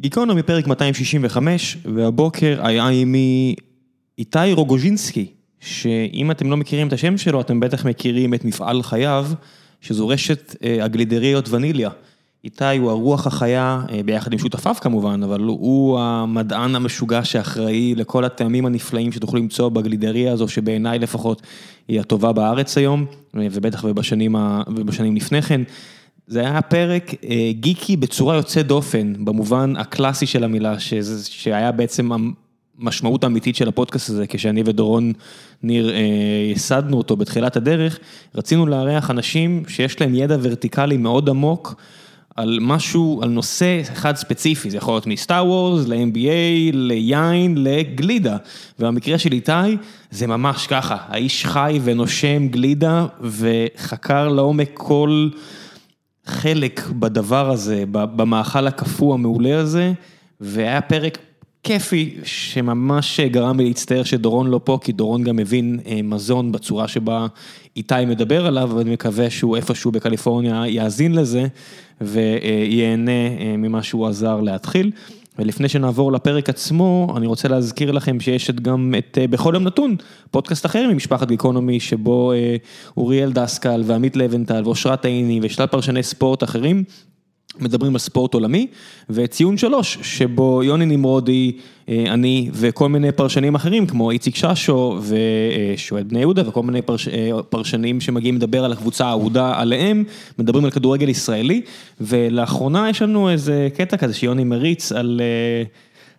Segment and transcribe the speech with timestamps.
[0.00, 3.54] גיקונומי פרק 265, והבוקר היה עימי
[4.18, 5.26] איתי רוגוז'ינסקי,
[5.60, 9.26] שאם אתם לא מכירים את השם שלו, אתם בטח מכירים את מפעל חייו,
[9.80, 11.90] שזו רשת אה, הגלידריות וניליה.
[12.44, 18.24] איתי הוא הרוח החיה, אה, ביחד עם שותפיו כמובן, אבל הוא המדען המשוגע שאחראי לכל
[18.24, 21.42] הטעמים הנפלאים שתוכלו למצוא בגלידריה הזו, שבעיניי לפחות
[21.88, 23.06] היא הטובה בארץ היום,
[23.36, 24.36] אה, ובטח ובשנים,
[24.76, 25.60] ובשנים לפני כן.
[26.26, 32.10] זה היה פרק אה, גיקי בצורה יוצאת דופן, במובן הקלאסי של המילה, שזה, שהיה בעצם
[32.78, 35.12] המשמעות האמיתית של הפודקאסט הזה, כשאני ודורון
[35.62, 36.00] ניר אה,
[36.48, 37.98] ייסדנו אותו בתחילת הדרך,
[38.34, 41.74] רצינו לארח אנשים שיש להם ידע vertical-י מאוד עמוק.
[42.36, 48.36] על משהו, על נושא אחד ספציפי, זה יכול להיות מסטאר וורס, ל-NBA, ליין, לגלידה.
[48.78, 49.76] והמקרה של איתי,
[50.10, 55.28] זה ממש ככה, האיש חי ונושם גלידה, וחקר לעומק כל...
[56.26, 59.92] חלק בדבר הזה, במאכל הקפוא המעולה הזה,
[60.40, 61.18] והיה פרק
[61.62, 66.88] כיפי שממש גרם לי להצטער שדורון לא פה, כי דורון גם מבין אה, מזון בצורה
[66.88, 67.26] שבה
[67.76, 71.46] איתי מדבר עליו, ואני מקווה שהוא איפשהו בקליפורניה יאזין לזה
[72.00, 74.90] וייהנה אה, ממה שהוא עזר להתחיל.
[75.38, 79.96] ולפני שנעבור לפרק עצמו, אני רוצה להזכיר לכם שיש גם את אה, בכל יום נתון,
[80.30, 82.56] פודקאסט אחר ממשפחת גיקונומי, שבו אה,
[82.96, 86.84] אוריאל דסקל ועמית לבנטל ואושרת עיני ושלל פרשני ספורט אחרים.
[87.60, 88.66] מדברים על ספורט עולמי,
[89.10, 91.52] וציון שלוש, שבו יוני נמרודי,
[91.88, 94.98] אה, אני וכל מיני פרשנים אחרים, כמו איציק ששו
[95.76, 100.04] ושועד בני יהודה וכל מיני פרש, אה, פרשנים שמגיעים לדבר על הקבוצה האהודה עליהם,
[100.38, 101.60] מדברים על כדורגל ישראלי,
[102.00, 105.20] ולאחרונה יש לנו איזה קטע כזה שיוני מריץ על...
[105.24, 105.64] אה,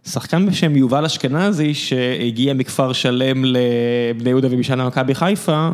[0.09, 5.69] שחקן בשם יובל אשכנזי שהגיע מכפר שלם לבני יהודה ומשען למכבי חיפה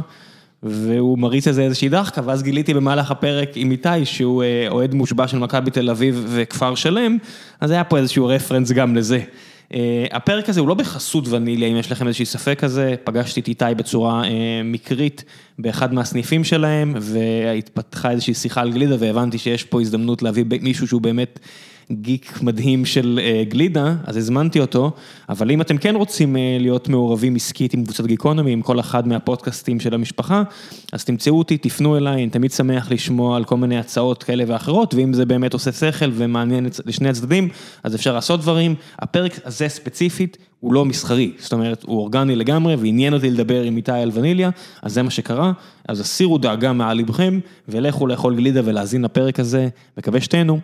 [0.63, 5.27] והוא מריץ איזה איזושהי דחקה, ואז גיליתי במהלך הפרק עם איתי שהוא אה, אוהד מושבע
[5.27, 7.17] של מכבי תל אביב וכפר שלם,
[7.59, 9.19] אז היה פה איזשהו רפרנס גם לזה.
[9.73, 13.47] אה, הפרק הזה הוא לא בחסות וניליה, אם יש לכם איזושהי ספק כזה, פגשתי את
[13.47, 15.23] איתי בצורה אה, מקרית
[15.59, 21.01] באחד מהסניפים שלהם, והתפתחה איזושהי שיחה על גלידה, והבנתי שיש פה הזדמנות להביא מישהו שהוא
[21.01, 21.39] באמת...
[21.91, 24.91] גיק מדהים של אה, גלידה, אז הזמנתי אותו,
[25.29, 29.07] אבל אם אתם כן רוצים אה, להיות מעורבים עסקית עם קבוצת גיקונומי, עם כל אחד
[29.07, 30.43] מהפודקאסטים של המשפחה,
[30.91, 34.93] אז תמצאו אותי, תפנו אליי, אני תמיד שמח לשמוע על כל מיני הצעות כאלה ואחרות,
[34.93, 37.49] ואם זה באמת עושה שכל ומעניין לשני הצדדים,
[37.83, 38.75] אז אפשר לעשות דברים.
[38.99, 43.77] הפרק הזה ספציפית הוא לא מסחרי, זאת אומרת, הוא אורגני לגמרי, ועניין אותי לדבר עם
[43.77, 44.49] איתי על וניליה,
[44.81, 45.51] אז זה מה שקרה,
[45.87, 50.59] אז הסירו דאגה מעל לבכם, ולכו לאכול גלידה ולהאזין לפרק הזה, מקווה שתהנו.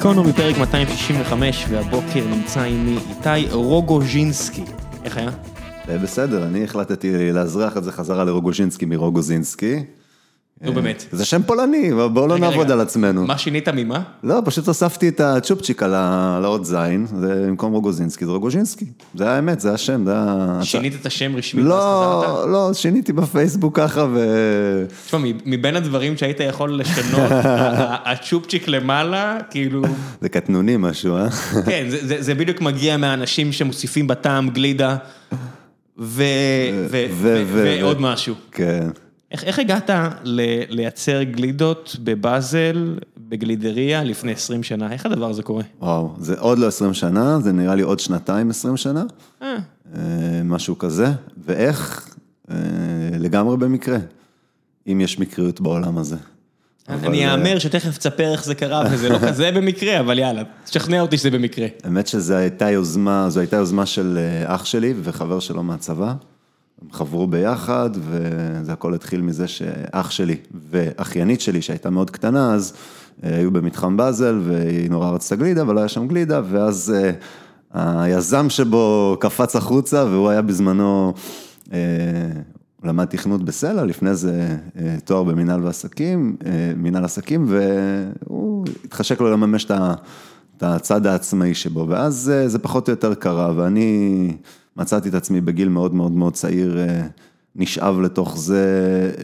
[0.00, 4.64] גיקונומי פרק 265, והבוקר נמצא עימי איתי רוגוז'ינסקי.
[5.04, 5.30] איך היה?
[5.88, 9.84] אה, בסדר, אני החלטתי לאזרח את זה חזרה לרוגוז'ינסקי מרוגוזינסקי.
[10.60, 11.04] נו באמת.
[11.12, 13.26] זה שם פולני, בואו לא נעבוד על עצמנו.
[13.26, 14.02] מה שינית ממה?
[14.22, 18.84] לא, פשוט הוספתי את הצ'ופצ'יק על האות זין, זה במקום רוגוזינסקי, זה רוגוז'ינסקי.
[19.14, 20.60] זה האמת, זה השם, זה ה...
[20.62, 24.18] שינית את השם רשמית לא, לא, שיניתי בפייסבוק ככה ו...
[25.06, 27.30] תשמע, מבין הדברים שהיית יכול לשנות,
[28.10, 29.82] הצ'ופצ'יק למעלה, כאילו...
[30.20, 31.30] זה קטנוני משהו, אה?
[31.66, 31.86] כן,
[32.18, 34.96] זה בדיוק מגיע מהאנשים שמוסיפים בטעם גלידה,
[35.98, 38.34] ועוד משהו.
[38.52, 38.88] כן.
[39.30, 39.90] איך איך הגעת
[40.24, 42.98] ל, לייצר גלידות בבאזל,
[43.28, 44.92] בגלידריה, לפני 20 שנה?
[44.92, 45.62] איך הדבר הזה קורה?
[45.80, 49.04] וואו, זה עוד לא 20 שנה, זה נראה לי עוד שנתיים 20 שנה.
[49.42, 49.56] אה.
[49.96, 50.00] אה.
[50.44, 51.06] משהו כזה,
[51.44, 52.08] ואיך?
[52.50, 52.56] אה,
[53.18, 53.98] לגמרי במקרה,
[54.86, 56.16] אם יש מקריות בעולם הזה.
[56.88, 61.18] אני אאמר שתכף תספר איך זה קרה, וזה לא כזה במקרה, אבל יאללה, תשכנע אותי
[61.18, 61.66] שזה במקרה.
[61.84, 66.14] האמת שזו הייתה יוזמה, זו הייתה יוזמה של אח שלי וחבר שלו מהצבא.
[66.82, 70.36] הם חברו ביחד, וזה הכל התחיל מזה שאח שלי
[70.70, 72.72] ואחיינית שלי, שהייתה מאוד קטנה, אז
[73.24, 76.94] אה, היו במתחם באזל, והיא נורא רצתה גלידה, אבל לא היה שם גלידה, ואז
[77.74, 81.12] אה, היזם שבו קפץ החוצה, והוא היה בזמנו,
[81.72, 81.78] אה,
[82.80, 84.56] הוא למד תכנות בסלע, לפני זה
[85.04, 86.36] תואר במנהל ועסקים,
[86.76, 93.14] מנהל עסקים, והוא התחשק לו לממש את הצד העצמאי שבו, ואז זה פחות או יותר
[93.14, 94.32] קרה, ואני...
[94.76, 97.06] מצאתי את עצמי בגיל מאוד מאוד מאוד צעיר, אה,
[97.56, 98.64] נשאב לתוך זה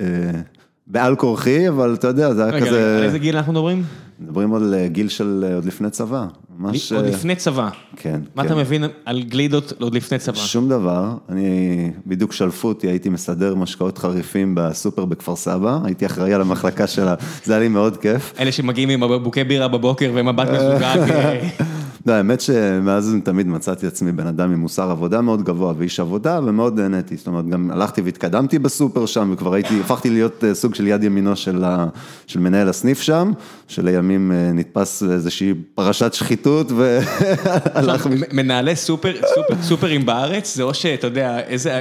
[0.01, 0.41] אה,
[0.87, 2.77] בעל כורחי, אבל אתה יודע, זה היה רגע, כזה...
[2.77, 3.83] רגע, על איזה גיל אנחנו מדברים?
[4.21, 6.27] מדברים על אה, גיל של עוד לפני צבא.
[6.59, 6.93] ממש...
[6.93, 7.69] עוד לפני צבא.
[7.97, 8.21] כן.
[8.35, 8.49] מה כן.
[8.49, 10.37] אתה מבין על גלידות עוד לפני צבא?
[10.37, 11.17] שום דבר.
[11.29, 16.87] אני, בדיוק שלפו אותי, הייתי מסדר משקאות חריפים בסופר בכפר סבא, הייתי אחראי על המחלקה
[16.87, 17.15] שלה,
[17.45, 18.35] זה היה לי מאוד כיף.
[18.39, 20.97] אלה שמגיעים עם בקבוקי בירה בבוקר ומבט מזוגג.
[22.07, 26.41] לא, האמת שמאז תמיד מצאתי עצמי בן אדם עם מוסר עבודה מאוד גבוה ואיש עבודה
[26.45, 30.75] ומאוד נהניתי, זאת אומרת גם הלכתי והתקדמתי בסופר שם וכבר הייתי, הפכתי להיות אה, סוג
[30.75, 31.87] של יד ימינו של, ה,
[32.27, 33.33] של מנהל הסניף שם,
[33.69, 38.09] שלימים אה, נתפס איזושהי פרשת שחיתות והלך...
[38.33, 41.81] מנהלי סופר, סופר, סופרים בארץ זה או שאתה יודע איזה...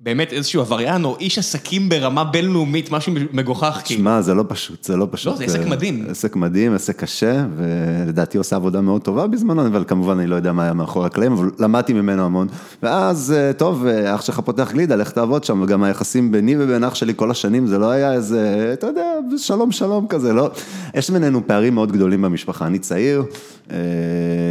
[0.00, 3.82] באמת איזשהו עבריין או איש עסקים ברמה בינלאומית, משהו מגוחך.
[3.84, 5.32] שמע, זה לא פשוט, זה לא פשוט.
[5.32, 6.06] לא, זה עסק מדהים.
[6.10, 10.52] עסק מדהים, עסק קשה, ולדעתי עושה עבודה מאוד טובה בזמנו, אבל כמובן אני לא יודע
[10.52, 12.48] מה היה מאחורי הקלעים, אבל למדתי ממנו המון.
[12.82, 16.84] ואז, אה, טוב, אה, אח שלך פותח גלידה, לך תעבוד שם, וגם היחסים ביני ובין
[16.84, 19.06] אח שלי כל השנים, זה לא היה איזה, אתה יודע,
[19.36, 20.50] שלום שלום כזה, לא.
[20.94, 23.24] יש בינינו פערים מאוד גדולים במשפחה, אני צעיר.
[23.70, 23.78] אה,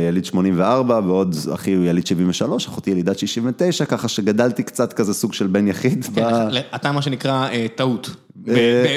[0.08, 5.34] יליד 84, ועוד אחי הוא יליד 73, אחותי ילידת 69, ככה שגדלתי קצת כזה סוג
[5.38, 6.06] של בן יחיד.
[6.16, 6.24] כן,
[6.75, 8.10] אתה מה שנקרא אה, טעות.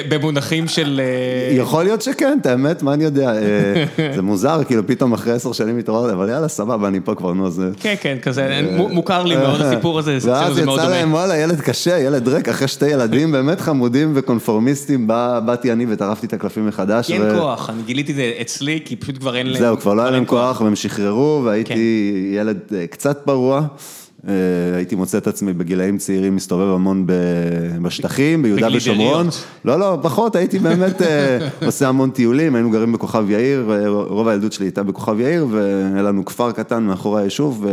[0.09, 1.01] במונחים של...
[1.03, 3.33] אה, יכול להיות שכן, את האמת, מה אני יודע,
[4.15, 7.51] זה מוזר, כאילו פתאום אחרי עשר שנים מתעורר, אבל יאללה, סבבה, אני פה כבר, נו,
[7.51, 7.69] זה...
[7.79, 10.71] כן, כן, כזה, מוכר לי מאוד הסיפור הזה, זה מאוד דומה.
[10.71, 15.07] ואז יצא להם, וואלה, ילד קשה, ילד ריק, אחרי שתי ילדים באמת חמודים וקונפורמיסטים,
[15.45, 17.07] באתי אני וטרפתי את הקלפים מחדש.
[17.07, 19.59] כי אין כוח, אני גיליתי את זה אצלי, כי פשוט כבר אין להם...
[19.61, 22.37] זהו, כבר לא היה להם כוח, והם שחררו, והייתי כן.
[22.37, 22.59] ילד
[22.89, 23.67] קצת פרוע.
[24.27, 24.33] אה,
[24.75, 27.05] הייתי מוצא את עצמי בגילאים צעירים, מסתובב המון
[27.81, 29.27] בשטחים, ביהודה ושומרון.
[29.65, 34.27] לא, לא, פחות, הייתי באמת אה, עושה המון טיולים, היינו גרים בכוכב יאיר, אה, רוב
[34.27, 37.65] הילדות שלי הייתה בכוכב יאיר, והיה לנו כפר קטן מאחורי היישוב,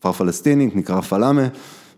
[0.00, 1.48] כפר פלסטיני, נקרא פלאמה.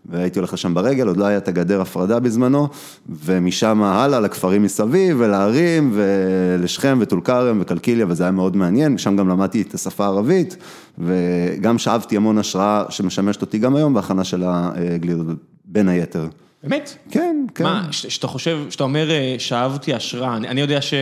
[0.05, 2.67] והייתי הולך לשם ברגל, עוד לא היה את הגדר הפרדה בזמנו,
[3.09, 9.29] ומשם הלאה לכפרים מסביב, ולהרים, ולשכם, וטול כרם, וקלקיליה, וזה היה מאוד מעניין, שם גם
[9.29, 10.57] למדתי את השפה הערבית,
[10.99, 15.27] וגם שאבתי המון השראה שמשמשת אותי גם היום בהכנה של הגלידות,
[15.65, 16.27] בין היתר.
[16.63, 16.97] באמת?
[17.09, 17.63] כן, כן.
[17.63, 20.93] מה, שאתה חושב, שאתה אומר, אה, שאבתי השראה, אני, אני יודע ש...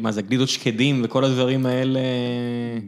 [0.00, 2.00] מה זה, גלידות שקדים וכל הדברים האלה...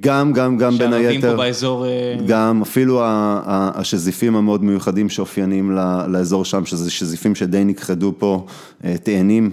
[0.00, 1.02] גם, גם, גם בין היתר.
[1.02, 1.86] שערבים פה באזור...
[1.86, 5.70] אה, גם, אפילו השזיפים המאוד מיוחדים שאופיינים
[6.08, 8.46] לאזור שם, שזה שזיפים שדי נכחדו פה,
[8.84, 9.50] אה, תאנים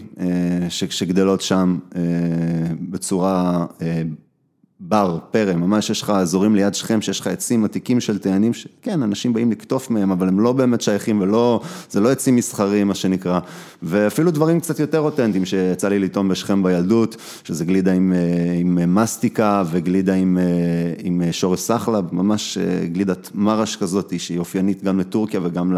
[0.69, 1.77] שגדלות שם
[2.89, 3.65] בצורה
[4.88, 9.03] בר, פרא, ממש יש לך אזורים ליד שכם שיש לך עצים עתיקים של תאנים, שכן,
[9.03, 12.95] אנשים באים לקטוף מהם, אבל הם לא באמת שייכים ולא, זה לא עצים מסחריים מה
[12.95, 13.39] שנקרא,
[13.83, 18.95] ואפילו דברים קצת יותר אותנטיים שיצא לי לטעום בשכם בילדות, שזה גלידה עם, אה, עם
[18.95, 20.44] מסטיקה וגלידה עם, אה,
[21.03, 25.77] עם שורש סחלב, ממש אה, גלידת מרש כזאת שהיא אופיינית גם לטורקיה וגם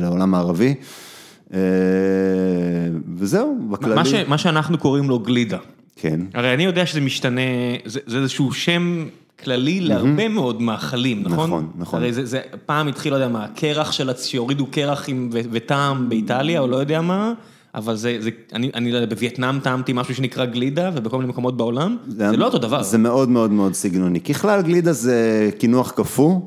[0.00, 0.74] לעולם הערבי.
[3.16, 3.94] וזהו, בכללי.
[3.94, 5.58] מה, ש, מה שאנחנו קוראים לו גלידה.
[5.96, 6.20] כן.
[6.34, 7.40] הרי אני יודע שזה משתנה,
[7.84, 9.06] זה זה איזשהו שם
[9.44, 11.50] כללי להרבה מאוד מאכלים, נכון?
[11.50, 12.02] נכון, נכון.
[12.02, 16.08] הרי זה זה פעם התחיל, לא יודע מה, קרח של, שיורידו קרח עם, ו, וטעם
[16.08, 17.32] באיטליה, או לא יודע מה.
[17.74, 21.56] אבל זה, זה, אני, אני לא יודע, בווייטנאם טעמתי משהו שנקרא גלידה, ובכל מיני מקומות
[21.56, 22.82] בעולם, זה, זה לא אותו דבר.
[22.82, 24.20] זה מאוד מאוד מאוד סגנוני.
[24.20, 26.40] ככלל גלידה זה קינוח קפוא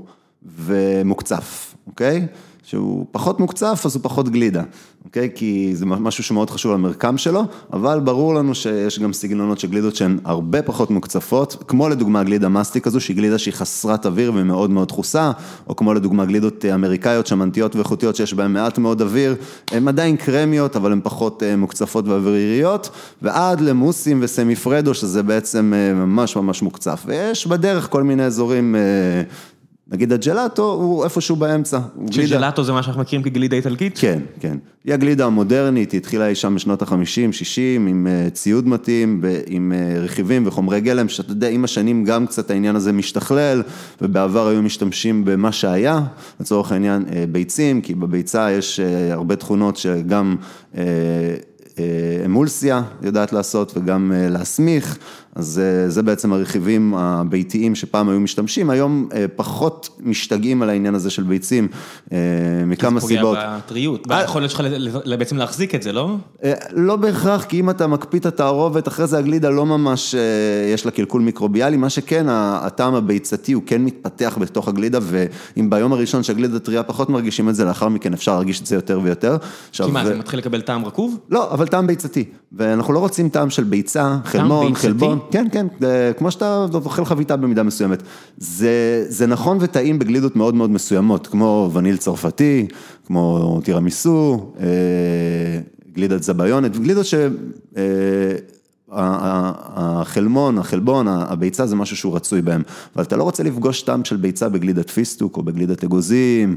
[0.57, 2.27] ומוקצף, אוקיי?
[2.67, 4.63] שהוא פחות מוקצף, אז הוא פחות גלידה,
[5.05, 5.29] אוקיי?
[5.35, 7.43] כי זה משהו שמאוד חשוב למרקם שלו,
[7.73, 12.49] אבל ברור לנו שיש גם סגנונות של גלידות שהן הרבה פחות מוקצפות, כמו לדוגמה גלידה
[12.49, 15.31] מסטיק כזו, שהיא גלידה שהיא חסרת אוויר ומאוד מאוד דחוסה,
[15.67, 19.35] או כמו לדוגמה גלידות אמריקאיות, שמנתיות ואיכותיות שיש בהן מעט מאוד אוויר,
[19.71, 22.89] הן עדיין קרמיות, אבל הן פחות אה, מוקצפות ואוויריות,
[23.21, 27.03] ועד למוסים וסמי פרדו, שזה בעצם אה, ממש ממש מוקצף.
[27.05, 28.81] ויש בדרך כל מיני אזורים אה,
[29.91, 31.79] נגיד הג'לאטו הוא איפשהו באמצע.
[32.11, 33.97] שג'לאטו זה מה שאנחנו מכירים כגלידה איטלקית?
[33.97, 34.57] כן, כן.
[34.85, 39.73] היא הגלידה המודרנית, היא התחילה אי שם בשנות ה-50, 60, עם אה, ציוד מתאים, עם
[39.75, 43.63] אה, רכיבים וחומרי גלם, שאתה יודע, עם השנים גם קצת העניין הזה משתכלל,
[44.01, 46.01] ובעבר היו משתמשים במה שהיה,
[46.39, 48.79] לצורך העניין אה, ביצים, כי בביצה יש
[49.11, 50.35] הרבה תכונות שגם...
[52.25, 54.97] אמולסיה יודעת לעשות וגם להסמיך,
[55.35, 60.95] אז אה, זה בעצם הרכיבים הביתיים שפעם היו משתמשים, היום אה, פחות משתגעים על העניין
[60.95, 61.67] הזה של ביצים,
[62.11, 62.17] אה,
[62.65, 63.37] מכמה סיבות.
[63.37, 64.63] זה פוגע בטריות, ביכולת שלך
[65.19, 66.15] בעצם להחזיק את זה, לא?
[66.71, 70.15] לא בהכרח, כי אם אתה מקפיא את התערובת, אחרי זה הגלידה לא ממש
[70.73, 75.93] יש לה קלקול מיקרוביאלי, מה שכן, הטעם הביצתי הוא כן מתפתח בתוך הגלידה, ואם ביום
[75.93, 79.37] הראשון שהגלידה טריה פחות מרגישים את זה, לאחר מכן אפשר להרגיש את זה יותר ויותר.
[79.71, 81.19] כי מה, זה מתחיל לקבל טעם רקוב?
[81.29, 85.19] לא, אבל טעם ביצתי, ואנחנו לא רוצים טעם של ביצה, חלמון, חלבון.
[85.31, 85.67] כן, כן,
[86.17, 88.03] כמו שאתה אוכל חביתה במידה מסוימת.
[88.37, 92.67] זה, זה נכון וטעים בגלידות מאוד מאוד מסוימות, כמו וניל צרפתי,
[93.05, 94.65] כמו תירמיסו, אה,
[95.93, 97.27] גלידת זביונת, גלידות שה...
[98.93, 102.63] אה, החלמון, החלבון, הביצה זה משהו שהוא רצוי בהם,
[102.95, 106.55] אבל אתה לא רוצה לפגוש טעם של ביצה בגלידת פיסטוק, או בגלידת אגוזים,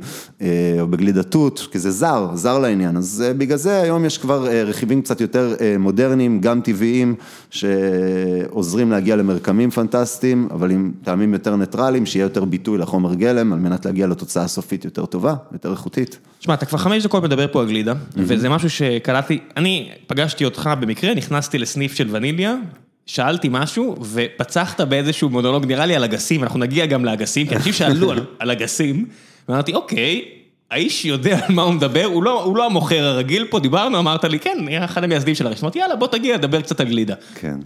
[0.80, 5.02] או בגלידת תות, כי זה זר, זר לעניין, אז בגלל זה היום יש כבר רכיבים
[5.02, 7.14] קצת יותר מודרניים, גם טבעיים,
[7.50, 13.58] שעוזרים להגיע למרקמים פנטסטיים, אבל עם טעמים יותר ניטרליים, שיהיה יותר ביטוי לחומר גלם, על
[13.58, 16.18] מנת להגיע לתוצאה הסופית יותר טובה, יותר איכותית.
[16.38, 20.70] תשמע, אתה כבר חמש דקות מדבר פה על גלידה, וזה משהו שקלטתי, אני פגשתי אותך
[20.80, 22.54] במקרה, נכנסתי לסניף של וניליה,
[23.06, 27.72] שאלתי משהו, ופצחת באיזשהו מונולוג, נראה לי על אגסים, אנחנו נגיע גם לאגסים, כי אנשים
[27.72, 29.06] שאלו על אגסים,
[29.48, 30.24] ואמרתי, אוקיי,
[30.70, 34.58] האיש יודע על מה הוא מדבר, הוא לא המוכר הרגיל פה, דיברנו, אמרת לי, כן,
[34.60, 37.14] נהיה אחד המייסדים של הרשת, אמרתי, יאללה, בוא תגיע, דבר קצת על גלידה.
[37.34, 37.56] כן.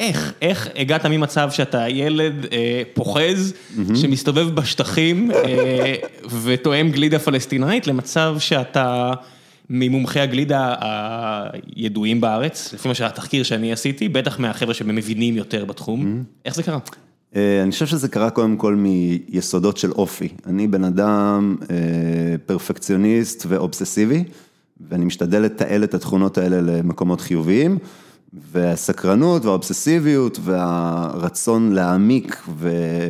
[0.00, 3.54] איך, איך הגעת ממצב שאתה ילד אה, פוחז,
[3.94, 5.94] שמסתובב בשטחים אה,
[6.42, 9.12] וטועם גלידה פלסטינאית, למצב שאתה
[9.70, 10.74] ממומחי הגלידה
[11.76, 16.78] הידועים בארץ, לפי מה שהתחקיר שאני עשיתי, בטח מהחבר'ה שמבינים יותר בתחום, איך זה קרה?
[17.34, 20.28] אני חושב שזה קרה קודם כל מיסודות של אופי.
[20.46, 21.56] אני בן אדם
[22.46, 24.24] פרפקציוניסט ואובססיבי,
[24.90, 27.78] ואני משתדל לתעל את התכונות האלה למקומות חיוביים.
[28.52, 32.42] והסקרנות והאובססיביות והרצון להעמיק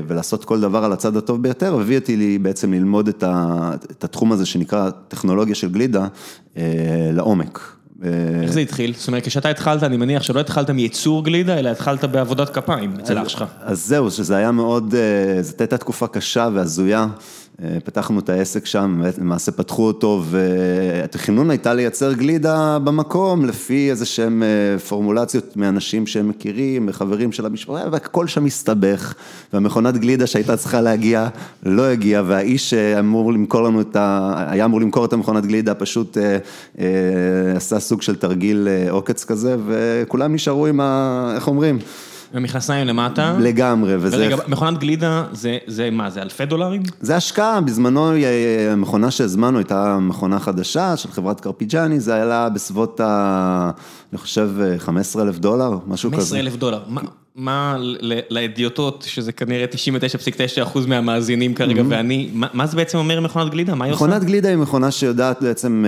[0.06, 4.46] ולעשות כל דבר על הצד הטוב ביותר, הביא אותי לי בעצם ללמוד את התחום הזה
[4.46, 6.06] שנקרא טכנולוגיה של גלידה
[7.12, 7.72] לעומק.
[8.42, 8.94] איך זה התחיל?
[8.98, 13.18] זאת אומרת, כשאתה התחלת, אני מניח שלא התחלת מייצור גלידה, אלא התחלת בעבודת כפיים אצל
[13.18, 13.44] אח שלך.
[13.60, 14.94] אז זהו, שזה היה מאוד,
[15.42, 17.06] זאת הייתה תקופה קשה והזויה.
[17.84, 24.42] פתחנו את העסק שם, למעשה פתחו אותו והתכנון הייתה לייצר גלידה במקום לפי איזה שהם
[24.88, 29.14] פורמולציות מאנשים שהם מכירים, מחברים של המשפחה, והכל שם הסתבך
[29.52, 31.28] והמכונת גלידה שהייתה צריכה להגיע
[31.62, 34.34] לא הגיעה והאיש שאמור למכור לנו את ה...
[34.48, 36.16] היה אמור למכור את המכונת גלידה פשוט
[37.56, 41.32] עשה סוג של תרגיל עוקץ כזה וכולם נשארו עם ה...
[41.34, 41.78] איך אומרים?
[42.34, 43.36] ומכנסיים למטה.
[43.40, 44.16] לגמרי, וזה...
[44.16, 45.24] ורגע, מכונת גלידה,
[45.66, 46.82] זה מה, זה אלפי דולרים?
[47.00, 48.12] זה השקעה, בזמנו
[48.72, 53.70] המכונה שהזמנו הייתה מכונה חדשה של חברת קרפיג'אני, זה עלה בסביבות ה...
[54.12, 56.20] אני חושב 15 אלף דולר, משהו כזה.
[56.20, 56.82] 15 אלף דולר,
[57.36, 57.76] מה
[58.30, 59.66] לאדיוטות, שזה כנראה
[60.64, 63.74] 99.9% מהמאזינים כרגע, ואני, מה זה בעצם אומר מכונת גלידה?
[63.74, 64.04] מה היא עושה?
[64.04, 65.84] מכונת גלידה היא מכונה שיודעת בעצם...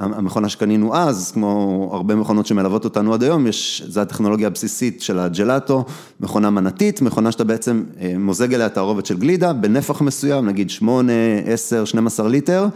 [0.00, 3.46] המכונה שקנינו אז, כמו הרבה מכונות שמלוות אותנו עד היום,
[3.88, 5.84] זו הטכנולוגיה הבסיסית של הג'לאטו,
[6.20, 7.82] מכונה מנתית, מכונה שאתה בעצם
[8.18, 11.12] מוזג אליה תערובת של גלידה, בנפח מסוים, נגיד 8,
[11.46, 12.66] 10, 12 ליטר,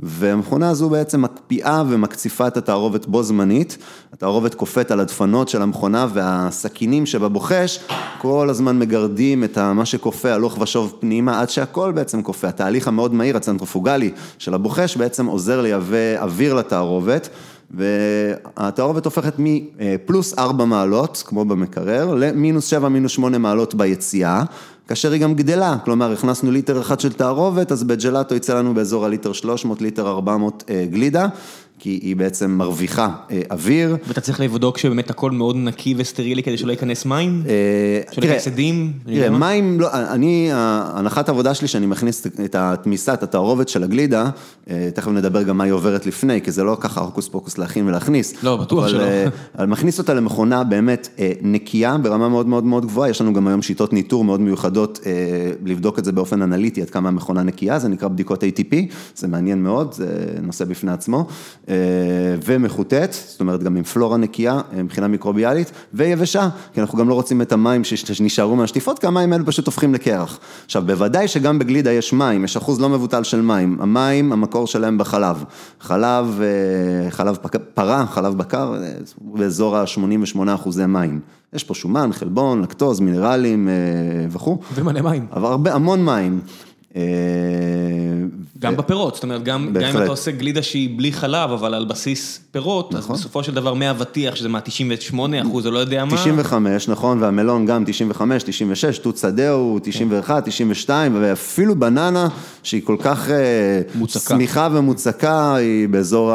[0.00, 3.78] והמכונה הזו בעצם מקפיאה ומקציפה את התערובת בו זמנית,
[4.12, 7.80] התערובת קופאת על הדפנות של המכונה והסכינים שבבוחש,
[8.20, 13.14] כל הזמן מגרדים את מה שקופא הלוך ושוב פנימה, עד שהכל בעצם קופא, התהליך המאוד
[13.14, 17.28] מהיר, הצנטרופוגלי של הבוחש, בעצם עוזר לייבא אוויר לתערובת.
[17.70, 24.42] והתערובת הופכת מפלוס 4 מעלות, כמו במקרר, למינוס 7, מינוס 8 מעלות ביציאה,
[24.88, 29.04] כאשר היא גם גדלה, כלומר הכנסנו ליטר אחד של תערובת, אז בג'לאטו יצא לנו באזור
[29.04, 31.26] הליטר 300, ליטר 400 גלידה.
[31.78, 33.08] כי היא בעצם מרוויחה
[33.50, 33.96] אוויר.
[34.08, 37.42] ואתה צריך לבדוק שבאמת הכל מאוד נקי וסטרילי כדי שלא ייכנס מים?
[38.12, 38.48] שלא ייכנס?
[39.04, 44.30] תראה, מים, אני, הנחת העבודה שלי שאני מכניס את התמיסה, את התערובת של הגלידה,
[44.94, 48.42] תכף נדבר גם מה היא עוברת לפני, כי זה לא ככה הוקוס פוקוס להכין ולהכניס.
[48.42, 49.04] לא, בטוח שלא.
[49.58, 51.08] אבל מכניס אותה למכונה באמת
[51.42, 55.00] נקייה, ברמה מאוד מאוד מאוד גבוהה, יש לנו גם היום שיטות ניטור מאוד מיוחדות,
[55.64, 58.74] לבדוק את זה באופן אנליטי, עד כמה המכונה נקייה, זה נקרא בדיקות ATP,
[59.16, 60.06] זה מעניין מאוד, זה
[60.42, 61.26] נושא בפני עצמו.
[62.44, 67.42] ומחוטאת, זאת אומרת גם עם פלורה נקייה מבחינה מיקרוביאלית, ויבשה, כי אנחנו גם לא רוצים
[67.42, 70.38] את המים שנשארו מהשטיפות, כי המים האלה פשוט הופכים לקרח.
[70.64, 74.98] עכשיו, בוודאי שגם בגלידה יש מים, יש אחוז לא מבוטל של מים, המים, המקור שלהם
[74.98, 75.44] בחלב,
[75.80, 76.40] חלב,
[77.10, 77.36] חלב
[77.74, 78.74] פרה, חלב בקר,
[79.20, 81.20] באזור ה-88 אחוזי מים.
[81.52, 83.68] יש פה שומן, חלבון, לקטוז, מינרלים
[84.30, 84.58] וכו'.
[84.74, 85.26] ומלא מים.
[85.32, 86.40] אבל הרבה, המון מים.
[88.58, 92.40] גם בפירות, זאת אומרת, גם אם אתה עושה גלידה שהיא בלי חלב, אבל על בסיס
[92.50, 96.16] פירות, אז בסופו של דבר מי אבטיח, שזה מה, 98 אחוז, או לא יודע מה.
[96.16, 102.28] 95, נכון, והמלון גם 95, 96, תות שדה הוא 91, 92, ואפילו בננה,
[102.62, 103.28] שהיא כל כך
[104.06, 106.32] צמיחה ומוצקה, היא באזור,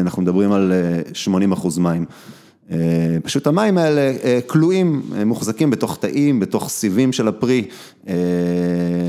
[0.00, 0.72] אנחנו מדברים על
[1.12, 2.04] 80 אחוז מים.
[3.22, 4.12] פשוט המים האלה
[4.46, 7.64] כלואים, מוחזקים בתוך תאים, בתוך סיבים של הפרי.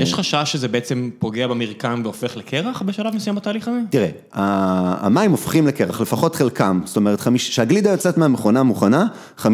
[0.00, 3.78] יש חשש שזה בעצם פוגע במרקם והופך לקרח בשלב מסוים בתהליך הזה?
[3.90, 9.06] תראה, המים הופכים לקרח, לפחות חלקם, זאת אומרת, כשהגלידה יוצאת מהמכונה מוכנה,
[9.38, 9.46] 50%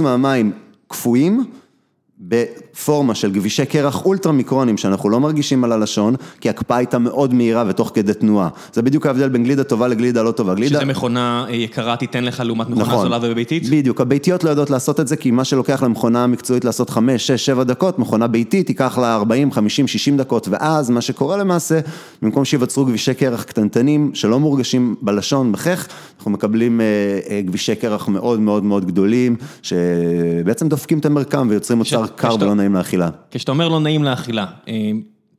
[0.00, 0.52] מהמים
[0.88, 1.44] קפואים,
[2.20, 7.34] בפורמה של גבישי קרח אולטרה מיקרונים שאנחנו לא מרגישים על הלשון, כי ההקפאה הייתה מאוד
[7.34, 8.48] מהירה ותוך כדי תנועה.
[8.72, 10.54] זה בדיוק ההבדל בין גלידה טובה לגלידה לא טובה.
[10.54, 10.76] גלידה...
[10.78, 13.02] שזה מכונה אה, יקרה תיתן לך לעומת מכונה נכון.
[13.02, 13.68] זולה וביתית?
[13.70, 17.46] בדיוק, הביתיות לא יודעות לעשות את זה, כי מה שלוקח למכונה מקצועית לעשות 5, 6,
[17.46, 21.80] 7 דקות, מכונה ביתית ייקח לה 40, 50, 60 דקות, ואז מה שקורה למעשה,
[22.22, 26.86] במקום שיווצרו גבישי קרח קטנטנים שלא מורגשים בלשון, בחך, אנחנו מקבלים אה,
[27.30, 32.44] אה, גבישי קרח מאוד מאוד מאוד גדולים, שבעצם דופקים את המרקם ויוצרים מוצר קר כשאתה-
[32.44, 33.08] ולא נעים לאכילה.
[33.30, 34.90] כשאתה אומר לא נעים לאכילה, אה,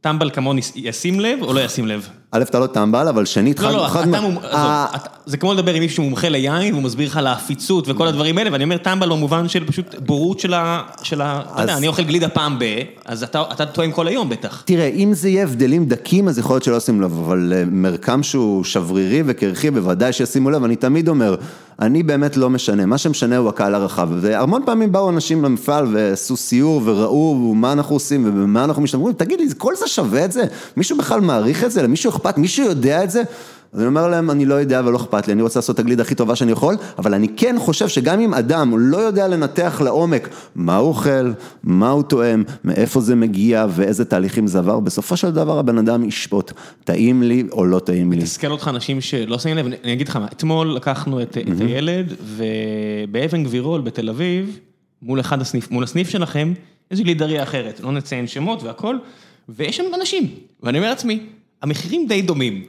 [0.02, 2.10] טמבל כמוני ישים לב או לא ישים לב?
[2.36, 4.86] א', אתה לא טמבל, אבל שנית, לא, חד- לא, חד אתה מה- מומ- אה,
[5.26, 8.50] זה כמו לדבר עם מישהו מומחה ליין, והוא מסביר לך על העפיצות וכל הדברים האלה,
[8.54, 10.82] ואני אומר טמבל במובן של פשוט בורות של ה...
[11.04, 12.64] אתה יודע, אני אוכל גלידה פעם ב...
[13.06, 14.62] אז אתה אתה טועם כל היום בטח.
[14.66, 18.24] תראה, אם זה יהיה הבדלים דקים, אז יכול להיות שלא ישים לב, אבל אה, מרקם
[18.24, 21.36] שהוא שברירי וקרחי, בוודאי שישימו לב, אני תמיד אומר,
[21.80, 26.38] אני באמת לא משנה, מה שמשנה הוא הקהל הרחב, והמון פעמים באו אנשים למפעל ועשו
[26.38, 30.44] סיור וראו מה אנחנו עושים ובמה אנחנו משתמשים, תגיד לי, כל זה שווה את זה?
[30.78, 31.82] מישהו בכלל מעריך את זה?
[31.84, 32.38] למישהו אכפת?
[32.38, 33.24] מישהו יודע את זה?
[33.74, 36.04] אז אני אומר להם, אני לא יודע ולא אכפת לי, אני רוצה לעשות את הגלידה
[36.04, 40.30] הכי טובה שאני יכול, אבל אני כן חושב שגם אם אדם לא יודע לנתח לעומק
[40.56, 41.32] מה הוא אוכל,
[41.64, 46.04] מה הוא טועם, מאיפה זה מגיע ואיזה תהליכים זה עבר, בסופו של דבר הבן אדם
[46.04, 46.52] ישפוט,
[46.84, 48.22] טעים לי או לא טעים לי.
[48.22, 52.14] תסכל אותך אנשים שלא שמים לב, אני אגיד לך מה, אתמול לקחנו את, את הילד,
[52.24, 54.60] ובאבן גבירול בתל אביב,
[55.02, 56.54] מול אחד הסניף, מול הסניף שלכם,
[56.92, 58.96] איזו גלידריה אחרת, לא נציין שמות והכל,
[59.50, 60.28] ויש שם אנשים,
[60.64, 61.20] ואני אומר לעצמי,
[61.66, 62.64] המחירים די דומים.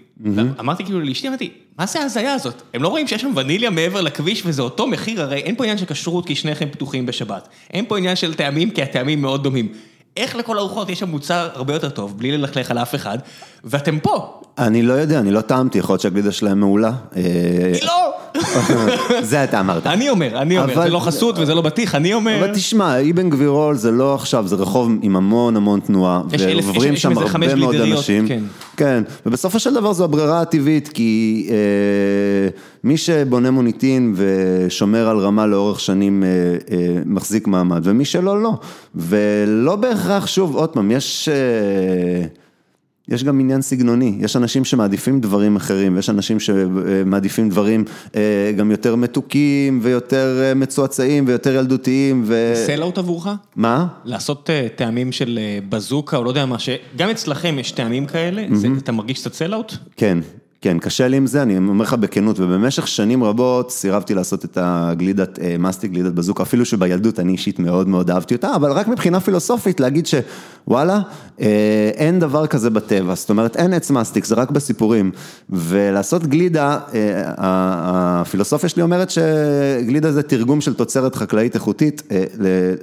[0.61, 2.62] אמרתי כאילו לאשתי, אמרתי, מה זה ההזיה הזאת?
[2.75, 5.79] הם לא רואים שיש שם וניליה מעבר לכביש וזה אותו מחיר, הרי אין פה עניין
[5.79, 7.49] של כשרות כי שניכם פתוחים בשבת.
[7.71, 9.73] אין פה עניין של טעמים כי הטעמים מאוד דומים.
[10.17, 13.19] איך לכל הרוחות יש שם מוצר הרבה יותר טוב, בלי ללכלך על אף אחד,
[13.65, 14.41] ואתם פה.
[14.59, 16.93] אני לא יודע, אני לא טעמתי, יכול להיות שהגלידה שלהם מעולה.
[17.17, 17.23] אה,
[17.73, 18.13] היא לא!
[19.23, 19.87] זה אתה אמרת.
[19.87, 22.39] אני אומר, אני אומר, זה לא חסות וזה לא בטיח, אני אומר...
[22.39, 27.19] אבל תשמע, אבן גבירול זה לא עכשיו, זה רחוב עם המון המון תנועה, ועוברים שם
[27.19, 28.29] הרבה מאוד אנשים.
[28.29, 28.43] כן.
[28.77, 32.49] כן, ובסופו של דבר זו הברירה הטבעית, כי אה,
[32.85, 36.29] מי שבונה מוניטין ושומר על רמה לאורך שנים אה,
[36.77, 38.53] אה, מחזיק מעמד, ומי שלא, לא.
[38.95, 41.29] ולא בהכרח, שוב, עוד פעם, יש...
[43.09, 47.85] יש גם עניין סגנוני, יש אנשים שמעדיפים דברים אחרים, ויש אנשים שמעדיפים דברים
[48.17, 48.21] אה,
[48.57, 52.53] גם יותר מתוקים ויותר אה, מצועצעים ויותר ילדותיים ו...
[52.67, 53.29] sellout עבורך?
[53.57, 53.87] מה?
[54.05, 58.69] לעשות אה, טעמים של בזוקה או לא יודע מה, שגם אצלכם יש טעמים כאלה, זה-
[58.79, 59.73] אתה מרגיש קצת sellout?
[59.97, 60.19] כן,
[60.61, 64.59] כן, קשה לי עם זה, אני אומר לך בכנות, ובמשך שנים רבות סירבתי לעשות את
[64.61, 68.89] הגלידת אה, מסטיק, גלידת בזוקה, אפילו שבילדות אני אישית מאוד מאוד אהבתי אותה, אבל רק
[68.89, 71.00] מבחינה פילוסופית להגיד שוואלה,
[71.41, 75.11] אה, אין דבר כזה בטבע, זאת אומרת אין עץ מסטיק, זה רק בסיפורים,
[75.50, 82.25] ולעשות גלידה, אה, הפילוסופיה שלי אומרת שגלידה זה תרגום של תוצרת חקלאית איכותית אה,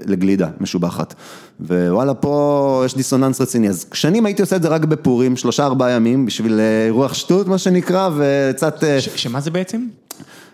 [0.06, 1.14] לגלידה משובחת,
[1.60, 5.92] ווואלה פה יש דיסוננס רציני, אז שנים הייתי עושה את זה רק בפורים, שלושה ארבעה
[5.92, 7.73] ימים, בשביל אה, רוח שטות מה שנקרא,
[8.16, 9.88] וקצת אה, שמה זה בעצם?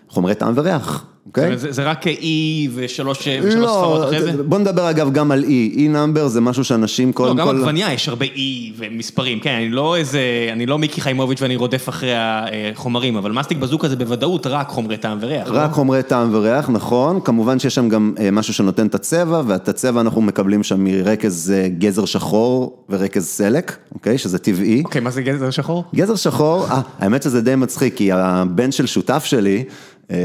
[0.08, 1.58] חומרי טעם וריח, אוקיי?
[1.58, 4.42] זה זה רק אי ושלוש ושלוש לא, ספרות אחרי זה?
[4.42, 7.56] בוא נדבר אגב גם על אי, אי נאמבר זה משהו שאנשים לא, קודם גם כל...
[7.56, 10.20] עגבניה יש הרבה אי ומספרים, כן, אני לא איזה,
[10.52, 14.96] אני לא מיקי חיימוביץ' ואני רודף אחרי החומרים, אבל מסטיק בזוקה זה בוודאות רק חומרי
[14.96, 15.48] טעם וריח.
[15.48, 15.58] לא?
[15.58, 19.68] רק חומרי טעם וריח, נכון, כמובן שיש שם גם אה, משהו שנותן את הצבע, ואת
[19.68, 24.82] הצבע אנחנו מקבלים שם מרכז אה, גזר שחור ורכז סלק, אוקיי, שזה טבעי.
[24.84, 25.84] אוקיי, מה זה גזר שחור?
[25.94, 29.64] גזר שחור, אה, האמת שזה די מצחיק, כי הבן של שותף שלי,
[30.10, 30.16] אה,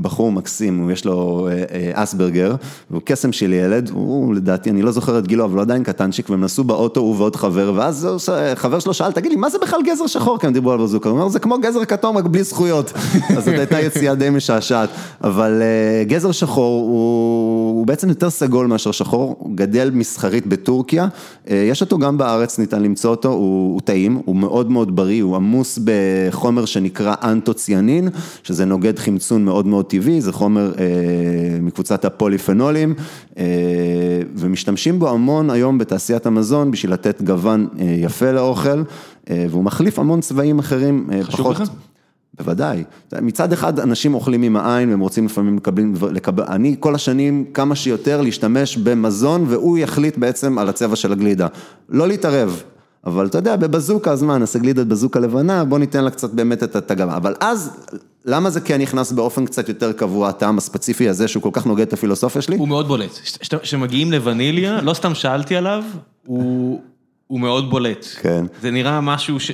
[0.00, 2.54] בחור מקסים, הוא יש לו אה, אה, אסברגר,
[2.90, 6.30] והוא קסם של ילד, הוא לדעתי, אני לא זוכר את גילו, אבל הוא עדיין קטנצ'יק,
[6.30, 8.18] והם נסעו באוטו, הוא ועוד חבר, ואז הוא
[8.54, 10.38] חבר שלו שאל, תגיד לי, מה זה בכלל גזר שחור?
[10.38, 12.92] כי הם דיברו על בזוקה, הוא אומר, זה כמו גזר כתום, רק בלי זכויות.
[13.36, 14.88] אז זאת הייתה יציאה די משעשעת,
[15.24, 21.08] אבל אה, גזר שחור הוא, הוא בעצם יותר סגול מאשר שחור, הוא גדל מסחרית בטורקיה,
[21.46, 25.36] יש אותו גם בארץ, ניתן למצוא אותו, הוא, הוא טעים, הוא מאוד מאוד בריא, הוא
[25.36, 28.08] עמוס בחומר שנקרא אנטוציאנין,
[28.42, 32.94] שזה נוגד חמצון מאוד מאוד טבעי, זה חומר אה, מקבוצת הפוליפנולים,
[33.38, 33.44] אה,
[34.34, 38.82] ומשתמשים בו המון היום בתעשיית המזון בשביל לתת גוון אה, יפה לאוכל,
[39.30, 41.60] אה, והוא מחליף המון צבעים אחרים, אה, חשוב פחות...
[41.60, 41.68] לך?
[42.38, 42.84] בוודאי.
[43.22, 47.74] מצד אחד, אנשים אוכלים עם העין, והם רוצים לפעמים לקבל, לקבל, אני כל השנים כמה
[47.74, 51.46] שיותר להשתמש במזון, והוא יחליט בעצם על הצבע של הגלידה.
[51.88, 52.62] לא להתערב.
[53.06, 56.62] אבל אתה יודע, בבזוקה, אז מה, נעשה גלידת בזוקה לבנה, בוא ניתן לה קצת באמת
[56.62, 57.16] את הגבה.
[57.16, 57.70] אבל אז,
[58.24, 61.86] למה זה כן נכנס באופן קצת יותר קבוע, הטעם הספציפי הזה, שהוא כל כך נוגד
[61.86, 62.56] את הפילוסופיה שלי?
[62.56, 63.18] הוא מאוד בולט.
[63.62, 65.84] כשמגיעים לווניליה, לא סתם שאלתי עליו,
[66.26, 66.80] הוא
[67.32, 68.06] הוא מאוד בולט.
[68.20, 68.44] כן.
[68.62, 69.50] זה נראה משהו ש...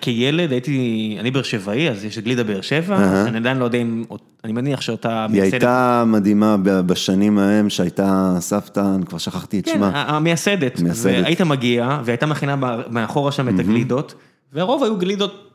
[0.00, 4.04] כילד הייתי, אני באר שבעי, אז יש גלידה באר שבע, אני עדיין לא יודע אם,
[4.44, 5.68] אני מניח שאותה היא מייסדת.
[6.06, 10.04] מדהימה בשנים ההם, שהייתה סבתא, אני כבר שכחתי את כן, שמה.
[10.06, 10.78] המייסדת.
[10.80, 11.24] המייסדת.
[11.24, 12.56] והיית מגיע, והייתה מכינה
[12.90, 14.14] מאחורה שם את הגלידות,
[14.52, 15.45] והרוב היו גלידות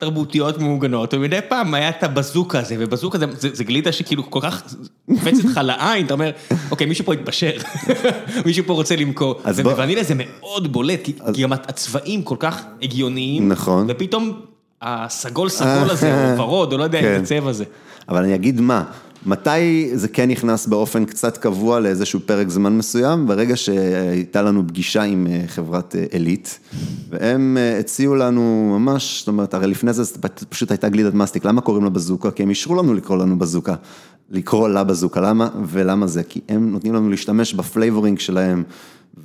[0.00, 4.40] תרבותיות מעוגנות, ומדי פעם היה את הבזוקה הזה, ובזוקה זה, זה, זה גלידה שכאילו כל
[4.42, 4.62] כך
[5.08, 6.30] קופצת לך לעין, אתה אומר,
[6.70, 7.50] אוקיי, מישהו פה התבשר,
[8.46, 9.40] מישהו פה רוצה למכור.
[9.56, 11.34] ובוונילה זה מאוד בולט, כי, אז...
[11.34, 14.40] כי גם הצבעים כל כך הגיוניים, נכון, ופתאום
[14.82, 17.06] הסגול סגול הזה, או ורוד, או לא יודע כן.
[17.06, 17.64] איזה צבע זה.
[18.08, 18.84] אבל אני אגיד מה,
[19.26, 23.26] מתי זה כן נכנס באופן קצת קבוע לאיזשהו פרק זמן מסוים?
[23.26, 26.18] ברגע שהייתה לנו פגישה עם אה, חברת אה,
[27.10, 31.60] והם אה, הציעו לנו ממש, זאת אומרת, הרי לפני זה פשוט הייתה גלידת מסטיק, למה
[31.60, 32.30] קוראים לה בזוקה?
[32.30, 33.74] כי הם אישרו לנו לקרוא לנו בזוקה,
[34.30, 35.48] לקרוא לה בזוקה, למה?
[35.66, 36.22] ולמה זה?
[36.22, 38.62] כי הם נותנים לנו להשתמש ב flavoring שלהם.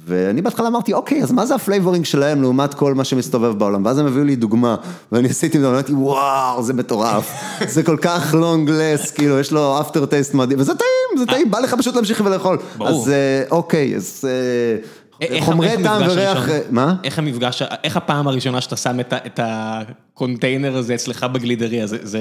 [0.08, 3.86] ואני בהתחלה אמרתי, אוקיי, אז מה זה ה flavoring שלהם לעומת כל מה שמסתובב בעולם?
[3.86, 4.76] ואז הם הביאו לי דוגמה,
[5.12, 7.32] ואני עשיתי את זה, ואמרתי, וואו, זה מטורף,
[7.67, 11.60] זה כל כך long lasting, כאילו, יש לו aftertaste מדהים, וזה טעים, זה טעים, בא
[11.60, 12.58] לך פשוט להמשיך ולאכול.
[12.78, 12.89] ברור.
[12.89, 14.26] אז אה, אוקיי, אז...
[14.28, 16.95] אה, חומרי טעם וריח, מה?
[17.04, 22.19] איך המפגש, איך הפעם הראשונה שאתה שם את הקונטיינר הזה אצלך בגלידריה, זה...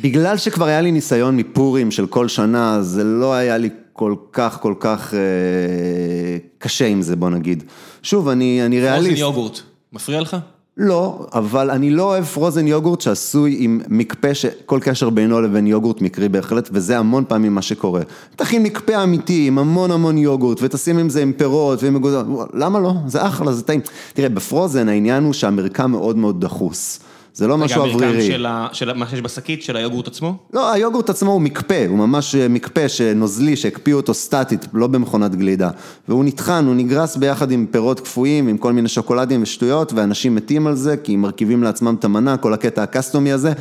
[0.00, 4.58] בגלל שכבר היה לי ניסיון מפורים של כל שנה, זה לא היה לי כל כך,
[4.60, 5.18] כל כך אה,
[6.58, 7.62] קשה עם זה, בוא נגיד.
[8.02, 9.06] שוב, אני, אני ריאליסט.
[9.06, 9.60] פרוזן יוגורט,
[9.92, 10.36] מפריע לך?
[10.76, 16.00] לא, אבל אני לא אוהב פרוזן יוגורט שעשוי עם אבקה שכל קשר בינו לבין יוגורט
[16.00, 18.00] מקרי בהחלט, וזה המון פעמים מה שקורה.
[18.36, 22.80] תכין מקפה אמיתי עם המון המון יוגורט, ותשים עם זה עם פירות ועם מגולות, למה
[22.80, 22.92] לא?
[23.06, 23.80] זה אחלה, זה טעים.
[24.14, 27.00] תראה, בפרוזן העניין הוא שהמרקם מאוד מאוד דחוס.
[27.34, 28.34] זה לא משהו אוורירי.
[28.34, 30.36] רגע, המרקם של מה שיש בשקית, של היוגורט עצמו?
[30.52, 35.34] לא, היוגורט עצמו הוא מקפה, הוא ממש אה, מקפה שנוזלי, שהקפיאו אותו סטטית, לא במכונת
[35.34, 35.70] גלידה.
[36.08, 40.66] והוא נטחן, הוא נגרס ביחד עם פירות קפואים, עם כל מיני שוקולדים ושטויות, ואנשים מתים
[40.66, 43.52] על זה, כי מרכיבים לעצמם את המנה, כל הקטע הקסטומי הזה.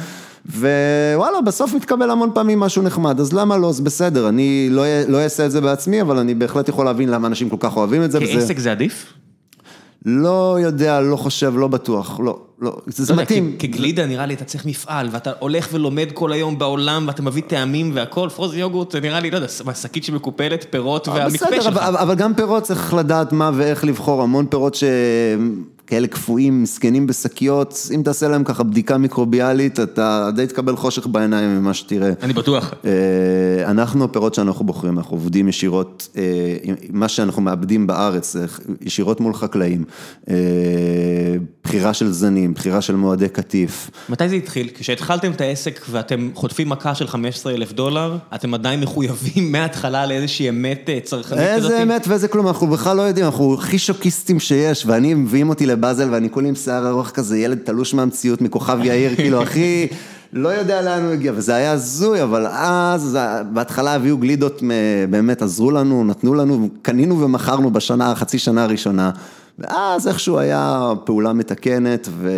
[0.45, 5.17] ווואלה, בסוף מתקבל המון פעמים משהו נחמד, אז למה לא, זה בסדר, אני לא, לא
[5.17, 8.11] אעשה את זה בעצמי, אבל אני בהחלט יכול להבין למה אנשים כל כך אוהבים את
[8.11, 8.19] זה.
[8.19, 8.63] כעסק וזה...
[8.63, 9.13] זה עדיף?
[10.05, 13.55] לא יודע, לא חושב, לא בטוח, לא, לא, זה לא מתאים.
[13.59, 17.91] כגלידה נראה לי אתה צריך מפעל, ואתה הולך ולומד כל היום בעולם, ואתה מביא טעמים
[17.93, 21.73] והכל, פרוזן יוגורט זה נראה לי, לא יודע, שקית שמקופלת, פירות אה, והמקפה שלך.
[21.73, 24.83] בסדר, אבל גם פירות צריך לדעת מה ואיך לבחור, המון פירות ש...
[25.93, 31.49] כאלה קפואים, מסכנים בשקיות, אם תעשה להם ככה בדיקה מיקרוביאלית, אתה די תקבל חושך בעיניים
[31.49, 32.11] ממה שתראה.
[32.21, 32.73] אני בטוח.
[32.85, 32.91] אה,
[33.71, 36.23] אנחנו, הפירות שאנחנו בוחרים, אנחנו עובדים ישירות, אה,
[36.89, 38.35] מה שאנחנו מאבדים בארץ,
[38.81, 39.83] ישירות מול חקלאים,
[40.29, 40.35] אה,
[41.63, 43.89] בחירה של זנים, בחירה של מועדי קטיף.
[44.09, 44.69] מתי זה התחיל?
[44.73, 50.49] כשהתחלתם את העסק ואתם חוטפים מכה של 15 אלף דולר, אתם עדיין מחויבים מההתחלה לאיזושהי
[50.49, 51.71] אמת צרכנית כזאת?
[51.71, 55.65] איזה אמת ואיזה כלום, אנחנו בכלל לא יודעים, אנחנו הכי שוקיסטים שיש, ואני, מביאים אותי
[55.83, 59.87] לבאזל ואני כולי עם שיער ארוך כזה, ילד תלוש מהמציאות, מכוכב יאיר, כאילו, הכי,
[60.33, 63.17] לא יודע לאן הוא הגיע, וזה היה הזוי, אבל אז,
[63.53, 64.61] בהתחלה הביאו גלידות,
[65.09, 69.11] באמת עזרו לנו, נתנו לנו, קנינו ומכרנו בשנה, חצי שנה הראשונה.
[69.59, 72.31] ואז איכשהו היה פעולה מתקנת ו...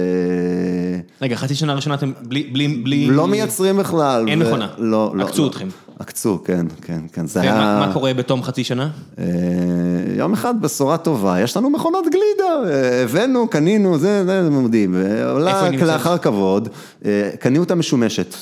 [1.21, 3.07] רגע, חצי שנה ראשונה אתם בלי, בלי, בלי...
[3.07, 4.27] לא מייצרים בכלל.
[4.27, 4.45] אין ו...
[4.45, 4.67] מכונה.
[4.77, 5.23] לא, לא.
[5.23, 5.47] עקצו לא.
[5.47, 5.67] אתכם.
[5.99, 7.53] עקצו, כן, כן, כן, זה היה...
[7.53, 8.89] ומה קורה בתום חצי שנה?
[9.19, 9.25] אה,
[10.17, 14.95] יום אחד בשורה טובה, יש לנו מכונת גלידה, אה, הבאנו, קנינו, זה, זה מדהים.
[15.31, 16.69] עולה כלאחר כבוד,
[17.05, 18.35] אה, קנינו אותה משומשת.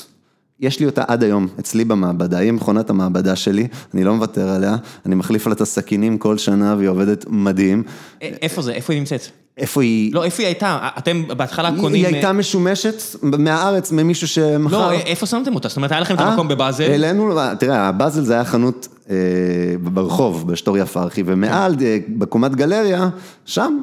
[0.60, 4.76] יש לי אותה עד היום, אצלי במעבדה, היא מכונת המעבדה שלי, אני לא מוותר עליה,
[5.06, 7.82] אני מחליף לה את הסכינים כל שנה והיא עובדת מדהים.
[8.20, 8.72] איפה זה?
[8.72, 9.20] איפה היא נמצאת?
[9.58, 10.14] איפה היא?
[10.14, 10.88] לא, איפה היא הייתה?
[10.98, 12.04] אתם בהתחלה קונים...
[12.04, 14.90] היא הייתה משומשת מהארץ, ממישהו שמכר...
[14.90, 15.68] לא, איפה שמתם אותה?
[15.68, 16.90] זאת אומרת, היה לכם את המקום בבאזל?
[16.90, 19.03] העלינו, תראה, הבאזל זה היה חנות אה,
[19.82, 23.08] ברחוב, בשטוריה פרחי, ומעל, אה, בקומת גלריה,
[23.44, 23.78] שם,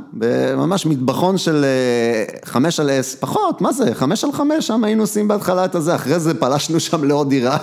[0.58, 5.04] ממש מטבחון של אה, חמש על שש, פחות, מה זה, חמש על חמש, שם היינו
[5.04, 7.58] עושים בהתחלה את הזה, אחרי זה פלשנו שם לעוד דירה,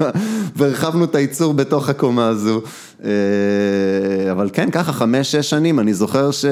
[0.56, 2.60] והרחבנו את הייצור בתוך הקומה הזו.
[4.30, 6.44] אבל כן, ככה, חמש, שש שנים, אני זוכר ש...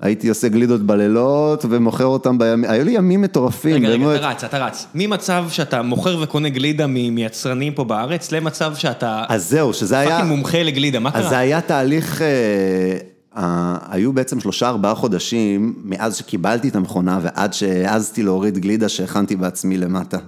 [0.00, 3.76] הייתי עושה גלידות בלילות ומוכר אותם בימים, היו לי ימים מטורפים.
[3.76, 4.86] רגע, רגע, אתה רץ, אתה רץ.
[4.94, 9.24] ממצב שאתה מוכר וקונה גלידה מיצרנים פה בארץ, למצב שאתה...
[9.46, 10.10] אז זהו, שזה היה...
[10.10, 11.20] fucking מומחה לגלידה, מה קרה?
[11.20, 12.22] אז זה היה תהליך...
[12.22, 19.36] אה, היו בעצם שלושה ארבעה חודשים מאז שקיבלתי את המכונה ועד שהעזתי להוריד גלידה שהכנתי
[19.36, 20.18] בעצמי למטה.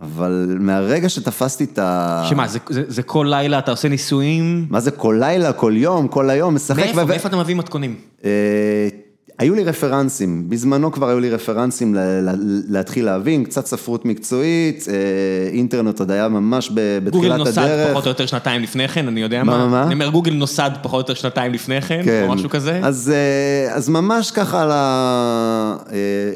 [0.00, 2.24] אבל מהרגע שתפסתי את ה...
[2.28, 4.66] שמה, זה, זה, זה כל לילה אתה עושה ניסויים?
[4.70, 6.78] מה זה כל לילה, כל יום, כל היום, משחק...
[6.78, 7.06] מאיפה, ו...
[7.06, 7.96] מאיפה אתה מביא מתכונים?
[8.24, 8.88] אה,
[9.38, 12.34] היו לי רפרנסים, בזמנו כבר היו לי רפרנסים ל- ל-
[12.68, 14.94] להתחיל להבין, קצת ספרות מקצועית, אה,
[15.52, 17.90] אינטרנט עוד היה ממש ב- גוגל בתחילת נוסד הדרך.
[17.90, 19.66] פחות או יותר שנתיים לפני כן, אני יודע מה, מה.
[19.68, 19.82] מה?
[19.82, 22.80] אני אומר, גוגל נוסד פחות או יותר שנתיים לפני כן, כן, או משהו כזה.
[22.82, 24.70] אז, אה, אז ממש ככה על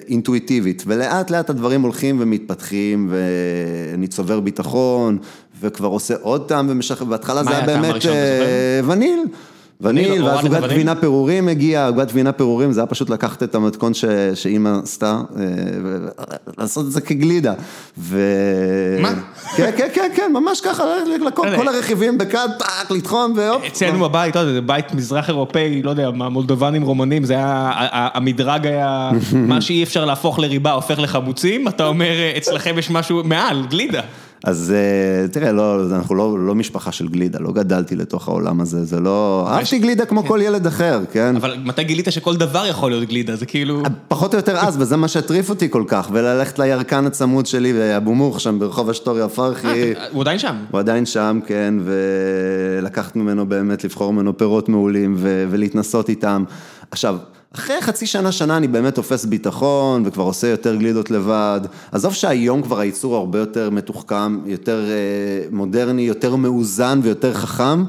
[0.06, 5.18] האינטואיטיבית, ולאט לאט הדברים הולכים ומתפתחים, ואני צובר ביטחון,
[5.60, 9.20] וכבר עושה עוד טעם ומשחרר, בהתחלה זה היה באמת אה, וניל.
[9.80, 10.62] וניל, וניל, ואז עוגת?
[10.62, 13.92] גבינה פירורים הגיעה, עוגת גבינה פירורים, זה היה פשוט לקחת את המתכון
[14.34, 15.44] שאימא עשתה, אה,
[16.58, 17.54] ולעשות את זה כגלידה.
[17.98, 18.20] ו...
[19.00, 19.14] מה?
[19.56, 21.56] כן, כן, כן, כן, ממש ככה, יודע.
[21.56, 23.62] כל הרכיבים בכד, פאק, לטחון, והופ.
[23.66, 27.70] אצלנו בבית, לא יודע, זה בית מזרח אירופאי, לא יודע, מולדובנים, רומנים, זה היה,
[28.14, 29.10] המדרג היה,
[29.48, 34.00] מה שאי אפשר להפוך לריבה הופך לחמוצים, אתה אומר, אצלכם יש משהו מעל, גלידה.
[34.44, 38.84] אז אה, תראה, לא, אנחנו לא, לא משפחה של גלידה, לא גדלתי לתוך העולם הזה,
[38.84, 39.46] זה לא...
[39.50, 41.36] אהבתי גלידה כמו כל ילד אחר, כן?
[41.36, 43.36] אבל מתי גילית שכל דבר יכול להיות גלידה?
[43.36, 43.82] זה כאילו...
[44.08, 48.14] פחות או יותר אז, וזה מה שהטריף אותי כל כך, וללכת לירקן הצמוד שלי באבו
[48.14, 49.92] מוך, שם ברחוב אשטוריה פרחי.
[50.12, 50.56] הוא עדיין שם.
[50.70, 56.44] הוא עדיין שם, כן, ולקחת ממנו באמת, לבחור ממנו פירות מעולים ו- ולהתנסות איתם.
[56.90, 57.16] עכשיו,
[57.54, 61.60] אחרי חצי שנה, שנה אני באמת תופס ביטחון וכבר עושה יותר גלידות לבד.
[61.92, 67.84] עזוב שהיום כבר הייצור הרבה יותר מתוחכם, יותר אה, מודרני, יותר מאוזן ויותר חכם.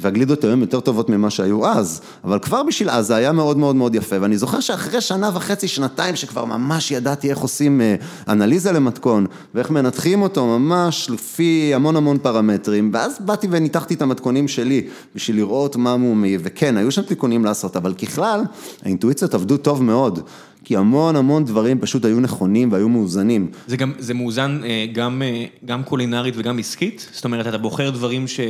[0.00, 3.76] והגלידות היום יותר טובות ממה שהיו אז, אבל כבר בשביל אז זה היה מאוד מאוד
[3.76, 7.94] מאוד יפה, ואני זוכר שאחרי שנה וחצי, שנתיים, שכבר ממש ידעתי איך עושים אה,
[8.28, 14.48] אנליזה למתכון, ואיך מנתחים אותו ממש לפי המון המון פרמטרים, ואז באתי וניתחתי את המתכונים
[14.48, 18.42] שלי, בשביל לראות מה מומי, וכן, היו שם תיקונים לעשות, אבל ככלל,
[18.82, 20.20] האינטואיציות עבדו טוב מאוד.
[20.64, 23.50] כי המון המון דברים פשוט היו נכונים והיו מאוזנים.
[23.66, 27.08] זה גם, זה מאוזן אה, גם, אה, גם קולינרית וגם עסקית?
[27.12, 28.40] זאת אומרת, אתה בוחר דברים ש...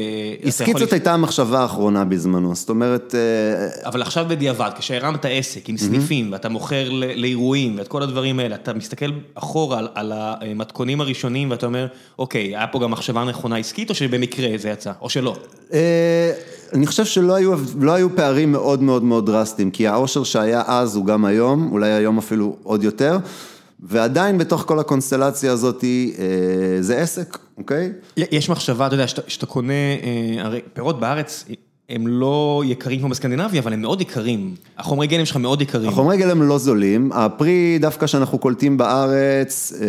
[0.43, 3.15] עסקית זאת הייתה המחשבה האחרונה בזמנו, זאת אומרת...
[3.15, 8.39] אה, אבל עכשיו בדיעבד, כשהרמת עסק עם סניפים, ואתה מוכר ל- לאירועים ואת כל הדברים
[8.39, 11.87] האלה, אתה מסתכל אחורה על, על המתכונים הראשונים ואתה אומר,
[12.19, 15.37] אוקיי, היה פה גם מחשבה נכונה עסקית, או שבמקרה זה יצא, או שלא?
[16.73, 20.97] אני חושב שלא היו, לא היו פערים מאוד מאוד מאוד דרסטיים, כי העושר שהיה אז
[20.97, 23.19] הוא גם היום, אולי היום אפילו עוד יותר,
[23.81, 27.93] ועדיין בתוך כל הקונסטלציה הזאת אה, זה עסק, אוקיי?
[28.17, 31.45] יש מחשבה, אתה יודע, שאתה קונה, אה, הרי פירות בארץ,
[31.89, 34.55] הם לא יקרים כמו בסקנדינביה, אבל הם מאוד יקרים.
[34.79, 35.89] החומרי גלם שלך מאוד יקרים.
[35.89, 39.87] החומרי גלם לא זולים, הפרי דווקא שאנחנו קולטים בארץ, אה,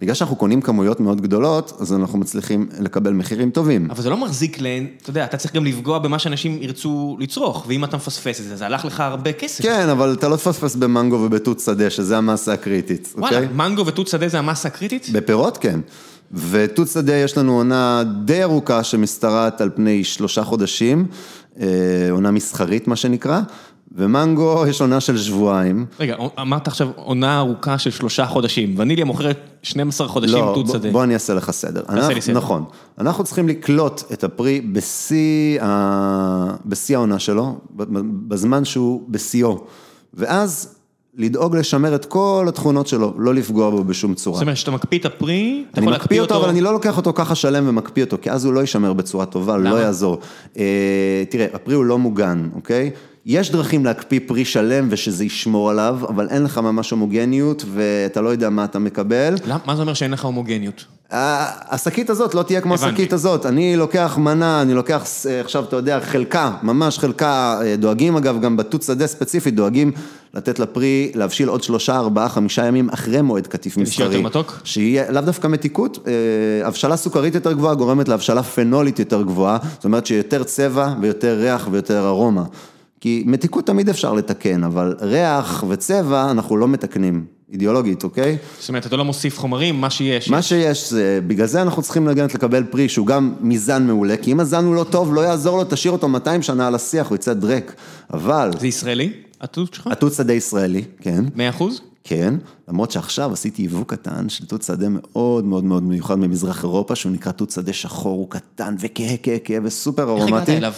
[0.00, 3.90] בגלל שאנחנו קונים כמויות מאוד גדולות, אז אנחנו מצליחים לקבל מחירים טובים.
[3.90, 7.64] אבל זה לא מחזיק להן, אתה יודע, אתה צריך גם לפגוע במה שאנשים ירצו לצרוך,
[7.68, 9.64] ואם אתה מפספס את זה, זה הלך לך הרבה כסף.
[9.64, 13.54] כן, אבל אתה לא תפספס במנגו ובתות שדה, שזה המסה הקריטית, וואלה, אוקיי?
[13.54, 15.08] מנגו ותות שדה זה המסה הקריטית?
[15.12, 15.80] בפירות כן.
[16.34, 21.06] ותות שדה יש לנו עונה די ארוכה שמשתרעת על פני שלושה חודשים,
[21.60, 21.66] אה,
[22.10, 23.40] עונה מסחרית מה שנקרא,
[23.94, 25.86] ומנגו יש עונה של שבועיים.
[26.00, 30.90] רגע, אמרת עכשיו עונה ארוכה של שלושה חודשים, וניליה מוכרת 12 חודשים לא, תות שדה.
[30.90, 31.80] בוא אני אעשה לך סדר.
[31.80, 32.36] תעשה לי סדר.
[32.36, 32.64] נכון,
[32.98, 37.58] אנחנו צריכים לקלוט את הפרי בשיא, ה- בשיא העונה שלו,
[38.28, 39.64] בזמן שהוא בשיאו,
[40.14, 40.74] ואז
[41.16, 44.36] לדאוג לשמר את כל התכונות שלו, לא לפגוע בו בשום צורה.
[44.36, 46.60] זאת אומרת, כשאתה מקפיא את הפרי, אתה אני יכול מקפיא להקפיא אותו, אותו, אבל אני
[46.60, 49.70] לא לוקח אותו ככה שלם ומקפיא אותו, כי אז הוא לא יישמר בצורה טובה, למה?
[49.70, 50.18] לא יעזור.
[50.58, 52.90] אה, תראה, הפרי הוא לא מוגן, אוקיי?
[53.26, 58.28] יש דרכים להקפיא פרי שלם ושזה ישמור עליו, אבל אין לך ממש הומוגניות ואתה לא
[58.28, 59.34] יודע מה אתה מקבל.
[59.46, 60.84] למה- מה זה אומר שאין לך הומוגניות?
[61.10, 62.74] השקית הזאת לא תהיה כמו.
[62.74, 67.76] השקית הזאת, אני לוקח מנה, אני לוקח אה, עכשיו, אתה יודע, חלקה, ממש חלקה, אה,
[67.76, 69.92] דואגים אגב, גם בתות שדה ספציפית, דואגים
[70.34, 74.22] לתת לפרי להבשיל עוד שלושה, ארבעה, חמישה ימים אחרי מועד קטיף כדי שיהיה מסחרי.
[74.22, 74.60] יותר מתוק?
[74.64, 76.12] שיהיה לאו דווקא מתיקות, אה,
[76.66, 81.68] הבשלה סוכרית יותר גבוהה גורמת להבשלה פנולית יותר גבוהה, זאת אומרת שיותר צבע ויותר ריח
[81.70, 82.42] ויותר ארומה.
[83.02, 88.36] כי מתיקות תמיד אפשר לתקן, אבל ריח וצבע אנחנו לא מתקנים, אידיאולוגית, אוקיי?
[88.60, 90.30] זאת אומרת, אתה לא מוסיף חומרים, מה שיש.
[90.30, 94.32] מה שיש זה, בגלל זה אנחנו צריכים לגנת לקבל פרי שהוא גם מזן מעולה, כי
[94.32, 97.14] אם הזן הוא לא טוב, לא יעזור לו, תשאיר אותו 200 שנה על השיח, הוא
[97.14, 97.74] יצא דרק.
[98.12, 99.12] אבל, זה ישראלי?
[99.40, 99.86] התות שלך?
[99.86, 101.80] התות שדה ישראלי, כן, 100 אחוז?
[102.04, 102.34] כן,
[102.68, 107.12] למרות שעכשיו עשיתי יבוא קטן של תות שדה מאוד מאוד מאוד מיוחד ממזרח אירופה, שהוא
[107.12, 110.34] נקרא תות שדה שחור, הוא קטן וכהה כהה כהה וסופר ארומטי.
[110.34, 110.72] הגעת אליו?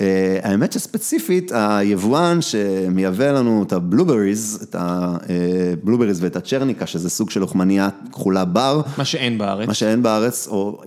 [0.00, 7.40] אה, האמת שספציפית, היבואן שמייבא לנו את הבלובריז, את הבלובריז ואת הצ'רניקה, שזה סוג של
[7.40, 9.68] לוחמניה כחולה בר, מה שאין בארץ.
[9.68, 10.82] מה שאין בארץ, או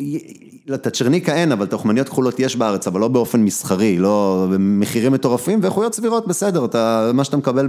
[0.73, 5.59] את הצ'רניקה אין, אבל תחמניות כחולות יש בארץ, אבל לא באופן מסחרי, לא במחירים מטורפים,
[5.61, 7.67] ואיכויות סבירות בסדר, אתה, מה שאתה מקבל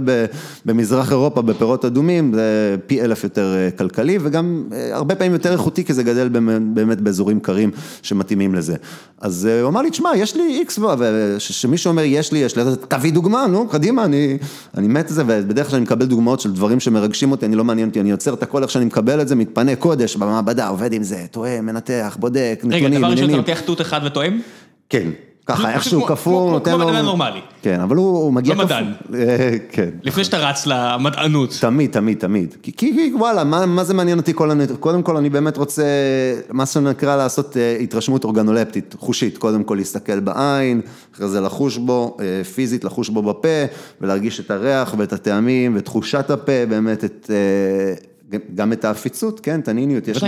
[0.65, 5.51] במזרח אירופה בפירות אדומים, זה פי אלף יותר אה, כלכלי, וגם אה, הרבה פעמים יותר
[5.51, 6.29] איכותי, כי זה גדל
[6.73, 8.75] באמת באזורים קרים שמתאימים לזה.
[9.21, 13.13] אז הוא אמר לי, תשמע, יש לי איקס, ושמישהו אומר, יש לי, יש לי, תביא
[13.13, 14.37] דוגמה, נו, קדימה, אני,
[14.77, 17.63] אני מת את זה, ובדרך כלל אני מקבל דוגמאות של דברים שמרגשים אותי, אני לא
[17.63, 20.93] מעניין אותי, אני יוצר את הכל איך שאני מקבל את זה, מתפנה קודש במעבדה, עובד
[20.93, 24.41] עם זה, תואם, מנתח, בודק, נתונים, רגע, דבר ראשון, אתה לוקח תות אחד ותואם?
[24.89, 25.09] כן.
[25.45, 26.79] ככה, איכשהו קפוא, נותן לו...
[26.79, 27.39] כמו מדען נורמלי.
[27.61, 28.55] כן, אבל הוא מגיע.
[28.55, 28.93] לא מדען.
[29.71, 29.89] כן.
[30.03, 31.57] לפני שאתה רץ למדענות.
[31.61, 32.55] תמיד, תמיד, תמיד.
[32.77, 34.65] כי וואלה, מה זה מעניין אותי כל הנ...
[34.79, 35.83] קודם כל, אני באמת רוצה,
[36.51, 39.37] מה שנקרא לעשות התרשמות אורגנולפטית, חושית.
[39.37, 40.81] קודם כל להסתכל בעין,
[41.15, 42.17] אחרי זה לחוש בו,
[42.55, 43.65] פיזית לחוש בו בפה,
[44.01, 47.29] ולהרגיש את הריח ואת הטעמים ותחושת הפה, באמת את...
[48.55, 50.23] גם את העפיצות, כן, את הניניות, יש,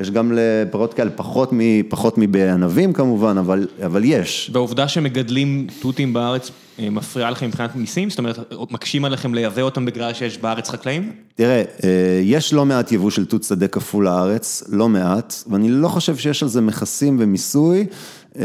[0.00, 1.52] יש גם לפירות כאלה פחות,
[1.88, 4.50] פחות מבענבים כמובן, אבל, אבל יש.
[4.52, 8.10] והעובדה שמגדלים תותים בארץ אה, מפריעה לכם מבחינת מיסים?
[8.10, 8.38] זאת אומרת,
[8.70, 11.12] מקשים עליכם לייבא אותם בגלל שיש בארץ חקלאים?
[11.34, 15.88] תראה, אה, יש לא מעט יבוא של תות שדה כפול לארץ, לא מעט, ואני לא
[15.88, 17.86] חושב שיש על זה מכסים ומיסוי.
[18.38, 18.44] אה,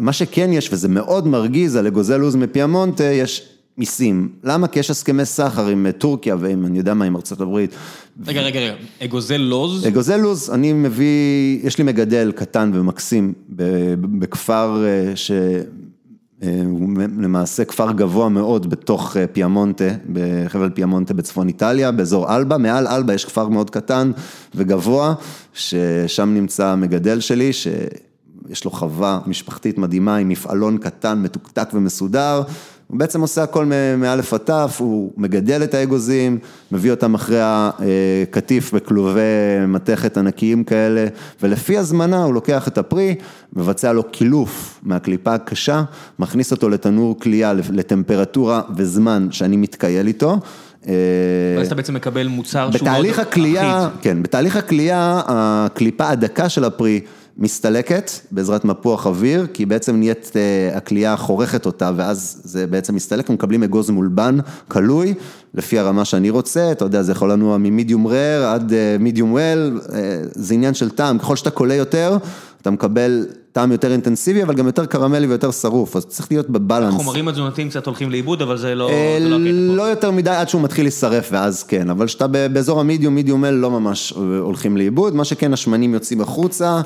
[0.00, 4.28] מה שכן יש, וזה מאוד מרגיז, על אגוזל לוז מפיאמונטה, יש מיסים.
[4.44, 4.68] למה?
[4.68, 7.74] כי יש הסכמי סחר עם טורקיה ועם, אני יודע מה, עם הברית.
[8.26, 9.86] רגע, רגע, רגע, אגוזל לוז?
[9.86, 13.32] אגוזל לוז, אני מביא, יש לי מגדל קטן ומקסים
[14.18, 22.86] בכפר שהוא למעשה כפר גבוה מאוד בתוך פיאמונטה, בחבל פיאמונטה בצפון איטליה, באזור אלבה, מעל
[22.86, 24.12] אלבה יש כפר מאוד קטן
[24.54, 25.14] וגבוה,
[25.54, 32.42] ששם נמצא המגדל שלי, שיש לו חווה משפחתית מדהימה עם מפעלון קטן, מתוקתק ומסודר.
[32.92, 36.38] הוא בעצם עושה הכל מאלף עד תף, הוא מגדל את האגוזים,
[36.72, 39.20] מביא אותם אחרי הקטיף בכלובי
[39.68, 41.06] מתכת ענקיים כאלה,
[41.42, 43.14] ולפי הזמנה הוא לוקח את הפרי,
[43.52, 45.82] מבצע לו קילוף מהקליפה הקשה,
[46.18, 50.38] מכניס אותו לתנור קלייה לטמפרטורה וזמן שאני מתקייל איתו.
[51.56, 53.44] ואז אתה בעצם מקבל מוצר שהוא מאוד אחיד.
[54.00, 57.00] כן, בתהליך הקלייה, הקליפה הדקה של הפרי,
[57.38, 60.32] מסתלקת בעזרת מפוח אוויר, כי בעצם נהיית,
[60.74, 65.14] הקלייה חורכת אותה ואז זה בעצם מסתלק, ומקבלים אגוז מולבן, כלוי,
[65.54, 69.80] לפי הרמה שאני רוצה, אתה יודע, זה יכול לנוע ממידיום רר עד מידיום וול,
[70.34, 72.16] זה עניין של טעם, ככל שאתה קולה יותר,
[72.62, 76.94] אתה מקבל טעם יותר אינטנסיבי, אבל גם יותר קרמלי ויותר שרוף, אז צריך להיות בבלנס.
[76.94, 78.90] החומרים התזונתיים קצת הולכים לאיבוד, אבל זה לא...
[79.50, 83.54] לא יותר מדי עד שהוא מתחיל להישרף, ואז כן, אבל כשאתה באזור המדיום, מידיום אל,
[83.54, 86.80] לא ממש הולכים לאיבוד, מה שכן, השמנים יוצאים החוצה.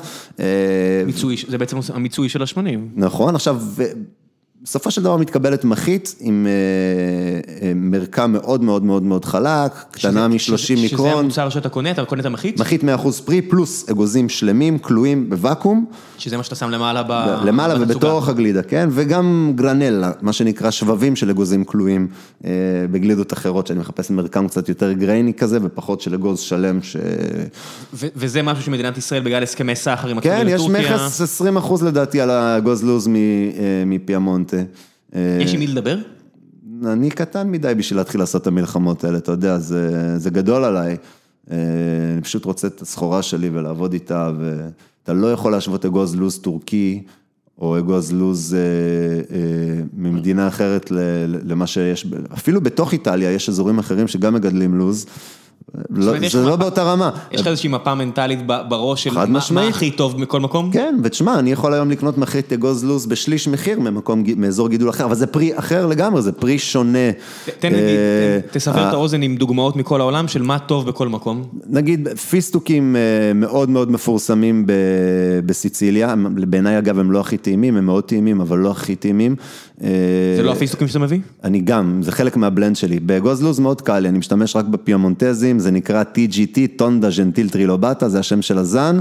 [1.47, 2.89] זה בעצם המיצוי של השמנים.
[2.95, 3.61] נכון, עכשיו...
[4.69, 6.47] בסופו של דבר מתקבלת מחית עם
[7.75, 11.09] מרקם מאוד מאוד מאוד מאוד חלק, קטנה מ-30 מיקרון.
[11.09, 12.59] שזה המוצר שאתה קונה, אתה קונה את המחית?
[12.59, 12.85] מחית 100%
[13.25, 15.85] פרי, פלוס אגוזים שלמים, כלואים בוואקום.
[16.17, 17.45] שזה מה שאתה שם למעלה בתצוגה.
[17.45, 22.07] למעלה ובתוך הגלידה, כן, וגם גרנלה, מה שנקרא שבבים של אגוזים כלואים
[22.91, 26.97] בגלידות אחרות, שאני מחפש מרקם קצת יותר גרייני כזה, ופחות של אגוז שלם ש...
[27.93, 31.41] וזה משהו שמדינת ישראל בגלל הסכמי סחר עם כן, יש מכס
[31.81, 33.09] 20% לדעתי על האגוז לוז
[33.85, 34.56] מפיאמונט.
[35.13, 35.97] יש עם מי לדבר?
[36.85, 40.97] אני קטן מדי בשביל להתחיל לעשות את המלחמות האלה, אתה יודע, זה, זה גדול עליי.
[41.51, 47.03] אני פשוט רוצה את הסחורה שלי ולעבוד איתה, ואתה לא יכול להשוות אגוז לוז טורקי,
[47.57, 48.59] או אגוז לוז אה,
[49.35, 50.91] אה, ממדינה אחרת
[51.43, 55.05] למה שיש, אפילו בתוך איטליה יש אזורים אחרים שגם מגדלים לוז.
[56.29, 57.09] זה לא באותה רמה.
[57.31, 59.13] יש לך איזושהי מפה מנטלית בראש של
[59.53, 60.71] מה הכי טוב מכל מקום?
[60.71, 63.79] כן, ותשמע, אני יכול היום לקנות מחית אגוז לוז בשליש מחיר
[64.37, 67.11] מאזור גידול אחר, אבל זה פרי אחר לגמרי, זה פרי שונה.
[67.59, 67.99] תן נגיד,
[68.51, 71.43] תסבר את האוזן עם דוגמאות מכל העולם של מה טוב בכל מקום.
[71.69, 72.95] נגיד, פיסטוקים
[73.35, 74.65] מאוד מאוד מפורסמים
[75.45, 76.15] בסיציליה,
[76.47, 79.35] בעיניי אגב הם לא הכי טעימים, הם מאוד טעימים, אבל לא הכי טעימים.
[79.77, 81.19] זה לא הפיסטוקים שאתה מביא?
[81.43, 82.99] אני גם, זה חלק מה blend שלי.
[82.99, 88.09] באגוז לוז מאוד קל לי, אני משתמש רק בפיאמונטזים, זה נקרא TGT, Tonda Gentile Trilobata,
[88.09, 88.99] זה השם של הזן.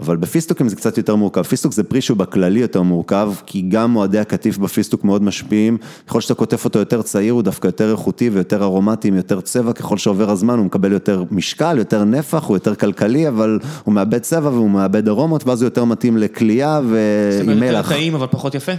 [0.00, 3.90] אבל בפיסטוקים זה קצת יותר מורכב, פיסטוק זה פרי שהוא בכללי יותר מורכב, כי גם
[3.90, 8.30] מועדי הקטיף בפיסטוק מאוד משפיעים, ככל שאתה קוטף אותו יותר צעיר הוא דווקא יותר איכותי
[8.30, 12.56] ויותר ארומטי עם יותר צבע, ככל שעובר הזמן הוא מקבל יותר משקל, יותר נפח, הוא
[12.56, 16.90] יותר כלכלי, אבל הוא מאבד צבע והוא מאבד ארומות, ואז הוא יותר מתאים לקלייה ועם
[16.90, 17.32] מלח.
[17.32, 18.72] זאת אומרת יותר טעים אבל פחות יפה?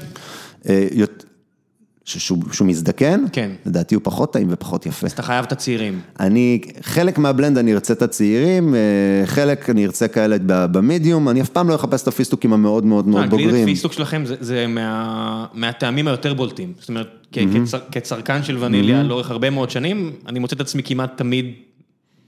[2.08, 3.52] שהוא מזדקן, כן.
[3.65, 5.06] לדעתי הוא פחות טעים ופחות יפה.
[5.06, 6.00] אז אתה חייב את הצעירים.
[6.20, 8.76] אני, חלק מהבלנד אני ארצה את הצעירים,
[9.26, 13.30] חלק אני ארצה כאלה במדיום, אני אף פעם לא אחפש את הפיסטוקים המאוד מאוד מאוד
[13.30, 13.50] בוגרים.
[13.50, 14.65] הגלידת פיסטוק שלכם זה
[15.54, 17.08] מהטעמים היותר בולטים, זאת אומרת,
[17.91, 21.46] כצרכן של וניליה לאורך הרבה מאוד שנים, אני מוצא את עצמי כמעט תמיד,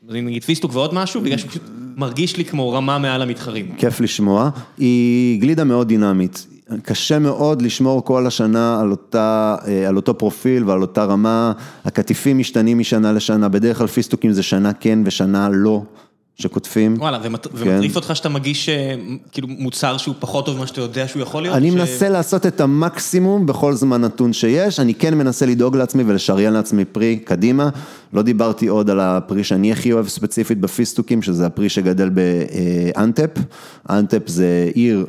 [0.10, 1.62] אני נגיד פיסטוק ועוד משהו, בגלל שפשוט
[1.98, 3.66] מרגיש לי כמו רמה מעל המתחרים.
[3.78, 4.50] כיף לשמוע.
[4.78, 6.48] היא גלידה מאוד דינמית.
[6.84, 11.52] קשה מאוד לשמור כל השנה על, אותה, אה, על אותו פרופיל ועל אותה רמה.
[11.86, 15.82] הקטיפים משתנים משנה לשנה, בדרך כלל פיסטוקים זה שנה כן ושנה לא.
[16.40, 16.96] שקוטפים.
[17.00, 18.70] וואלה, ומטריף אותך שאתה מגיש
[19.32, 21.56] כאילו מוצר שהוא פחות טוב ממה שאתה יודע שהוא יכול להיות?
[21.56, 26.54] אני מנסה לעשות את המקסימום בכל זמן נתון שיש, אני כן מנסה לדאוג לעצמי ולשריין
[26.54, 27.70] לעצמי פרי קדימה.
[28.14, 33.30] לא דיברתי עוד על הפרי שאני הכי אוהב ספציפית בפיסטוקים, שזה הפרי שגדל באנטפ.
[33.90, 35.06] אנטפ זה עיר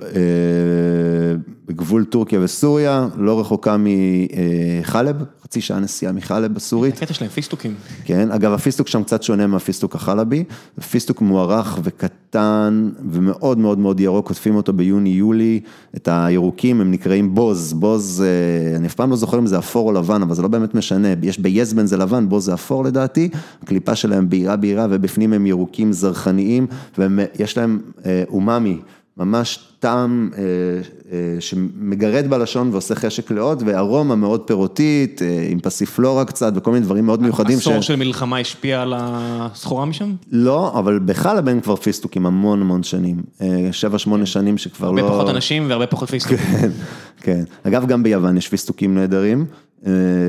[1.66, 5.16] בגבול טורקיה וסוריה, לא רחוקה מחלב,
[5.51, 6.96] חצי שעה נסיעה מחלב בסורית.
[6.96, 7.74] הקטע שלהם פיסטוקים.
[8.05, 10.44] כן, אגב הפיסטוק שם קצת שונה מהפיסטוק החלבי,
[10.90, 15.61] פיסטוק מוערך וקטן ומאוד מאוד מאוד ירוק, קוטפים אותו ביוני-יולי,
[15.96, 18.24] את הירוקים הם נקראים בוז, בוז,
[18.76, 21.09] אני אף פעם לא זוכר אם זה אפור או לבן, אבל זה לא באמת משנה,
[21.22, 23.28] יש ביז, בז זה לבן, בוז זה אפור לדעתי,
[23.62, 26.66] הקליפה שלהם בהירה בהירה ובפנים הם ירוקים זרחניים
[26.98, 27.80] ויש להם
[28.28, 28.78] אומאמי.
[29.20, 30.30] ממש טעם
[31.40, 37.22] שמגרד בלשון ועושה חשק לעוד, וארומה מאוד פירותית, עם פסיפלורה קצת וכל מיני דברים מאוד
[37.22, 37.58] מיוחדים.
[37.58, 40.12] עשור של מלחמה השפיע על הסחורה משם?
[40.32, 43.22] לא, אבל בחלב הם כבר פיסטוקים המון המון שנים,
[43.72, 45.00] שבע, שמונה שנים שכבר לא...
[45.00, 46.38] הרבה פחות אנשים והרבה פחות פיסטוקים.
[46.38, 46.70] כן,
[47.20, 47.42] כן.
[47.64, 49.46] אגב, גם ביוון יש פיסטוקים נהדרים.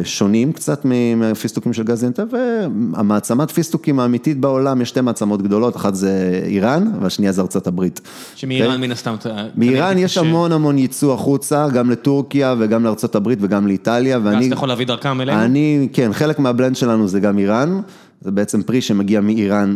[0.03, 0.85] שונים קצת
[1.15, 7.31] מפיסטוקים של גזינטה, והמעצמת פיסטוקים האמיתית בעולם, יש שתי מעצמות גדולות, אחת זה איראן, והשנייה
[7.31, 8.01] זה ארצות הברית.
[8.35, 9.15] שמאיראן מן הסתם...
[9.55, 14.35] מאיראן יש המון המון ייצוא החוצה, גם לטורקיה וגם לארצות הברית וגם לאיטליה, ואני...
[14.35, 15.41] ואז אתה יכול להביא דרכם אלינו?
[15.41, 17.81] אני, כן, חלק מהבלנד שלנו זה גם איראן.
[18.21, 19.75] זה בעצם פרי שמגיע מאיראן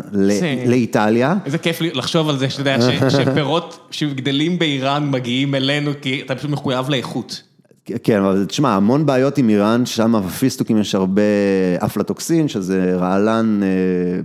[0.65, 1.35] לאיטליה.
[1.45, 2.77] איזה כיף לחשוב על זה, שאתה יודע,
[3.09, 7.41] שפירות שגדלים באיראן מגיעים אלינו, כי אתה פשוט מחויב לאיכות.
[8.03, 11.21] כן, אבל תשמע, המון בעיות עם איראן, שם בפיסטוקים יש הרבה
[11.85, 13.61] אפלטוקסין, שזה רעלן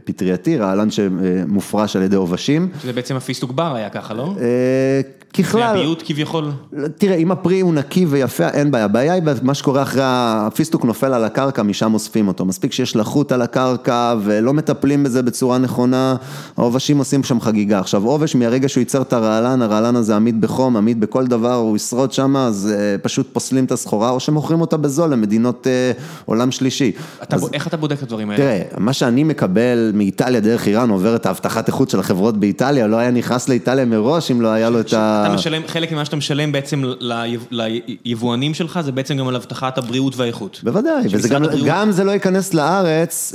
[0.05, 2.69] פטרייתי, רעלן שמופרש על ידי עובשים.
[2.83, 4.35] שזה בעצם הפיסטוק בר היה ככה, לא?
[5.35, 5.61] ככלל...
[5.61, 6.51] מהביוט כביכול?
[6.99, 8.85] תראה, אם הפרי הוא נקי ויפה, אין בעיה.
[8.85, 12.45] הבעיה היא מה שקורה אחרי הפיסטוק נופל על הקרקע, משם אוספים אותו.
[12.45, 16.17] מספיק שיש לחות על הקרקע ולא מטפלים בזה בצורה נכונה,
[16.57, 17.79] העובשים עושים שם חגיגה.
[17.79, 21.77] עכשיו, עובש, מהרגע שהוא ייצר את הרעלן, הרעלן הזה עמיד בחום, עמיד בכל דבר, הוא
[21.77, 22.73] ישרוד שם, אז
[23.03, 25.67] פשוט פוסלים את הסחורה, או שמוכרים אותה בזול למדינות
[26.25, 26.93] עולם שלישי.
[27.53, 28.43] איך אתה בודק את הדברים האלה?
[28.43, 32.97] תראה, מה שאני מקבל מאיטליה דרך איראן, עובר את ההבטחת איכות של החברות באיטליה, לא
[32.97, 35.20] היה נכנס לאיטליה מראש אם לא היה לו את ה...
[35.27, 36.85] אתה משלם, חלק ממה שאתה משלם בעצם
[38.05, 40.61] ליבואנים שלך, זה בעצם גם על הבטחת הבריאות והאיכות.
[40.63, 41.05] בוודאי,
[41.63, 43.35] וגם זה לא ייכנס לארץ,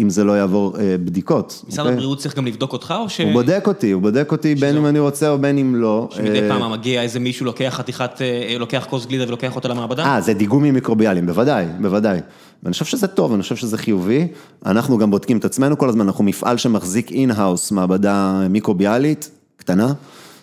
[0.00, 1.64] אם זה לא יעבור בדיקות.
[1.68, 3.20] משרד הבריאות צריך גם לבדוק אותך, או ש...
[3.20, 6.08] הוא בודק אותי, הוא בודק אותי בין אם אני רוצה או בין אם לא.
[6.10, 8.20] שמדי פעם מגיע איזה מישהו, לוקח חתיכת,
[8.58, 10.04] לוקח כוס גלידה ולוקח אותה למעבדה?
[10.04, 12.20] אה, זה דיגומים מיקרוביאליים, בוודאי, בוודאי.
[12.62, 14.28] ואני חושב שזה טוב, אני חושב שזה חיובי.
[14.66, 19.92] אנחנו גם בודקים את עצמנו כל הזמן, אנחנו מפעל שמחזיק in-house, מעבדה מיקרוביאלית, קטנה.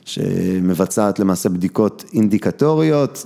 [0.06, 3.26] שמבצעת למעשה בדיקות אינדיקטוריות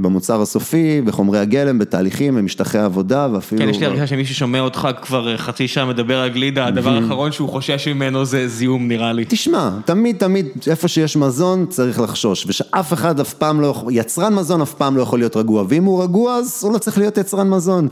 [0.00, 3.62] במוצר הסופי, בחומרי הגלם, בתהליכים, במשטחי עבודה ואפילו...
[3.62, 7.32] כן, יש לי הרגשה שמי ששומע אותך כבר חצי שעה מדבר על גלידה, הדבר האחרון
[7.32, 9.24] שהוא חושש ממנו זה זיהום נראה לי.
[9.28, 14.34] תשמע, תמיד תמיד איפה שיש מזון צריך לחשוש, ושאף אחד אף פעם לא יכול, יצרן
[14.34, 17.18] מזון אף פעם לא יכול להיות רגוע, ואם הוא רגוע אז הוא לא צריך להיות
[17.18, 17.88] יצרן מזון,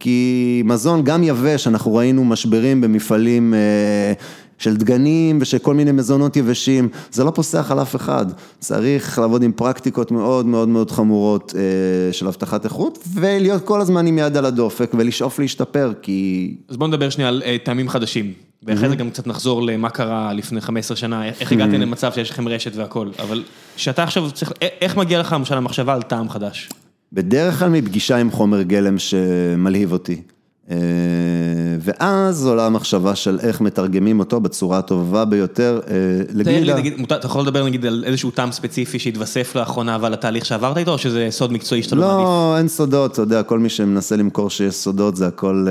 [0.00, 3.54] כי מזון גם יבש, אנחנו ראינו משברים במפעלים
[4.58, 8.26] של דגנים ושל כל מיני מזונות יבשים, זה לא פוסח על אף אחד,
[8.58, 11.54] צריך לעבוד עם פרקטיקות מאוד מאוד מאוד חמורות
[12.12, 16.54] של הבטחת איכות ולהיות כל הזמן עם יד על הדופק ולשאוף להשתפר כי...
[16.68, 18.32] אז בוא נדבר שנייה על טעמים חדשים,
[18.62, 22.48] ואחרי זה גם קצת נחזור למה קרה לפני 15 שנה, איך הגעתם למצב שיש לכם
[22.48, 23.42] רשת והכל, אבל
[23.76, 26.68] שאתה עכשיו צריך, איך מגיע לך למשל המחשבה על טעם חדש?
[27.12, 30.22] בדרך כלל מפגישה עם חומר גלם שמלהיב אותי.
[31.80, 35.80] ואז עולה המחשבה של איך מתרגמים אותו בצורה הטובה ביותר
[36.32, 36.76] לגלידה.
[37.02, 40.98] אתה יכול לדבר נגיד על איזשהו טעם ספציפי שהתווסף לאחרונה ועל התהליך שעברת איתו, או
[40.98, 42.24] שזה סוד מקצועי שאתה לא מעדיף?
[42.24, 45.66] לא, אין סודות, אתה יודע, כל מי שמנסה למכור שיש סודות זה הכל...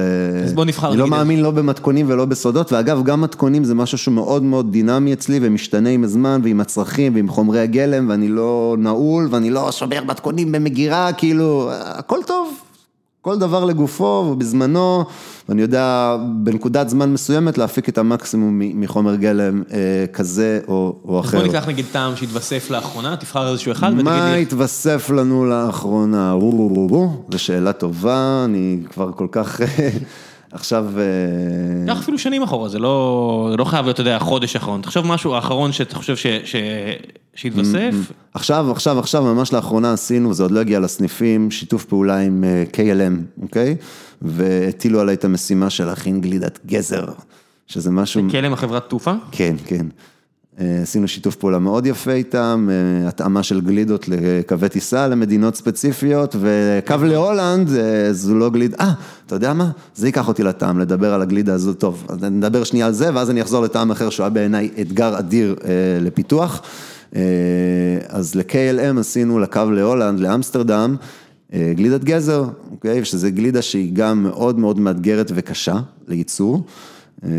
[0.46, 0.89] אז בוא נבחר.
[0.89, 4.72] אני לא מאמין לא במתכונים ולא בסודות, ואגב, גם מתכונים זה משהו שהוא מאוד מאוד
[4.72, 9.72] דינמי אצלי ומשתנה עם הזמן ועם הצרכים ועם חומרי הגלם, ואני לא נעול ואני לא
[9.72, 12.54] שומר מתכונים במגירה, כאילו, הכל טוב.
[13.24, 15.06] כל דבר לגופו ובזמנו,
[15.50, 19.64] ואני יודע בנקודת זמן מסוימת להפיק את המקסימום מחומר גלם
[20.14, 21.38] כזה או אחר.
[21.38, 24.04] בוא ניקח נגיד טעם שהתווסף לאחרונה, תבחר איזשהו אחד ותגיד לי.
[24.04, 26.36] מה התווסף לנו לאחרונה?
[27.32, 29.62] זו שאלה טובה, אני כבר כל כך...
[30.54, 30.86] עכשיו...
[31.88, 34.82] קח אפילו שנים אחורה, זה לא חייב להיות, אתה יודע, החודש האחרון.
[34.82, 36.32] תחשוב משהו האחרון שאתה חושב
[37.36, 37.93] שהתווסף.
[38.34, 42.43] עכשיו, עכשיו, עכשיו, ממש לאחרונה עשינו, זה עוד לא הגיע לסניפים, שיתוף פעולה עם
[42.74, 43.76] KLM, אוקיי?
[44.22, 47.06] והטילו עליי את המשימה של להכין גלידת גזר.
[47.68, 48.22] שזה משהו...
[48.32, 49.14] כלם החברת תעופה?
[49.32, 49.86] כן, כן.
[50.60, 56.36] אה, עשינו שיתוף פעולה מאוד יפה איתם, אה, התאמה של גלידות לקווי טיסה למדינות ספציפיות,
[56.39, 58.93] וקו להולנד אה, זו לא גלידה, אה,
[59.36, 59.72] אתה יודע מה?
[59.96, 63.42] זה ייקח אותי לטעם, לדבר על הגלידה הזו, טוב, נדבר שנייה על זה, ואז אני
[63.42, 65.56] אחזור לטעם אחר, שהוא היה בעיניי אתגר אדיר
[66.02, 66.62] לפיתוח.
[68.10, 70.96] אז ל-KLM עשינו לקו להולנד, לאמסטרדם,
[71.56, 73.06] גלידת גזר, אוקיי?
[73.06, 76.64] שזה גלידה שהיא גם מאוד מאוד מאתגרת וקשה לייצור.
[77.26, 77.30] אה,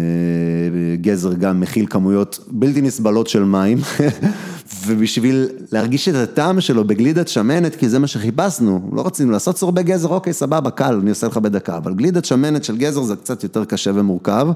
[1.01, 3.79] גזר גם מכיל כמויות בלתי נסבלות של מים,
[4.87, 9.83] ובשביל להרגיש את הטעם שלו בגלידת שמנת, כי זה מה שחיפשנו, לא רצינו לעשות צורבי
[9.83, 13.43] גזר, אוקיי, סבבה, קל, אני עושה לך בדקה, אבל גלידת שמנת של גזר זה קצת
[13.43, 14.49] יותר קשה ומורכב.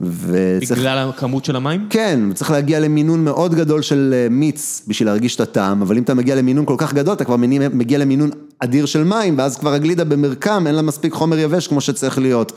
[0.00, 0.78] וצריך...
[0.78, 1.86] בגלל הכמות של המים?
[1.90, 6.02] כן, צריך להגיע למינון מאוד גדול של אה, מיץ בשביל להרגיש את הטעם, אבל אם
[6.02, 7.36] אתה מגיע למינון כל כך גדול, אתה כבר
[7.72, 11.80] מגיע למינון אדיר של מים, ואז כבר הגלידה במרקם, אין לה מספיק חומר יבש כמו
[11.80, 12.52] שצריך להיות.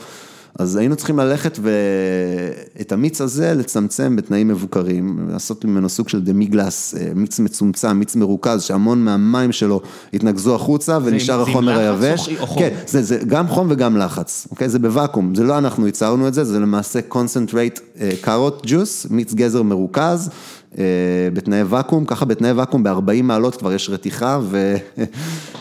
[0.58, 6.46] אז היינו צריכים ללכת ואת המיץ הזה לצמצם בתנאים מבוקרים, לעשות ממנו סוג של דמי
[6.46, 9.80] גלס, אה, מיץ מצומצם, מיץ מרוכז, שהמון מהמים שלו
[10.14, 12.28] התנקזו החוצה ונשאר החומר היבש.
[12.40, 12.58] או חום?
[12.58, 14.68] כן, זה, זה גם חום וגם לחץ, אוקיי?
[14.68, 17.80] זה בוואקום, זה לא אנחנו ייצרנו את זה, זה למעשה concentrate
[18.20, 20.30] קארוט ג'וס, מיץ גזר מרוכז.
[20.78, 20.84] אה,
[21.32, 24.76] בתנאי ואקום, ככה בתנאי ואקום ב-40 מעלות כבר יש רתיחה והם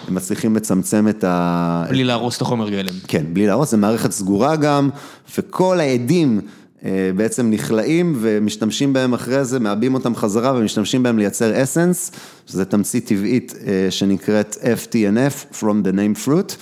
[0.16, 1.86] מצליחים לצמצם את ה...
[1.90, 2.94] בלי להרוס את החומר גלם.
[3.08, 4.90] כן, בלי להרוס, זו מערכת סגורה גם,
[5.38, 6.42] וכל האדים
[6.86, 12.12] אה, בעצם נכלאים ומשתמשים בהם אחרי זה, מעבים אותם חזרה ומשתמשים בהם לייצר essence,
[12.48, 16.56] שזה תמצית טבעית אה, שנקראת FTNF, from the named fruit.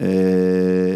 [0.00, 0.06] אה,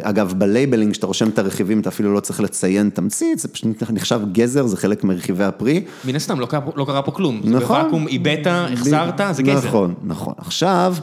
[0.02, 3.66] אגב, ב labeling, כשאתה רושם את הרכיבים, אתה אפילו לא צריך לציין תמצית, זה פשוט
[3.90, 5.84] נחשב גזר, זה חלק מרכיבי הפרי.
[6.04, 7.40] מן הסתם, לא, לא קרה פה כלום.
[7.44, 7.60] נכון.
[7.60, 9.68] בוואקום, איבדת, החזרת, זה גזר.
[9.68, 10.34] נכון, נכון.
[10.38, 10.94] עכשיו...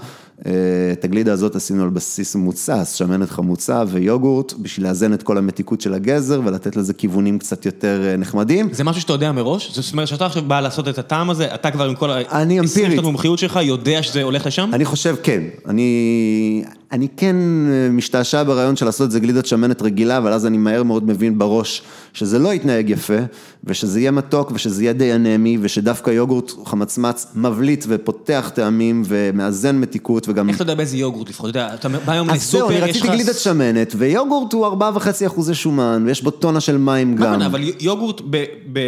[0.93, 5.81] את הגלידה הזאת עשינו על בסיס מוצס, שמנת חמוצה ויוגורט, בשביל לאזן את כל המתיקות
[5.81, 8.69] של הגזר ולתת לזה כיוונים קצת יותר אה, נחמדים.
[8.71, 9.79] זה משהו שאתה יודע מראש?
[9.79, 12.41] זאת אומרת שאתה עכשיו בא לעשות את הטעם הזה, אתה כבר עם כל ה...
[12.41, 12.99] אני אמפירית.
[12.99, 14.69] המומחיות שלך יודע שזה הולך לשם?
[14.73, 15.43] אני חושב כן.
[15.67, 16.63] אני,
[16.93, 17.35] אני כן
[17.71, 21.07] אה, משתעשע ברעיון של לעשות את זה גלידת שמנת רגילה, אבל אז אני מהר מאוד
[21.07, 21.81] מבין בראש
[22.13, 23.17] שזה לא יתנהג יפה,
[23.63, 30.29] ושזה יהיה מתוק ושזה יהיה די אנמי, ושדווקא יוגורט חמצמץ מבליט ופותח טעמים ומאזן מתיקות
[30.29, 30.49] וגם...
[30.49, 31.49] איך אתה יודע באיזה יוגורט לפחות?
[31.49, 32.75] אתה יודע, אתה בא היום לסופר, יש לך...
[32.75, 36.77] אז זהו, אני רציתי גלידת שמנת, ויוגורט הוא 4.5 אחוזי שומן, ויש בו טונה של
[36.77, 37.41] מים גם.
[37.41, 38.21] אבל יוגורט,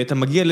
[0.01, 0.43] אתה מגיע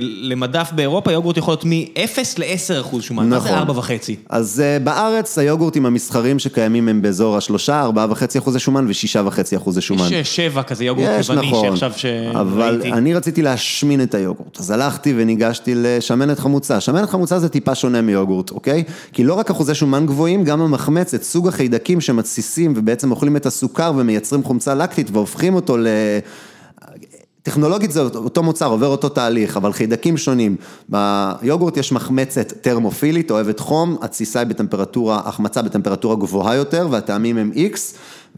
[0.00, 3.64] למדף באירופה, יוגורט יכול להיות מ-0 ל-10 אחוז שומן, מה זה 4.5?
[3.68, 3.90] נכון.
[4.28, 10.08] אז אה, בארץ היוגורטים המסחרים שקיימים הם באזור השלושה, 4.5 אחוזי שומן ו-6.5 אחוזי שומן.
[10.10, 11.76] יש שבע כזה יוגורט יווני נכון.
[11.76, 12.04] שעכשיו ש...
[12.34, 16.80] אבל אני רציתי להשמין את היוגורט, אז הלכתי וניגשתי לשמנת חמוצה.
[16.80, 18.84] שמנת חמוצה זה טיפה שונה מיוגורט, אוקיי?
[19.12, 23.92] כי לא רק אחוזי שומן גבוהים, גם המחמצת, סוג החיידקים שמתסיסים ובעצם אוכלים את הסוכר
[23.96, 25.86] ומייצרים חומצה לקטית והופכים אותו ל...
[27.42, 30.56] טכנולוגית זה אותו מוצר, עובר אותו תהליך, אבל חיידקים שונים.
[30.88, 37.52] ביוגורט יש מחמצת טרמופילית, אוהבת חום, התסיסה היא בטמפרטורה, החמצה בטמפרטורה גבוהה יותר, והטעמים הם
[37.54, 37.78] X,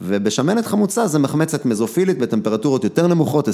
[0.01, 3.53] ובשמנת חמוצה זה מחמצת מזופילית בטמפרטורות יותר נמוכות, 20-25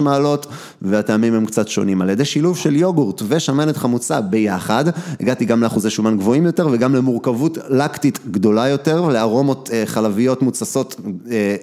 [0.00, 0.46] מעלות,
[0.82, 2.02] והטעמים הם קצת שונים.
[2.02, 4.84] על ידי שילוב של יוגורט ושמנת חמוצה ביחד,
[5.20, 11.00] הגעתי גם לאחוזי שומן גבוהים יותר וגם למורכבות לקטית גדולה יותר, ולארומות אה, חלביות מוצסות
[11.30, 11.56] אה,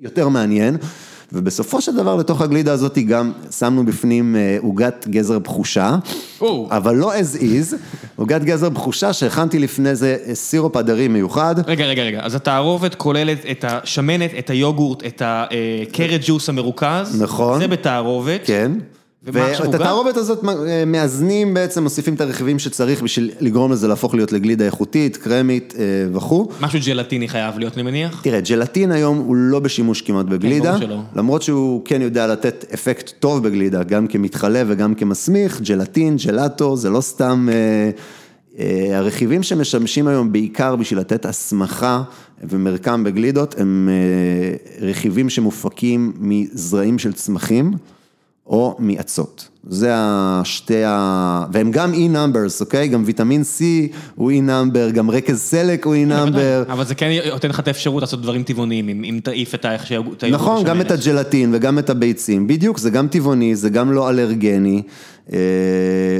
[0.00, 0.76] יותר מעניין.
[1.32, 5.96] ובסופו של דבר לתוך הגלידה הזאת גם שמנו בפנים אה, עוגת גזר בחושה,
[6.70, 7.74] אבל לא as is,
[8.16, 11.54] עוגת גזר בחושה שהכנתי לפני זה אה, סירופ הדרי מיוחד.
[11.66, 17.22] רגע, רגע, רגע, אז התערובת כוללת את השמנת, את היוגורט, את הקרט ג'וס המרוכז.
[17.22, 17.58] נכון.
[17.58, 18.40] זה בתערובת.
[18.44, 18.72] כן.
[19.24, 24.32] ואת התערובת הזאת אה, מאזנים בעצם, מוסיפים את הרכיבים שצריך בשביל לגרום לזה להפוך להיות
[24.32, 26.48] לגלידה איכותית, קרמית אה, וכו'.
[26.60, 28.20] משהו ג'לטיני חייב להיות, אני מניח?
[28.22, 33.12] תראה, ג'לטין היום הוא לא בשימוש כמעט בגלידה, כן, למרות שהוא כן יודע לתת אפקט
[33.18, 37.48] טוב בגלידה, גם כמתחלה וגם כמסמיך, ג'לטין, ג'לטו, זה לא סתם...
[38.58, 42.02] אה, הרכיבים שמשמשים היום בעיקר בשביל לתת הסמכה
[42.42, 43.88] ומרקם בגלידות הם
[44.80, 47.72] רכיבים שמופקים מזרעים של צמחים.
[48.46, 49.48] או מאצות.
[49.68, 51.44] זה השתי ה...
[51.52, 52.88] והם גם E-Numbers, אוקיי?
[52.88, 53.62] גם ויטמין C
[54.14, 56.72] הוא E-Number, גם רקז סלק הוא E-Number.
[56.72, 60.64] אבל זה כן נותן לך את האפשרות לעשות דברים טבעוניים, אם תעיף את היוגורט נכון,
[60.64, 64.82] גם את הג'לטין וגם את הביצים, בדיוק, זה גם טבעוני, זה גם לא אלרגני,
[65.32, 65.38] אה,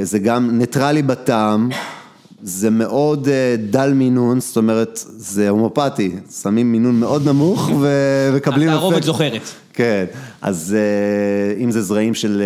[0.03, 1.69] זה גם ניטרלי בטעם.
[2.45, 8.69] זה מאוד אה, דל מינון, זאת אומרת, זה הומופתי, שמים מינון מאוד נמוך ומקבלים.
[8.69, 9.41] התערובת זוכרת.
[9.73, 10.05] כן,
[10.41, 10.75] אז
[11.57, 12.43] אם זה זרעים של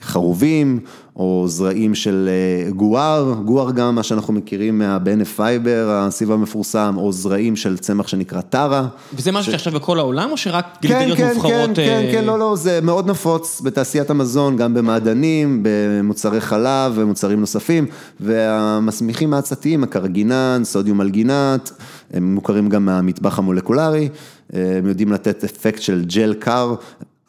[0.00, 0.80] חרובים,
[1.16, 2.28] או זרעים של
[2.76, 8.86] גואר, גואר גם מה שאנחנו מכירים מה-Benefiber, הסיב המפורסם, או זרעים של צמח שנקרא טרה.
[9.14, 11.52] וזה משהו שעכשיו בכל העולם, או שרק גלידריות מובחרות?
[11.52, 17.40] כן, כן, כן, לא, לא, זה מאוד נפוץ בתעשיית המזון, גם במעדנים, במוצרי חלב ומוצרים
[17.40, 17.86] נוספים,
[18.20, 21.70] והמסמיכים העצתיים, הקרגינן, סודיום אלגינט,
[22.12, 24.08] הם מוכרים גם מהמטבח המולקולרי,
[24.52, 26.74] הם יודעים לתת אפקט של ג'ל קר.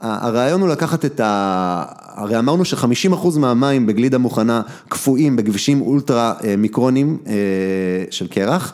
[0.01, 1.83] הרעיון הוא לקחת את ה...
[1.99, 7.17] הרי אמרנו ש-50% מהמים בגלידה מוכנה קפואים בכבישים אולטרה מיקרונים
[8.09, 8.73] של קרח,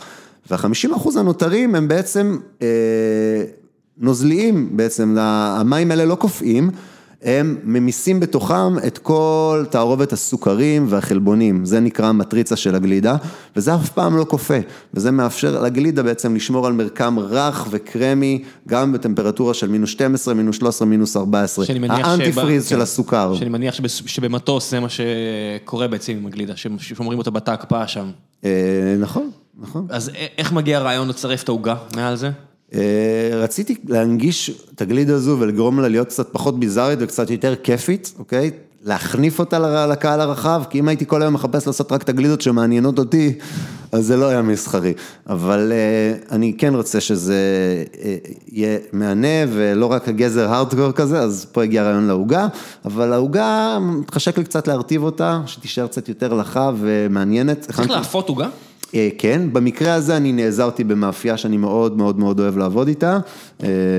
[0.51, 2.37] וה-50% הנותרים הם בעצם
[3.97, 6.69] נוזליים בעצם, המים האלה לא קופאים.
[7.25, 13.15] הם ממיסים בתוכם את כל תערובת הסוכרים והחלבונים, זה נקרא המטריצה של הגלידה,
[13.55, 14.59] וזה אף פעם לא קופא,
[14.93, 20.55] וזה מאפשר לגלידה בעצם לשמור על מרקם רך וקרמי, גם בטמפרטורה של מינוס 12, מינוס
[20.57, 23.35] 13, מינוס 14, האנטי פריז של הסוכר.
[23.35, 28.11] שאני מניח שבמטוס זה מה שקורה בעצם עם הגלידה, ששומרים אותה בתא הקפאה שם.
[28.99, 29.87] נכון, נכון.
[29.89, 32.31] אז איך מגיע הרעיון לצרף את העוגה מעל זה?
[33.33, 38.51] רציתי להנגיש את הגלידה הזו ולגרום לה להיות קצת פחות ביזארית וקצת יותר כיפית, אוקיי?
[38.83, 42.99] להחניף אותה לקהל הרחב, כי אם הייתי כל היום מחפש לעשות רק את הגלידות שמעניינות
[42.99, 43.33] אותי,
[43.91, 44.93] אז זה לא היה מסחרי.
[45.29, 45.71] אבל
[46.31, 47.35] אני כן רוצה שזה
[48.51, 52.47] יהיה מהנה ולא רק הגזר הארדקור כזה, אז פה הגיע הרעיון לעוגה,
[52.85, 57.59] אבל העוגה, מתחשק לי קצת להרטיב אותה, שתישאר קצת יותר לחה ומעניינת.
[57.59, 58.47] צריך לאפות עוגה?
[59.17, 63.19] כן, במקרה הזה אני נעזרתי במאפייה שאני מאוד מאוד מאוד אוהב לעבוד איתה,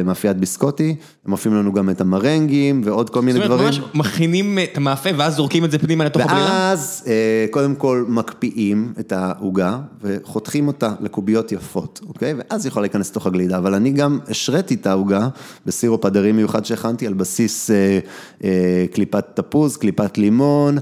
[0.05, 0.95] מאפיית ביסקוטי,
[1.25, 3.73] הם מופיעים לנו גם את המרנגים ועוד כל מיני דברים.
[3.73, 6.47] זאת אומרת, ממש מכינים את המאפה ואז זורקים את זה פנימה לתוך הבלילה?
[6.51, 7.05] ואז
[7.51, 12.35] קודם כל מקפיאים את העוגה וחותכים אותה לקוביות יפות, אוקיי?
[12.39, 15.29] ואז היא יכולה להיכנס לתוך הגלידה, אבל אני גם השריתי את העוגה
[15.67, 17.71] בסירופ הדרי מיוחד שהכנתי על בסיס
[18.93, 20.79] קליפת תפוז, קליפת לימון,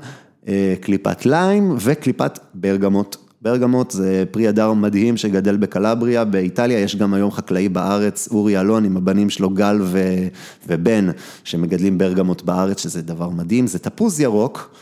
[0.80, 3.16] קליפת ליים וקליפת ברגמוט.
[3.45, 8.84] ברגמוט זה פרי הדר מדהים שגדל בקלבריה, באיטליה יש גם היום חקלאי בארץ, אורי אלון
[8.84, 9.80] עם הבנים שלו גל
[10.68, 11.09] ובן,
[11.45, 14.74] שמגדלים ברגמוט בארץ, שזה דבר מדהים, זה תפוז ירוק,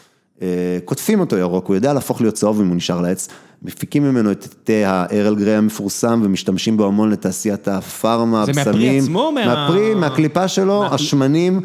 [0.85, 3.29] קוטפים אותו ירוק, הוא יודע להפוך להיות צהוב אם הוא נשאר לעץ,
[3.63, 8.65] מפיקים ממנו את תה הארל גריי המפורסם ומשתמשים בו המון לתעשיית הפארמה, הבשמים.
[8.65, 9.33] זה מהפרי עצמו?
[9.33, 11.61] מהפרי, מהקליפה שלו, השמנים,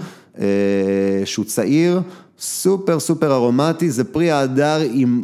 [1.25, 2.01] שהוא צעיר,
[2.39, 5.21] סופר סופר ארומטי, זה פרי ההדר עם...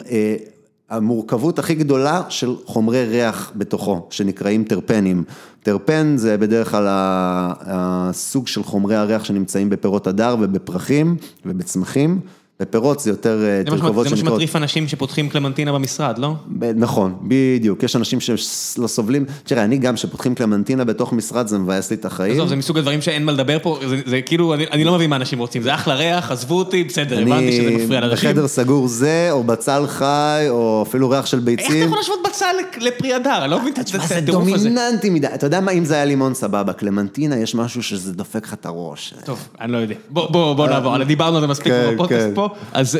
[0.93, 5.23] המורכבות הכי גדולה של חומרי ריח בתוכו, שנקראים טרפנים.
[5.63, 11.15] טרפן זה בדרך כלל הסוג של חומרי הריח שנמצאים בפירות הדר ובפרחים
[11.45, 12.19] ובצמחים.
[12.59, 14.07] בפירות זה יותר תרכובות שנקראות...
[14.07, 16.33] זה מה שמטריף אנשים שפותחים קלמנטינה במשרד, לא?
[16.75, 21.89] נכון, בדיוק, יש אנשים שלא סובלים, תראה, אני גם, שפותחים קלמנטינה בתוך משרד, זה מבאס
[21.89, 22.33] לי את החיים.
[22.33, 25.39] עזוב, זה מסוג הדברים שאין מה לדבר פה, זה כאילו, אני לא מבין מה אנשים
[25.39, 28.29] רוצים, זה אחלה ריח, עזבו אותי, בסדר, הבנתי שזה מפריע לאנשים.
[28.29, 31.65] בחדר סגור זה, או בצל חי, או אפילו ריח של ביצים.
[31.65, 33.43] איך אתה יכול להשוות בצל לפרי הדר?
[33.43, 34.15] אני לא מבין את הטירוף הזה.
[34.15, 38.13] זה דומיננטי מדי, אתה יודע מה, אם זה היה לימון סבבה, קלמנטינה, יש משהו שזה
[38.13, 39.13] דופק לך את הראש.
[39.25, 39.95] טוב, אני לא יודע.
[40.09, 42.42] בוא נעבור, דיברנו על זה מספיק בפודקאסט פה,
[42.73, 42.99] אז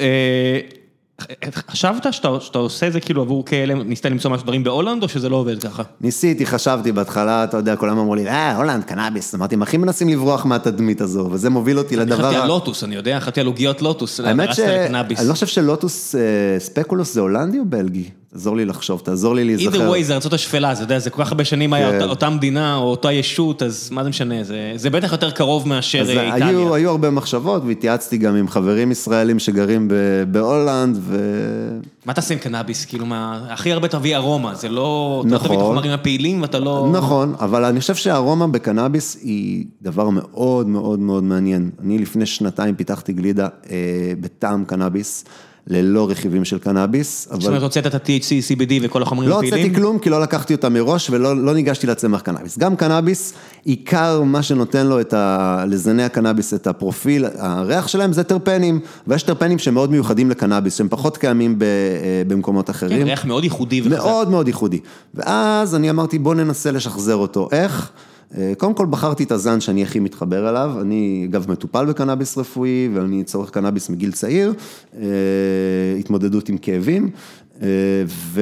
[1.69, 5.29] חשבת שאתה עושה את זה כאילו עבור כאלה, ניסית למצוא משהו דברים בהולנד, או שזה
[5.29, 5.83] לא עובד ככה?
[6.01, 10.09] ניסיתי, חשבתי בהתחלה, אתה יודע, כולם אמרו לי, אה, הולנד, קנאביס, אמרתי, הם הכי מנסים
[10.09, 12.15] לברוח מהתדמית הזו, וזה מוביל אותי לדבר...
[12.17, 16.15] חשבתי על לוטוס, אני יודע, חשבתי על עוגיות לוטוס, האמת שאני לא חושב שלוטוס,
[16.59, 18.09] ספקולוס זה הולנדי או בלגי?
[18.34, 19.91] תעזור לי לחשוב, תעזור לי להיזכר.
[19.91, 22.75] either way זה ארצות השפלה, אתה יודע, זה כל כך הרבה שנים היה אותה מדינה
[22.75, 24.36] או אותה ישות, אז מה זה משנה,
[24.75, 26.73] זה בטח יותר קרוב מאשר איטליה.
[26.73, 29.88] היו הרבה מחשבות והתייעצתי גם עם חברים ישראלים שגרים
[30.31, 31.17] בהולנד ו...
[32.05, 32.86] מה תעשה עם קנאביס?
[32.86, 35.23] כאילו מה, הכי הרבה תביא ארומה, זה לא...
[35.25, 35.38] נכון.
[35.38, 36.89] אתה תביא את החומרים הפעילים ואתה לא...
[36.93, 41.69] נכון, אבל אני חושב שהארומה בקנאביס היא דבר מאוד מאוד מאוד מעניין.
[41.84, 43.47] אני לפני שנתיים פיתחתי גלידה
[44.19, 45.25] בטעם קנאביס.
[45.68, 47.28] ללא רכיבים של קנאביס.
[47.32, 49.53] זאת אומרת, הוצאת את ה-THC, CBD וכל החומרים הפעילים?
[49.53, 52.57] לא הוצאתי כלום, כי לא לקחתי אותם מראש ולא ניגשתי לצמח קנאביס.
[52.57, 53.34] גם קנאביס,
[53.64, 55.64] עיקר מה שנותן לו את ה...
[55.68, 60.88] לזני הקנאביס, את הפרופיל, הריח שלהם זה טרפנים, ויש טרפנים שהם מאוד מיוחדים לקנאביס, שהם
[60.89, 61.55] פחות קיימים
[62.28, 62.99] במקומות אחרים.
[62.99, 63.95] כן, ריח מאוד ייחודי וחזק.
[63.95, 64.80] מאוד מאוד ייחודי.
[65.16, 67.49] ואז אני אמרתי, בוא ננסה לשחזר אותו.
[67.51, 67.91] איך?
[68.57, 73.23] קודם כל בחרתי את הזן שאני הכי מתחבר אליו, אני אגב מטופל בקנאביס רפואי ואני
[73.23, 74.53] צורך קנאביס מגיל צעיר,
[75.99, 77.09] התמודדות עם כאבים, אה,
[77.61, 78.41] ו...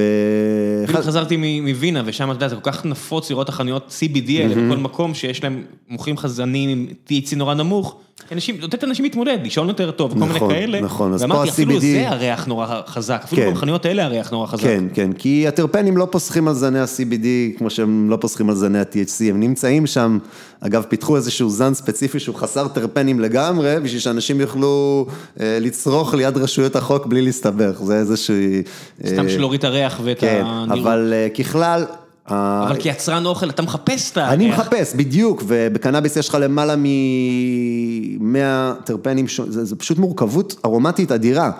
[0.87, 4.55] בדיוק חזרתי מווינה, ושם אתה יודע, זה כל כך נפוץ לראות את החנויות CBD האלה
[4.55, 7.97] בכל מקום, שיש להם מוכרים חזנים עם THC נורא נמוך.
[8.31, 10.81] אנשים, נותנת לאנשים להתמודד, לישון יותר טוב, וכל מיני נכון, כאלה.
[10.81, 13.49] נכון, אז פה ואמרתי, אפילו ה-CBD זה הריח נורא חזק, אפילו כן.
[13.49, 14.63] במכוניות האלה הריח נורא חזק.
[14.63, 18.79] כן, כן, כי הטרפנים לא פוסחים על זני ה-CBD כמו שהם לא פוסחים על זני
[18.79, 20.17] ה-THC, הם נמצאים שם,
[20.61, 25.05] אגב, פיתחו איזשהו זן ספציפי שהוא חסר טרפנים לגמרי, בשביל שאנשים יוכלו
[25.39, 28.61] אה, לצרוך ליד רשויות החוק בלי להסתבך, זה איזושהי...
[29.05, 30.79] אה, סתם בשביל להוריד את הריח ואת כן, הנראות.
[30.79, 31.85] אבל אה, ככלל...
[32.27, 34.31] ה- אבל כיצרן אוכל, אתה מחפש את הריח.
[34.33, 38.35] אני מחפש, בדיוק, ובקנאביס יש לך למעלה מ-100
[38.83, 41.51] טרפנים, זה, זה פשוט מורכבות ארומטית אדירה.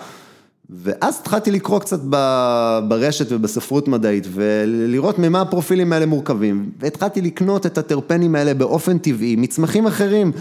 [0.70, 2.00] ואז התחלתי לקרוא קצת
[2.88, 6.70] ברשת ובספרות מדעית, ולראות ממה הפרופילים האלה מורכבים.
[6.80, 10.32] והתחלתי לקנות את הטרפנים האלה באופן טבעי, מצמחים אחרים,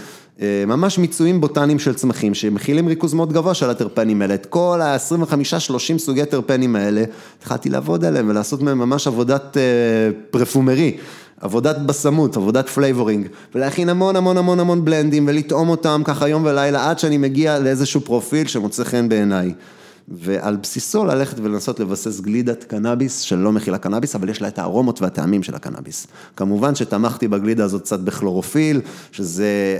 [0.41, 4.33] אה, ממש מיצויים בוטניים של צמחים, שמכילים ריכוז מאוד גבוה של הטרפנים האלה.
[4.33, 7.03] את כל ה-25-30 סוגי טרפנים האלה,
[7.37, 9.61] התחלתי לעבוד עליהם ולעשות מהם ממש עבודת אה,
[10.31, 10.97] perfumery.
[11.41, 16.45] עבודת בשמות, עבודת flavoring, ולהכין המון המון המון המון blend ים ולטעום אותם ככה יום
[16.45, 19.53] ולילה עד שאני מגיע לאיזשהו פרופיל שמוצא חן בעיניי.
[20.07, 25.01] ועל בסיסו ללכת ולנסות לבסס גלידת קנאביס שלא מכילה קנאביס, אבל יש לה את הארומות
[25.01, 26.07] והטעמים של הקנאביס.
[26.35, 28.81] כמובן שתמכתי בגלידה הזאת קצת בכלורופיל,
[29.11, 29.77] שזה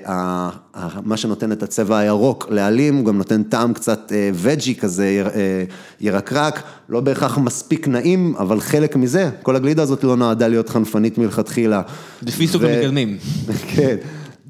[1.03, 5.63] מה שנותן את הצבע הירוק לעלים, הוא גם נותן טעם קצת אה, veggie כזה, אה,
[6.01, 11.17] ירקרק, לא בהכרח מספיק נעים, אבל חלק מזה, כל הגלידה הזאת לא נועדה להיות חנפנית
[11.17, 11.82] מלכתחילה.
[12.22, 13.17] לפי סוג ו- המגדמים.
[13.76, 13.95] כן,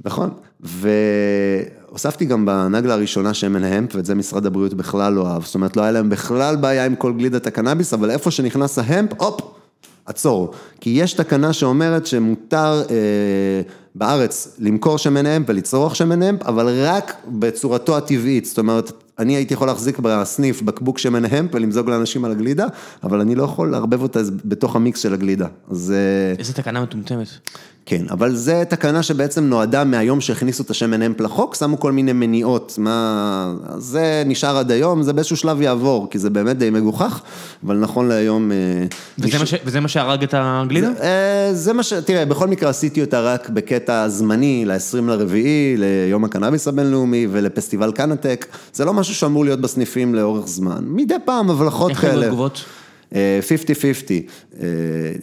[0.06, 0.30] נכון.
[1.92, 5.46] והוספתי גם בנגלה הראשונה שמן המפ, ואת זה משרד הבריאות בכלל לא אהב.
[5.46, 9.10] זאת אומרת, לא היה להם בכלל בעיה עם כל גלידת הקנאביס, אבל איפה שנכנס ההמפ,
[9.18, 9.42] הופ,
[10.06, 10.52] עצור.
[10.82, 12.96] כי יש תקנה שאומרת שמותר אה,
[13.96, 18.46] בארץ למכור שמן המפ ולצרוך שמן המפ, אבל רק בצורתו הטבעית.
[18.46, 22.66] זאת אומרת, אני הייתי יכול להחזיק בסניף בקבוק שמן המפ ולמזוג לאנשים על הגלידה,
[23.04, 25.48] אבל אני לא יכול לערבב אותה בתוך המיקס של הגלידה.
[25.72, 25.94] אז...
[25.96, 27.28] אה, איזה תקנה מטומטמת.
[27.86, 32.14] כן, אבל זה תקנה שבעצם נועדה מהיום שהכניסו את השמן אמפ לחוק, שמו כל מיני
[32.14, 33.54] מניעות, מה...
[33.78, 37.22] זה נשאר עד היום, זה באיזשהו שלב יעבור, כי זה באמת די מגוחך,
[37.66, 38.52] אבל נכון להיום...
[38.52, 38.58] אה,
[39.18, 40.88] וזה מישהו- מה ש- וזה מה שהרג את הגלידה?
[41.02, 41.94] אה, זה מה ש...
[41.94, 48.46] תראה, בכל מקרה עשיתי אותה רק בקטע זמני, ל-20 לרביעי, ליום הקנאביס הבינלאומי ולפסטיבל קנטק,
[48.74, 52.26] זה לא משהו שאמור להיות בסניפים לאורך זמן, מדי פעם הבלחות איך היו כאלה.
[52.26, 52.64] התגובות?
[53.16, 54.12] אה, 50-50,
[54.60, 54.68] אה,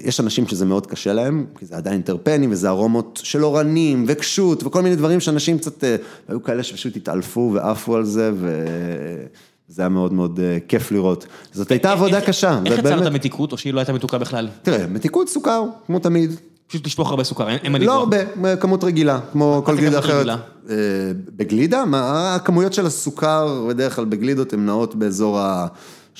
[0.00, 4.64] יש אנשים שזה מאוד קשה להם, כי זה עדיין טרפנים וזה ארומות של אורנים וקשות
[4.64, 5.96] וכל מיני דברים שאנשים קצת, אה,
[6.28, 11.26] היו כאלה שפשוט התעלפו ועפו על זה וזה היה מאוד מאוד אה, כיף לראות.
[11.52, 14.48] זאת הייתה עבודה קשה, איך יצרת מתיקות, או שהיא לא הייתה מתוקה בכלל?
[14.62, 16.30] תראה, מתיקות סוכר, כמו תמיד,
[16.66, 17.98] פשוט לשפוך הרבה סוכר, אין מה לא לברוח.
[18.36, 20.26] הרבה, כמות רגילה, כמו כל גלידה אחרת.
[20.70, 20.74] אה,
[21.36, 21.84] בגלידה?
[21.84, 25.38] מה, הכמויות של הסוכר בדרך כלל בגלידות הן נעות באזור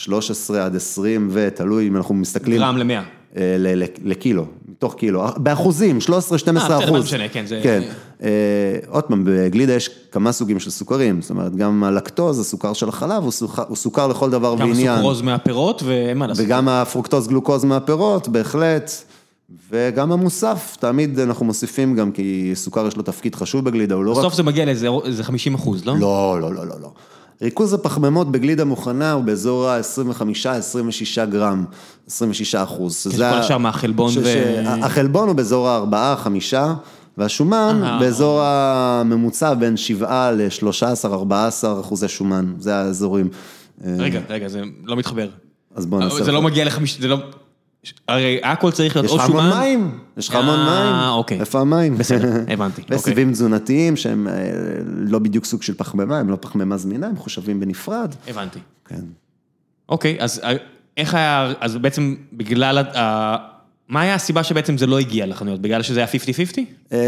[0.08, 2.58] ה-13 עד 20 ותלוי אם אנחנו מסתכלים.
[2.58, 3.02] גרם למאה.
[3.36, 3.56] אה,
[4.04, 6.18] לקילו, מתוך קילו, באחוזים, 13-12 אה,
[6.52, 6.90] בסדר, אחוז.
[6.90, 7.82] מה משנה, כן, זה- כן,
[8.22, 8.28] אה,
[8.88, 13.22] עוד פעם, בגלידה יש כמה סוגים של סוכרים, זאת אומרת, גם הלקטוז, הסוכר של החלב,
[13.22, 13.32] הוא
[13.76, 14.96] סוכר- לכל דבר גם ועניין.
[14.96, 16.44] סוכרוז מהפירות, ואין מה לעשות.
[16.46, 18.90] וגם הפרוקטוז גלוקוז מהפירות, בהחלט.
[19.70, 24.12] וגם המוסף, תמיד אנחנו מוסיפים גם, כי סוכר יש לו תפקיד חשוב בגלידה, הוא לא
[24.12, 24.18] רק...
[24.18, 25.94] בסוף זה מגיע לאיזה איזה 50 אחוז, לא?
[26.00, 26.90] לא, לא, לא, לא, לא.
[27.42, 31.64] ריכוז הפחמימות בגלידה מוכנה הוא באזור ה-25-26 גרם,
[32.06, 33.06] 26 אחוז.
[33.16, 36.54] כל השאר מהחלבון ו- החלבון הוא באזור ה-4-5,
[37.18, 37.98] והשומן אה.
[38.00, 43.28] באזור הממוצע בין 7 ל-13-14 אחוזי שומן, זה האזורים.
[43.98, 45.28] רגע, רגע, זה לא מתחבר.
[45.74, 46.24] אז בוא נעשה...
[46.24, 47.00] זה לא מגיע לחמיש...
[47.00, 47.18] זה לא...
[48.08, 49.44] הרי הכל צריך להיות יש או לך שומן...
[49.44, 51.10] המון מים, יש לך המון אה, מים.
[51.10, 51.40] אוקיי.
[51.40, 51.98] איפה המים?
[51.98, 52.96] בסדר, הבנתי, אוקיי.
[52.96, 54.32] וסיבים תזונתיים שהם אה,
[54.84, 58.14] לא בדיוק סוג של פחמימה, הם לא פחמימה זמינה, הם חושבים בנפרד.
[58.28, 58.58] הבנתי.
[58.84, 59.04] כן.
[59.88, 60.52] אוקיי, אז אה,
[60.96, 61.52] איך היה...
[61.60, 62.84] אז בעצם בגלל...
[63.88, 65.60] מה היה הסיבה שבעצם זה לא הגיע לחנויות?
[65.60, 66.08] בגלל שזה היה
[66.54, 66.58] 50-50?
[66.92, 66.98] אה,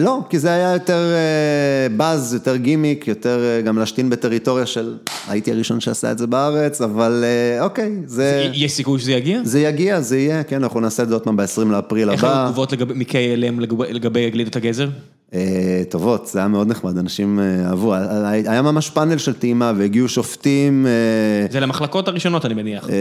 [0.00, 4.96] לא, כי זה היה יותר אה, באז, יותר גימיק, יותר אה, גם להשתין בטריטוריה של,
[5.28, 9.40] הייתי הראשון שעשה את זה בארץ, אבל אה, אוקיי, זה, יש סיכוי שזה יגיע?
[9.44, 12.42] זה יגיע, זה יהיה, כן, אנחנו נעשה את זה עוד פעם ב-20 לאפריל אי"ה הבא.
[12.42, 13.60] התגובות לגבי- מ-KLM
[13.90, 14.88] לגבי גלידת הגזר?
[15.34, 19.72] אה, טובות, זה היה מאוד נחמד, אנשים אה, אהבו, היה היה ממש פאנל של טעימה
[19.76, 20.86] והגיעו שופטים.
[20.86, 22.90] אה, זה למחלקות הראשונות, אני מניח.
[22.90, 22.96] אה,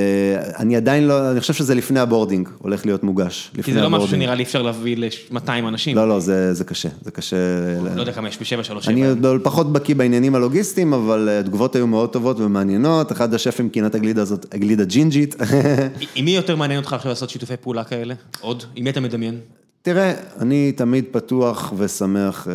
[0.60, 3.52] אני עדיין לא, אני חושב שזה לפני ה boarding, הולך להיות מוגש.
[3.64, 4.08] כי זה לא משהו.
[4.08, 5.96] שנראה לי אפשר להביא ל-200 אנשים.
[5.96, 7.36] לא, לא, זה קשה, זה קשה.
[7.96, 8.88] לא יודע כמה יש ב-737.
[8.88, 13.12] אני עוד לא- פחות בקיא בעניינים הלוגיסטיים, אבל אה, התגובות היו מאוד טובות ומעניינות.
[13.12, 15.36] אחד השפים כינה את הגלידה הזאת, הגלידה ג'ינג'ית.
[16.16, 18.14] עם מי יותר מעניין אותך עכשיו לעשות שיתופי פעולה כאלה?
[18.42, 18.64] עוד?
[18.76, 19.40] עם מי אתה מדמיין?
[19.88, 22.54] תראה, אני תמיד פתוח ושמח אה,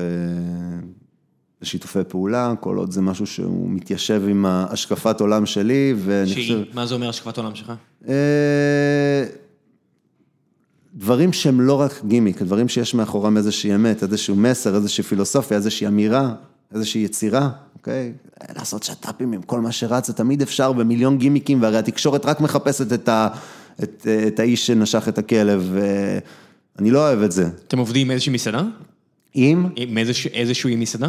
[1.62, 6.40] לשיתופי פעולה, כל עוד זה משהו שהוא מתיישב עם השקפת עולם שלי, ואני חושב...
[6.40, 7.72] שהיא, מה זה אומר השקפת עולם שלך?
[8.08, 9.24] אה,
[10.94, 15.86] דברים שהם לא רק גימיק, דברים שיש מאחורם איזושהי אמת, איזשהו מסר, איזושהי פילוסופיה, איזושהי
[15.86, 16.34] אמירה,
[16.74, 18.12] איזושהי יצירה, אוקיי?
[18.56, 22.92] לעשות שת"פים עם כל מה שרץ, זה תמיד אפשר במיליון גימיקים, והרי התקשורת רק מחפשת
[22.92, 23.28] את, ה,
[23.82, 25.74] את, את האיש שנשך את הכלב,
[26.76, 27.48] ואני לא אוהב את זה.
[27.68, 28.62] אתם עובדים עם איזושהי מסעדה?
[29.34, 29.66] עם?
[29.76, 31.08] עם איזוש, איזשהו עם מסעדה?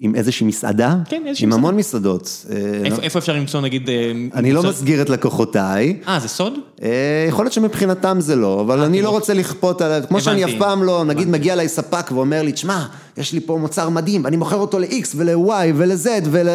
[0.00, 0.96] עם איזושהי מסעדה?
[1.04, 1.54] כן, איזושהי עם מסעדה.
[1.60, 2.46] המון מסעדות.
[2.50, 3.88] אה, איפה, איפה אפשר למצוא נגיד...
[3.88, 5.96] אה, אני לא מצוא- מסגיר את לקוחותיי.
[6.08, 6.52] אה, זה סוד?
[6.82, 6.88] אה,
[7.28, 10.64] יכול להיות שמבחינתם זה לא, אבל אני לא רוצה לכפות עליהם, כמו שאני אף הבנתי.
[10.64, 12.86] פעם לא, נגיד מגיע אליי ספק ואומר לי, תשמע,
[13.16, 15.36] יש לי פה מוצר מדהים, ואני מוכר אותו ל-X ול-Y
[15.76, 16.48] ול-Z ול...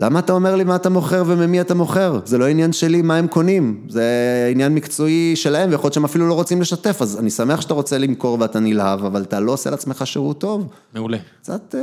[0.00, 2.20] למה אתה אומר לי מה אתה מוכר וממי אתה מוכר?
[2.24, 4.04] זה לא עניין שלי מה הם קונים, זה
[4.52, 7.98] עניין מקצועי שלהם, ויכול להיות שהם אפילו לא רוצים לשתף, אז אני שמח שאתה רוצה
[7.98, 10.66] למכור ואתה נלהב, אבל אתה לא עושה לעצמך שירות טוב.
[10.94, 11.18] מעולה.
[11.42, 11.74] קצת...
[11.74, 11.80] אה,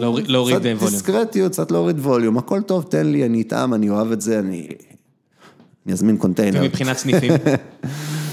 [0.00, 0.90] להוריד- להוריד, קצת אה, ווליום.
[0.90, 4.68] דיסקרטיות, קצת להוריד ווליום, הכל טוב, תן לי, אני איתם, אני אוהב את זה, אני...
[5.86, 6.60] אני אזמין קונטיינר.
[6.62, 7.32] ומבחינת סניפים,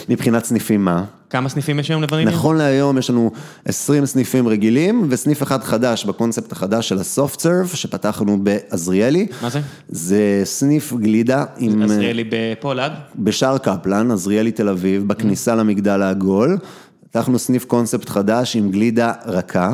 [0.10, 1.04] מבחינת סניפים מה?
[1.30, 2.34] כמה סניפים יש היום לוונימיר?
[2.34, 3.32] נכון להיום יש לנו
[3.66, 9.28] 20 סניפים רגילים וסניף אחד חדש בקונספט החדש של ה soft serve שפתחנו בעזריאלי.
[9.42, 9.60] מה זה?
[9.90, 12.92] זה סניף גלידה עם, עזריאלי בפולד.
[13.16, 16.58] בשער קפלן, עזריאלי תל אביב, בכניסה למגדל העגול.
[17.10, 19.74] פתחנו סניף קונספט חדש עם גלידה רכה,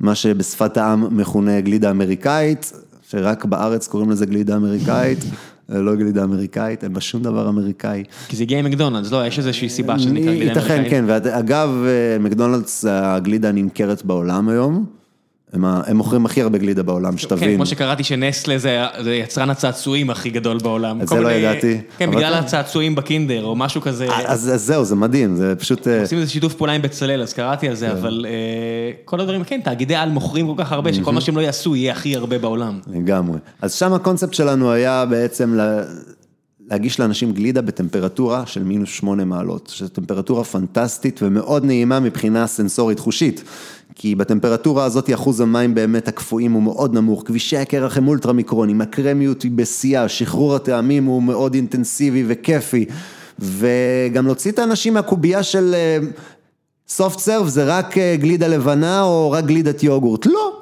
[0.00, 2.72] מה שבשפת העם מכונה גלידה אמריקאית,
[3.08, 5.18] שרק בארץ קוראים לזה גלידה אמריקאית.
[5.68, 8.04] לא גלידה אמריקאית, אין בה שום דבר אמריקאי.
[8.28, 10.90] כי זה הגיע עם מקדונלדס, לא, יש איזושהי סיבה שזה נקרא גלידה ייתכן, אמריקאית.
[10.90, 11.70] כן, ואגב,
[12.20, 14.95] מקדונלדס הגלידה הנמכרת בעולם היום,
[15.52, 17.56] הם ה- הם מוכרים הכי הרבה גלידה בעולם, כן, שתבין.
[17.56, 18.70] כמו שקראתי שנסלה זה
[19.02, 21.00] זה יצרן הצעצועים הכי גדול בעולם.
[21.02, 21.80] את זה לא מיני- ידעתי.
[21.98, 22.38] כן, בגלל כן.
[22.38, 24.08] הצעצועים בקינדר או משהו כזה.
[24.26, 25.88] אז אז זהו, זה מדהים, זה פשוט...
[25.88, 27.78] אה, עושים איזה שיתוף פעולה עם בצלאל, אז קראתי על כן.
[27.80, 28.32] זה, אבל אה,
[29.04, 31.92] כל הדברים, כן, תאגידי על מוכרים כל כך הרבה, שכל מה שהם לא יעשו יהיה
[31.92, 32.78] הכי הרבה בעולם.
[32.92, 33.38] לגמרי.
[33.62, 35.82] אז שם הקונספט שלנו היה בעצם לה-
[36.70, 42.98] להגיש לאנשים גלידה בטמפרטורה של מינוס שמונה מעלות, שזו טמפרטורה פנטסטית ומאוד נעימה מבחינה סנסורית
[42.98, 43.44] חושית.
[43.98, 48.80] כי בטמפרטורה הזאת אחוז המים באמת הקפואים הוא מאוד נמוך, כבישי הקרח הם אולטרה מיקרונים,
[48.80, 52.84] הקרמיות היא בשיאה, שחרור הטעמים הוא מאוד אינטנסיבי וכיפי,
[53.38, 55.74] וגם להוציא את האנשים מהקובייה של
[56.88, 60.52] סופט סרף זה רק אה, גלידה לבנה או רק גלידת יוגורט, לא.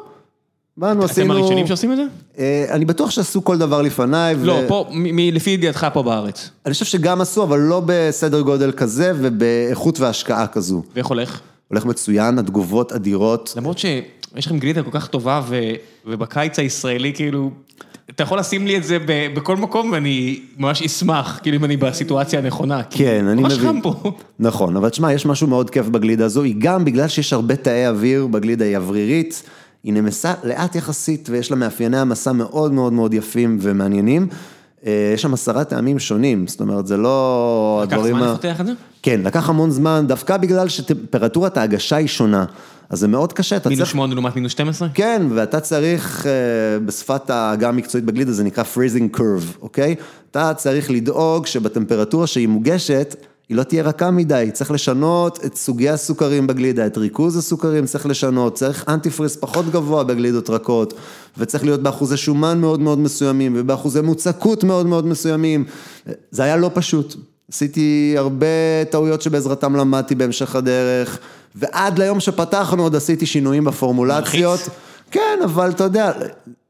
[0.77, 1.33] באנו, אתם עשינו...
[1.33, 2.03] הראשונים שעושים את זה?
[2.39, 4.35] אה, אני בטוח שעשו כל דבר לפניי.
[4.35, 6.51] ו- לא, פה, מ- מ- לפי ידיעתך פה בארץ.
[6.67, 10.83] אני חושב שגם עשו, אבל לא בסדר גודל כזה ובאיכות והשקעה כזו.
[10.95, 11.41] ואיך הולך?
[11.69, 13.55] הולך מצוין, התגובות אדירות.
[13.57, 15.61] למרות שיש לכם גלידה כל כך טובה, ו,
[16.07, 17.51] ובקיץ הישראלי, כאילו,
[18.11, 21.77] אתה יכול לשים לי את זה ב, בכל מקום, ואני ממש אשמח, כאילו, אם אני
[21.77, 22.83] בסיטואציה הנכונה.
[22.91, 23.69] כן, אני ממש מבין.
[23.69, 24.13] חם פה.
[24.39, 27.89] נכון, אבל תשמע, יש משהו מאוד כיף בגלידה הזו, היא גם בגלל שיש הרבה תאי
[27.89, 29.43] אוויר בגלידה, היא אוורירית,
[29.85, 34.29] היא נמסה לאט יחסית ויש לה מאפייני המסה מאוד מאוד מאוד יפים ומעניינים.
[34.87, 38.17] אה, יש שם עשרה טעמים שונים, זאת אומרת, זה לא לקח הדברים...
[38.17, 38.73] זמן ה- לפתח את זה?
[39.03, 42.45] כן, לקח המון זמן, דווקא בגלל שטמפרטורת ההגשה היא שונה,
[42.91, 43.91] אז זה מאוד קשה, אתה מינוס צריך...
[43.91, 44.89] שמונה לעומת מינוס 12?
[44.95, 46.33] כן, ואתה צריך, אה,
[46.87, 49.95] בשפת ההגה המקצועית בגלידה זה נקרא freezing curve, אוקיי?
[50.31, 53.17] אתה צריך לדאוג שבטמפרטורה שהיא מוגשת,
[53.49, 58.07] היא לא תהיה רכה מדי, צריך לשנות את סוגי הסוכרים בגלידה, את ריכוז הסוכרים צריך
[58.07, 60.95] לשנות, צריך אנטיפריס פחות גבוה בגלידות רכות,
[61.39, 65.65] וצריך להיות באחוזי שומן מאוד מאוד מסוימים, ובאחוזי מוצקות מאוד מאוד מסוימים.
[66.31, 67.15] זה היה לא פשוט.
[67.53, 68.47] עשיתי הרבה
[68.91, 71.19] טעויות שבעזרתם למדתי בהמשך הדרך,
[71.55, 74.61] ועד ליום שפתחנו עוד עשיתי שינויים בפורמולציות.
[74.61, 74.69] מלחיץ.
[75.11, 76.13] כן, אבל אתה יודע,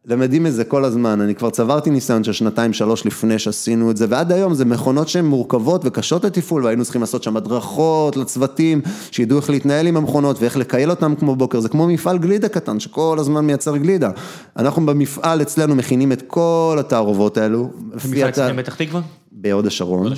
[0.06, 4.06] למדים מזה כל הזמן, אני כבר צברתי ניסיון של שנתיים שלוש לפני שעשינו את זה,
[4.08, 8.80] ועד היום זה מכונות שהן מורכבות וקשות לתפעול, והיינו צריכים לעשות שם הדרכות לצוותים,
[9.10, 12.80] שידעו איך להתנהל עם המכונות ואיך לקייל אותם כמו בוקר, זה כמו מפעל גלידה קטן
[12.80, 14.10] שכל הזמן מייצר גלידה.
[14.56, 17.70] אנחנו במפעל אצלנו מכינים את כל התערובות האלו.
[17.94, 19.00] מפעל אצלכם פתח תקווה?
[19.32, 20.12] בהוד השרון.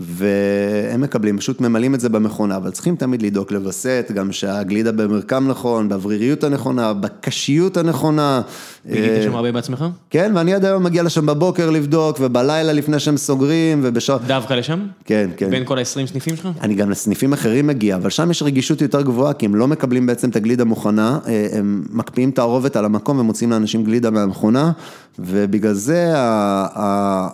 [0.00, 5.48] והם מקבלים, פשוט ממלאים את זה במכונה, אבל צריכים תמיד לדאוג לווסת, גם שהגלידה במרקם
[5.48, 8.42] נכון, באווריריות הנכונה, בקשיות הנכונה.
[8.86, 9.84] גילית אה, שם הרבה בעצמך?
[10.10, 14.22] כן, ואני עד היום מגיע לשם בבוקר לבדוק, ובלילה לפני שהם סוגרים, ובשעות...
[14.26, 14.86] דווקא לשם?
[15.04, 15.50] כן, כן.
[15.50, 16.48] בין כל ה-20 סניפים שלך?
[16.60, 20.06] אני גם לסניפים אחרים מגיע, אבל שם יש רגישות יותר גבוהה, כי הם לא מקבלים
[20.06, 24.72] בעצם את הגלידה מוכנה, אה, הם מקפיאים תערובת על המקום ומוציאים לאנשים גלידה מהמכונה,
[25.18, 26.12] ובגלל זה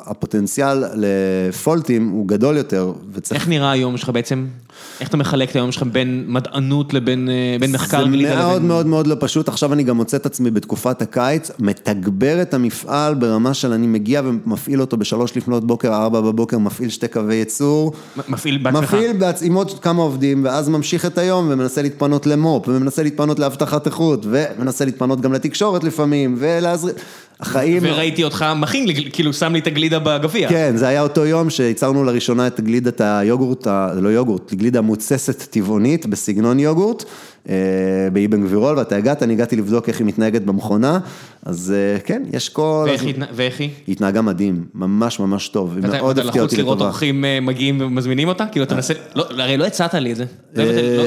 [0.06, 3.40] הפוטנציאל לפולטים הוא גדול יותר, וצריך...
[3.40, 4.46] איך נראה היום שלך בעצם?
[5.00, 8.38] איך אתה מחלק את היום שלכם בין מדענות לבין אה, בין מחקר זה לבין...
[8.38, 12.54] מאוד מאוד מאוד לא פשוט, עכשיו אני גם מוצא את עצמי בתקופת הקיץ, מתגבר את
[12.54, 17.34] המפעל ברמה של אני מגיע ומפעיל אותו בשלוש לפנות בוקר, ארבע בבוקר, מפעיל שתי קווי
[17.34, 17.92] ייצור.
[18.28, 18.82] מפעיל בעצמך.
[18.82, 19.42] מפעיל בעצ...
[19.42, 24.26] עם עוד כמה עובדים, ואז ממשיך את היום ומנסה להתפנות למו"פ, ומנסה להתפנות לאבטחת איכות,
[24.30, 26.96] ומנסה להתפנות גם לתקשורת לפעמים, ולהזריק...
[27.40, 27.82] החיים...
[27.82, 30.48] וראיתי אותך מכין, לי, כאילו שם לי את הגלידה בגביע.
[30.48, 33.66] כן, זה היה אותו יום שייצרנו לראשונה את גלידת היוגורט,
[33.96, 37.04] לא יוגורט, גלידה מוצסת טבעונית בסגנון יוגורט,
[37.48, 37.54] אה,
[38.12, 40.98] באבן גבירול, ואתה הגעת, אני הגעתי לבדוק איך היא מתנהגת במכונה,
[41.42, 42.86] אז אה, כן, יש כל...
[42.88, 43.14] ואיך היא
[43.58, 43.70] היא?
[43.88, 46.90] התנהגה מדהים, ממש ממש טוב, היא מאוד אתה הפתיעה לחוץ אותי לראות לטובה.
[46.90, 48.46] אורחים אה, מגיעים ומזמינים אותה?
[48.46, 50.24] כאילו אתה מנסה, לא, הרי לא הצעת לי את זה.
[50.54, 50.64] לא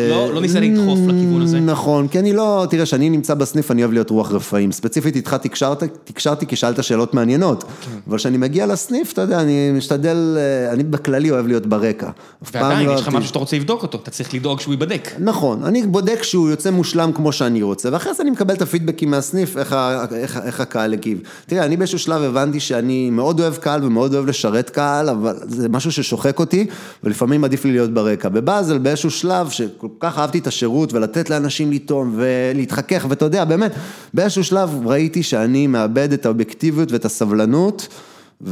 [0.10, 1.60] לא- לא- ניסה לדחוף לכיוון הזה.
[1.60, 4.72] נכון, כי אני לא, תראה, כשאני נמצא בסניף אני אוהב להיות רוח רפאים.
[4.72, 7.64] ספציפית איתך תקשרת, תקשרתי כי שאלת שאלות מעניינות.
[7.64, 7.92] כן.
[8.08, 12.10] אבל כשאני מגיע לסניף, אתה יודע, אני משתדל, אה, אני בכללי אוהב להיות ברקע.
[12.54, 15.10] ועדיין, לא יש לך משהו שאתה רוצה לבדוק אותו, אתה צריך לדאוג שהוא ייבדק.
[15.20, 19.12] נכון, אני בודק שהוא יוצא מושלם כמו שאני רוצה, ואחרי זה אני מקבל את הפידבקים
[19.12, 19.76] מהסניף, איך,
[20.24, 21.22] איך, איך הקהל הגיב.
[21.46, 25.70] תראה, אני באיזשהו שלב הבנתי שאני מאוד אוהב קהל ומאוד אוהב לשרת קהל, אבל זה
[25.70, 26.68] משהו ששוחק אותי,
[27.04, 28.30] ולפעמים עדיף לי להיות ברקע.
[28.30, 33.72] בבאזל, באיזשהו שלב, שכל כך אהבתי את השירות, ולתת לאנשים לטעום, ולהתחכך, ואתה יודע, באמת,
[34.14, 37.88] באיזשהו שלב ראיתי שאני מאבד את האובייקטיביות ואת הסבלנות.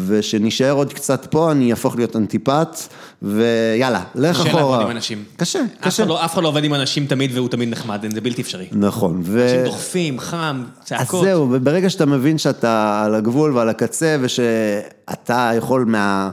[0.07, 2.87] ושנשאר עוד קצת פה, אני אהפוך להיות אנטיפת,
[3.21, 4.61] ויאללה, לך קשה אחורה.
[4.61, 5.23] לעבוד עם אנשים.
[5.37, 6.05] קשה, קשה.
[6.05, 8.67] לא- אף אחד לא עובד עם אנשים תמיד והוא תמיד נחמד, זה בלתי אפשרי.
[8.71, 9.43] נכון, ו...
[9.43, 11.25] אנשים דוחפים, חם, אז צעקות.
[11.25, 16.31] זהו, וברגע שאתה מבין שאתה על הגבול ועל הקצה, ושאתה יכול מה...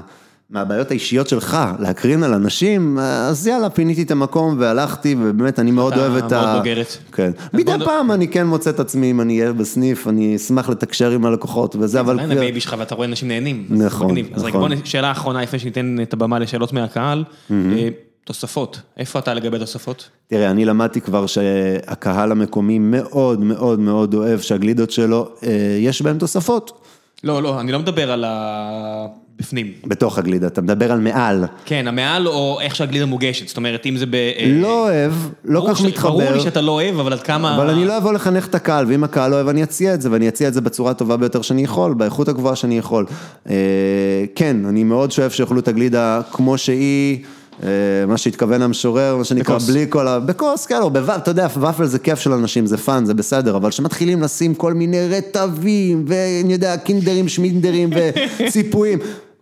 [0.51, 5.93] מהבעיות האישיות שלך להקרין על אנשים, אז יאללה, פיניתי את המקום והלכתי, ובאמת, אני מאוד
[5.93, 6.41] אתה אוהב את ה...
[6.43, 6.97] מאוד בוגרת.
[7.13, 7.31] כן.
[7.55, 11.27] מדי פעם אני כן מוצא את עצמי, אם אני אהיה בסניף, אני אשמח לתקשר עם
[11.27, 12.15] הלקוחות וזה, אבל...
[12.21, 13.67] עדיין ה baby שלך ואתה רואה אנשים נהנים.
[13.71, 14.27] נכון, מגניב.
[14.35, 14.69] אז רגע, נכון.
[14.71, 17.25] בוא, נ- שאלה אחרונה לפני שניתן את הבמה לשאלות מהקהל.
[17.51, 17.89] אה,
[18.25, 20.09] תוספות, איפה אתה לגבי תוספות?
[20.27, 25.49] תראה, אני למדתי כבר שהקהל המקומי מאוד מאוד מאוד אוהב שהגלידות שלו, אה,
[25.81, 26.81] יש בהן תוספות.
[27.25, 29.07] לא, לא, אני לא מדבר על ה...
[29.39, 29.73] בפנים.
[29.87, 31.45] בתוך הגלידה, אתה מדבר על מעל.
[31.65, 34.15] כן, המעל או איך שהגלידה מוגשת, זאת אומרת, אם זה ב...
[34.15, 35.13] אה, לא אוהב,
[35.45, 36.11] לא כך ש- מתחבר.
[36.11, 37.57] ברור לי שאתה לא אוהב, אבל עד כמה...
[37.57, 40.11] אבל אני לא אבוא לחנך את הקהל, ואם הקהל לא אוהב אני אציע את זה,
[40.13, 43.07] ואני אציע את זה בצורה הטובה ביותר שאני יכול, באיכות הגבוהה שאני יכול.
[43.51, 43.55] אה,
[44.35, 47.19] כן, אני מאוד שואף שיאכלו את הגלידה כמו שהיא,
[47.63, 47.69] אה,
[48.09, 49.71] מה שהתכוון המשורר, מה שנקרא, בכוס.
[49.71, 50.19] בלי כל ה...
[50.21, 53.57] בכוס, כן, או בוואפל, אתה יודע, וואפל זה כיף של אנשים, זה fun, זה בסדר,
[53.57, 57.91] אבל כשמתחילים לשים כל מיני רטבים, ואני יודע, קינדרים, שמינדרים
[58.41, 58.99] וציפויים.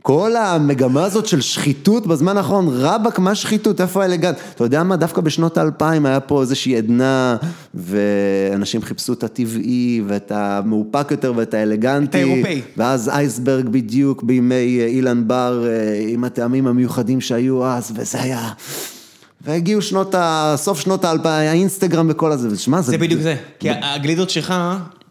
[0.06, 3.80] כל המגמה הזאת של שחיתות בזמן האחרון, רבאק, מה שחיתות?
[3.80, 4.36] איפה האלגנט?
[4.54, 7.36] אתה יודע מה, דווקא בשנות האלפיים היה פה איזושהי עדנה,
[7.74, 12.08] ואנשים חיפשו את הטבעי, ואת המאופק יותר, ואת האלגנטי.
[12.08, 12.62] את האירופאי.
[12.76, 18.48] ואז אייסברג בדיוק בימי אה, אילן בר, אה, עם הטעמים המיוחדים שהיו אז, וזה היה...
[19.40, 20.54] והגיעו שנות ה...
[20.56, 22.90] סוף שנות האלפיים, האינסטגרם וכל הזה, ושמע, זה...
[22.90, 23.36] זה בדיוק זה.
[23.58, 24.54] כי הגלידות שלך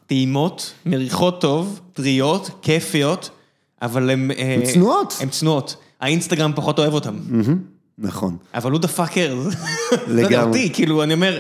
[0.07, 3.29] טעימות, מריחות טוב, טריות, כיפיות,
[3.82, 4.32] אבל הן...
[4.38, 5.17] הן צנועות.
[5.19, 5.76] הן צנועות.
[6.01, 7.15] האינסטגרם פחות אוהב אותן.
[7.28, 7.57] מהמם,
[7.97, 8.38] נכון.
[8.53, 9.38] אבל הוא the fucker.
[10.07, 10.69] לגמרי.
[10.73, 11.39] כאילו, אני אומר,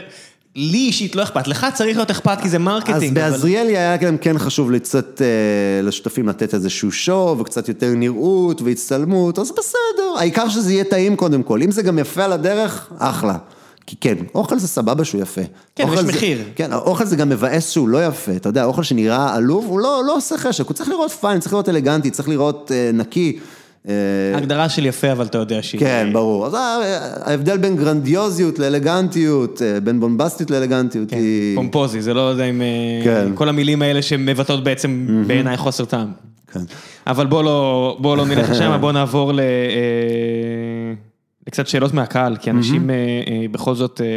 [0.55, 3.17] לי אישית לא אכפת, לך צריך להיות אכפת כי זה as marketing.
[3.17, 8.61] אבל- בעזריאלי היה להם כן חשוב לצאת אה, לשותפים לתת איזשהו show, וקצת יותר נראות
[8.61, 12.89] והצטלמות, אז בסדר, העיקר שזה יהיה טעים קודם כל, אם זה גם יפה על הדרך,
[12.97, 13.37] אחלה.
[13.87, 15.41] כי כן, אוכל זה סבבה שהוא יפה.
[15.75, 16.37] כן, אוכל יש זה- מחיר.
[16.55, 20.01] כן, האוכל זה גם מבאס שהוא לא יפה, אתה יודע, אוכל שנראה עלוב, הוא לא,
[20.07, 23.39] לא עושה חשק, הוא צריך לראות fine, צריך לראות אלגנטי, צריך לראות אה, נקי.
[23.87, 23.93] אה,
[24.33, 25.79] ההגדרה של יפה, אבל אתה יודע שהיא...
[25.81, 26.45] כן, ברור.
[26.45, 26.53] אז
[27.21, 31.55] ההבדל בין גרנדיוזיות לאלגנטיות, אה, בין בומבסטיות לאלגנטיות היא...
[31.55, 32.61] פומפוזי, זה לא יודע אם...
[32.61, 32.67] אה,
[33.03, 33.31] כן.
[33.35, 36.07] כל המילים האלה שמבטאות בעצם בעיניי חוסר טעם.
[36.53, 36.59] כן.
[37.07, 39.39] אבל בוא לא, בוא לא נלך לשם, בוא נעבור ל...
[41.47, 44.07] לקצת שאלות מהקהל, כי אנשים אה, אה, בכל זאת אה,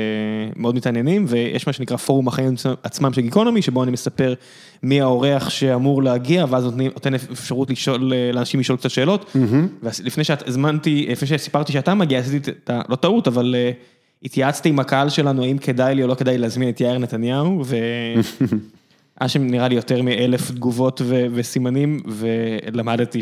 [0.57, 4.35] מאוד מתעניינים, ויש מה שנקרא פורום החיים עצמם של גיקונומי, שבו אני מספר
[4.83, 9.35] מי האורח שאמור להגיע, ואז נותן אפשרות לשאול, לאנשים לשאול קצת שאלות.
[9.83, 12.81] ולפני שאת הזמנתי, לפני שסיפרתי שאתה מגיע, עשיתי את ה...
[12.89, 13.57] לא טעות, אבל
[14.23, 17.77] התייעצתי עם הקהל שלנו, האם כדאי לי או לא כדאי להזמין את יאיר נתניהו, ו...
[19.21, 23.21] היה שם נראה לי יותר מאלף תגובות ו- וסימנים, ולמדתי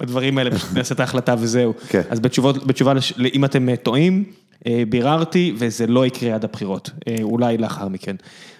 [0.00, 1.74] שבדברים האלה פשוט נעשה את ההחלטה וזהו.
[1.88, 2.02] כן.
[2.10, 2.92] אז בתשובות, בתשובה,
[3.34, 4.24] אם אתם אה, טועים,
[4.66, 8.16] אה, ביררתי, וזה לא יקרה עד הבחירות, אה, אולי לאחר מכן.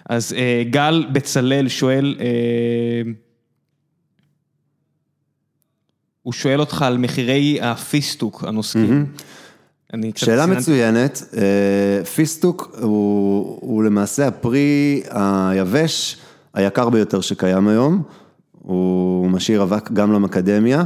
[0.09, 0.35] אז
[0.69, 2.15] גל בצלאל שואל,
[6.23, 9.05] הוא שואל אותך על מחירי הפיסטוק הנוסקים.
[10.15, 11.21] שאלה ציינת- מצוינת,
[12.15, 16.17] פיסטוק הוא, הוא למעשה הפרי היבש
[16.53, 18.03] היקר ביותר שקיים היום,
[18.51, 20.83] הוא משאיר אבק גם למקדמיה.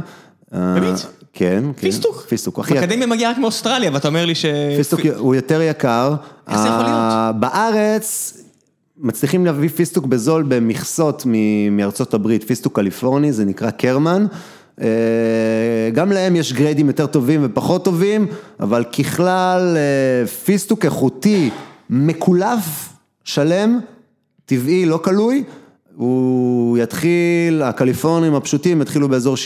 [0.54, 1.00] אה, באמת?
[1.32, 1.72] כן, כן.
[1.80, 2.24] פיסטוק.
[2.28, 2.58] פיסטוק.
[2.58, 4.44] מקדמיה מגיעה רק מאוסטרליה, ואתה אומר לי ש...
[4.76, 6.14] פיסטוק הוא יותר יקר.
[6.48, 6.88] איך זה יכול להיות?
[6.90, 8.38] ה- בארץ
[8.98, 11.22] מצליחים להביא פיסטוק בזול במכסות
[11.70, 14.26] מארצות הברית, פיסטוק קליפורני, זה נקרא קרמן.
[14.80, 14.86] אה,
[15.92, 18.26] גם להם יש grade ים יותר טובים ופחות טובים,
[18.60, 21.50] אבל ככלל אה, פיסטוק איכותי,
[21.90, 22.88] מקולף,
[23.24, 23.80] שלם,
[24.46, 25.44] טבעי, לא כלוי.
[25.96, 29.38] הוא יתחיל, הקליפורנים הפשוטים יתחילו באזור 60-70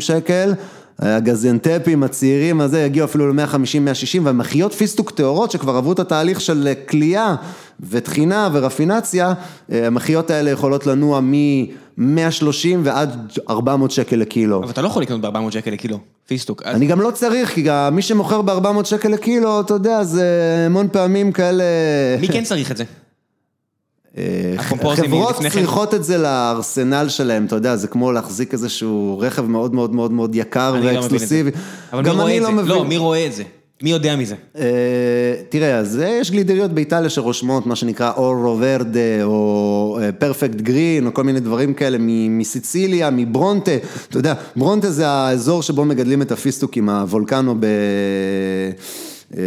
[0.00, 0.54] שקל,
[0.98, 7.34] הגזנטפים הצעירים הזה יגיעו אפילו ל-150-160, והמחיות פיסטוק טהורות שכבר עברו את התהליך של כליאה
[7.90, 9.32] וטחינה ורפינציה,
[9.68, 12.44] המחיות האלה יכולות לנוע מ-130
[12.82, 14.62] ועד 400 שקל לקילו.
[14.62, 16.62] אבל אתה לא יכול לקנות ב-400 שקל לקילו, פיסטוק.
[16.62, 20.26] אז- אני גם לא צריך, כי גם מי שמוכר ב-400 שקל לקילו, אתה יודע, זה
[20.66, 21.64] המון פעמים כאלה...
[22.20, 22.84] מי כן צריך את זה?
[24.58, 25.48] הקומפוזים חברות כן.
[25.48, 30.12] צריכות את זה לארסנל שלהם, אתה יודע, זה כמו להחזיק איזשהו רכב מאוד מאוד מאוד
[30.12, 30.86] מאוד יקר לא.
[30.86, 31.50] ואקסקלוסיבי.
[32.04, 32.52] גם אני לא זה?
[32.52, 32.66] מבין.
[32.66, 33.42] לא, מי רואה את זה?
[33.82, 34.34] מי יודע מזה?
[34.58, 41.14] אה, תראה, אז יש גלידריות באיטליה שרושמות מה שנקרא אורו ורדה או פרפקט גרין או
[41.14, 41.98] כל מיני דברים כאלה
[42.30, 43.70] מסיציליה, מברונטה,
[44.08, 47.66] אתה יודע, ברונטה זה האזור שבו מגדלים את הפיסטוקים, הוולקנו ב...
[49.36, 49.40] אה,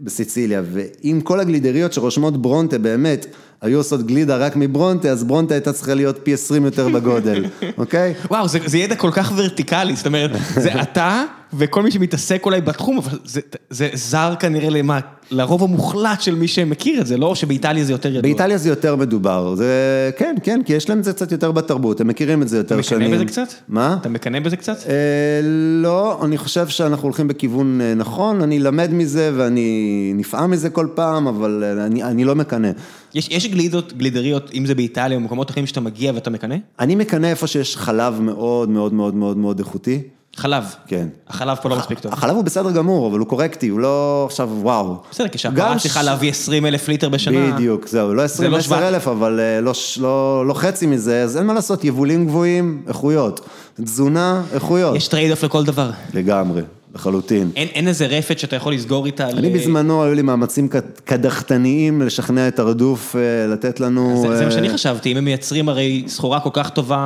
[0.00, 3.26] בסיציליה, ואם כל הגלידריות שרושמות ברונטה באמת
[3.62, 7.44] היו עושות גלידה רק מברונטה, אז ברונטה הייתה צריכה להיות פי 20 יותר בגודל,
[7.78, 8.14] אוקיי?
[8.30, 11.22] וואו, זה, זה ידע כל כך ורטיקלי, זאת אומרת, זה אתה
[11.54, 13.40] וכל מי שמתעסק אולי בתחום, אבל זה,
[13.70, 15.00] זה זר כנראה למה,
[15.30, 18.22] לרוב המוחלט של מי שמכיר את זה, לא שבאיטליה זה יותר ידוע.
[18.22, 22.00] באיטליה זה יותר מדובר, זה כן, כן, כי יש להם את זה קצת יותר בתרבות,
[22.00, 23.10] הם מכירים את זה יותר אתה שנים.
[23.10, 23.54] מקנא בזה קצת?
[23.68, 23.96] מה?
[24.00, 24.76] אתה מקנא בזה קצת?
[24.88, 25.40] אה,
[25.82, 30.88] לא, אני חושב שאנחנו הולכים בכיוון אה, נכון, אני למד מזה ואני נפעם מזה כל
[30.94, 32.70] פעם, אבל אה, אני, אני לא מקנא.
[33.14, 36.56] יש, יש גלידות, גלידריות, אם זה באיטליה או במקומות אחרים שאתה מגיע ואתה מקנא?
[36.80, 40.02] אני מקנא איפה שיש חלב מאוד מאוד מאוד מאוד מאוד איכותי.
[40.36, 40.64] חלב.
[40.86, 41.08] כן.
[41.28, 42.12] החלב פה לא מספיק טוב.
[42.12, 44.96] החלב הוא בסדר גמור, אבל הוא קורקטי, הוא לא עכשיו וואו.
[45.10, 47.52] בסדר, כשהפרה צריכה להביא 20 אלף ליטר בשנה.
[47.52, 51.22] בדיוק, זהו, לא 20 לא 10 שבע- אלף, אבל אה, לא, לא, לא חצי מזה,
[51.22, 53.40] אז אין מה לעשות, יבולים גבוהים, איכויות.
[53.84, 54.96] תזונה, איכויות.
[54.96, 55.90] יש trade-off לכל דבר.
[56.14, 56.62] לגמרי,
[56.96, 57.50] לחלוטין.
[57.56, 59.38] אין, אין איזה רפת שאתה יכול לסגור איתה על...
[59.38, 63.20] אני בזמנו, היו לי מאמצים קד- קדחתניים לשכנע את הרדוף, אה,
[63.52, 64.22] לתת לנו...
[64.22, 66.98] זה, זה מה שאני אה, חשבתי, אם הם מייצרים הרי סחורה כל כך טובה,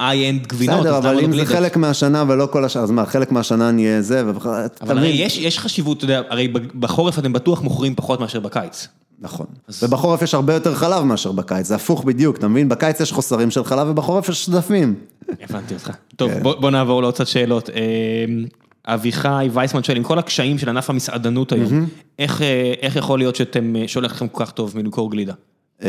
[0.00, 1.44] איי-אנד גבינות, בסדר, אז אבל לא אם זה?
[1.46, 5.26] חלק מהשנה ולא כל השנה, אז מה, חלק מהשנה נהיה זה, ובכלל, אבל הרי מבין?
[5.26, 6.48] יש, יש חשיבות, אתה יודע, הרי
[6.80, 8.88] בחורף אתם בטוח מוכרים פחות מאשר בקיץ.
[9.22, 9.46] נכון.
[9.82, 12.68] ובחורף יש הרבה יותר חלב מאשר בקיץ, זה הפוך בדיוק, אתה מבין?
[12.68, 14.94] בקיץ יש חוסרים של חלב ובחורף יש עודפים.
[15.42, 15.90] הבנתי אותך.
[16.16, 16.42] טוב, כן.
[16.42, 17.70] בוא, בוא נעבור לעוד קצת שאלות.
[18.86, 21.86] אביחי וייסמן שואל, עם כל הקשיים של ענף המסעדנות היום,
[22.18, 25.32] איך, אה, איך יכול להיות שאתם, אה, שהולך לכם כל כך טוב מלמכור גלידה?
[25.82, 25.88] אה,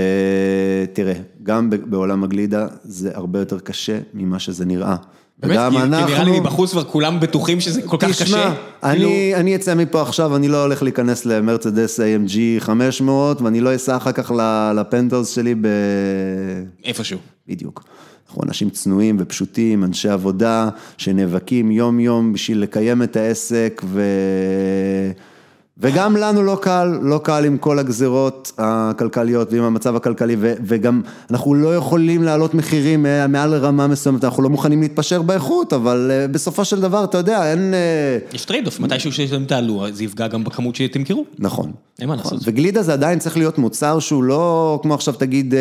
[0.93, 1.13] תראה,
[1.43, 4.95] גם ב- בעולם הגלידה זה הרבה יותר קשה ממה שזה נראה.
[5.39, 5.57] באמת?
[5.71, 8.53] כי, כי נראה לי אנחנו- מבחוץ כבר כולם בטוחים שזה כל כך תשמע, קשה.
[8.83, 13.97] אני, אני אצא מפה עכשיו, אני לא הולך להיכנס למרצדס AMG 500, ואני לא אסע
[13.97, 15.67] אחר כך ל- לפנטוס שלי ב...
[16.85, 17.19] איפשהו.
[17.47, 17.83] בדיוק.
[18.31, 24.01] אנחנו אנשים צנועים ופשוטים, אנשי עבודה, שנאבקים יום-יום בשביל לקיים את העסק, ו...
[25.81, 30.35] וגם לנו לא קל, לא קל עם כל הגזרות הכלכליות ועם המצב הכלכלי.
[30.39, 31.01] וגם
[31.31, 36.11] אנחנו לא יכולים להעלות מחירים אה, מעל רמה מסוימת, אנחנו לא מוכנים להתפשר באיכות, אבל
[36.13, 37.73] אה, בסופו של דבר, אתה יודע, אין...
[37.73, 41.25] אה, יש trade-off, מתישהו שאתם תעלו, זה יפגע גם בכמות שתמכרו.
[41.39, 41.71] נכון.
[41.99, 42.39] אין מה לעשות.
[42.43, 45.53] וגלידה זה עדיין צריך להיות מוצר שהוא לא כמו עכשיו תגיד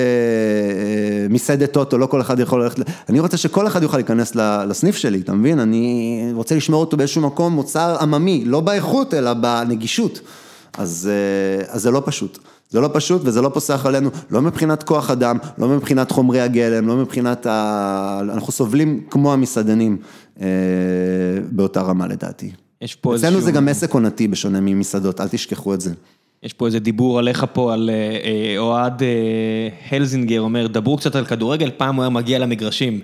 [1.30, 4.34] מסעדת טוטו, לא כל אחד יכול ללכת, אני רוצה שכל אחד יוכל להיכנס
[4.68, 5.58] לסניף שלי, אתה מבין?
[5.58, 10.09] אני רוצה לשמור אותו באיזשהו מקום מוצר עממי, לא באיכות אלא בנגישות.
[10.78, 12.38] אז, אה, אז זה לא פשוט.
[12.70, 16.88] זה לא פשוט וזה לא פוסח עלינו, לא מבחינת כוח אדם, לא מבחינת חומרי הגלם,
[16.88, 18.20] לא מבחינת ה...
[18.22, 19.96] אנחנו סובלים כמו המסעדנים
[20.40, 20.46] אה,
[21.50, 22.50] באותה רמה לדעתי.
[22.80, 23.44] יש פה אצלנו איזשהו...
[23.44, 25.92] זה גם עסק עונתי בשונה ממסעדות, אל תשכחו את זה.
[26.42, 29.08] יש פה איזה דיבור עליך פה, על אה, אה, אוהד אה,
[29.90, 33.00] הלזינגר אומר, דברו קצת על כדורגל, פעם הוא היה מגיע למגרשים.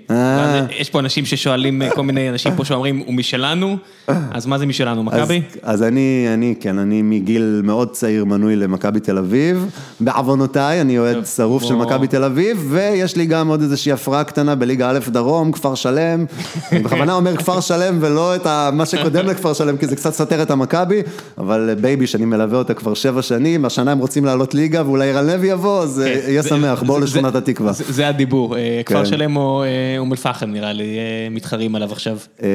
[0.79, 3.77] יש פה אנשים ששואלים, כל מיני אנשים פה שאומרים, הוא משלנו,
[4.07, 5.41] אז מה זה משלנו, מכבי?
[5.61, 9.69] אז, אני, אני, כן, אני מגיל מאוד צעיר מנוי למכבי תל אביב,
[9.99, 11.75] בעוונותיי, אני אוהד שרוף של.
[11.75, 16.25] מכבי תל אביב, ויש לי גם עוד איזושהי הפרעה קטנה בליגה א' דרום, כפר שלם,
[16.71, 20.41] אני בכוונה אומר כפר שלם ולא את מה שקודם לכפר שלם, כי זה קצת סותר
[20.41, 21.01] את המכבי,
[21.37, 25.27] אבל בייבי שאני מלווה אותה כבר שבע שנים, השנה הם רוצים לעלות ליגה ואולי ערן
[25.27, 27.71] לוי יבוא, אז כן, יהיה זה- שמח, בואו לשכונת התקווה.
[27.73, 29.05] זה- הדיבור, אה, כפר כן.
[29.05, 29.67] שלם או אה,
[29.97, 32.47] אום אל-פחם נראה לי, אה, מתחרים עליו עכשיו, אה,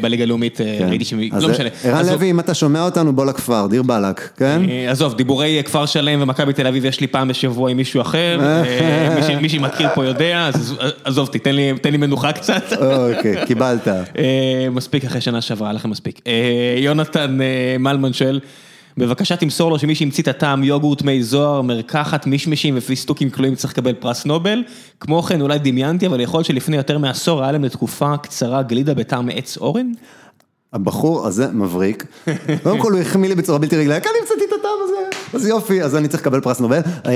[0.00, 0.88] בליגה הלאומית אה, כן.
[0.88, 1.12] ראיתי ש...
[1.40, 1.68] לא משנה.
[1.84, 4.60] עזוב, לוי, אם אתה שומע אותנו, בוא לכפר, דיר באלק, כן?
[4.68, 8.00] אה, עזוב, דיבורי אה, כפר שלם ומכבי תל אביב יש לי פעם בשבוע עם מישהו
[8.00, 10.74] אחר, אה, מי שמכיר פה יודע, אז
[11.04, 11.28] עזוב,
[11.82, 12.62] תן לי מנוחה קצת.
[12.72, 13.88] אוקיי, קיבלת.
[13.88, 13.94] אה,
[14.70, 16.20] מספיק אחרי שנה שעברה, היה לכם מספיק.
[16.26, 16.32] אה,
[16.78, 17.46] יונתן אה,
[17.78, 18.40] מלמן שואל,
[18.98, 23.72] בבקשה תמסור לו שמי שהמציא את הטעם יוגורט מי זוהר, מרקחת, מישמישים ופיסטוקים כלואים צריך
[23.72, 24.62] לקבל פרס נובל.
[25.00, 28.94] כמו כן, אולי דמיינתי, אבל יכול להיות שלפני יותר מעשור היה להם לתקופה קצרה גלידה
[28.94, 29.92] בטעם עץ אורן?
[30.72, 32.04] הבחור הזה מבריק,
[32.62, 35.82] קודם כל הוא החמיא לי בצורה בלתי רגילה, כאן המצאתי את הטעם הזה, אז יופי,
[35.82, 36.80] אז אני צריך לקבל פרס נובל.
[37.06, 37.10] אה,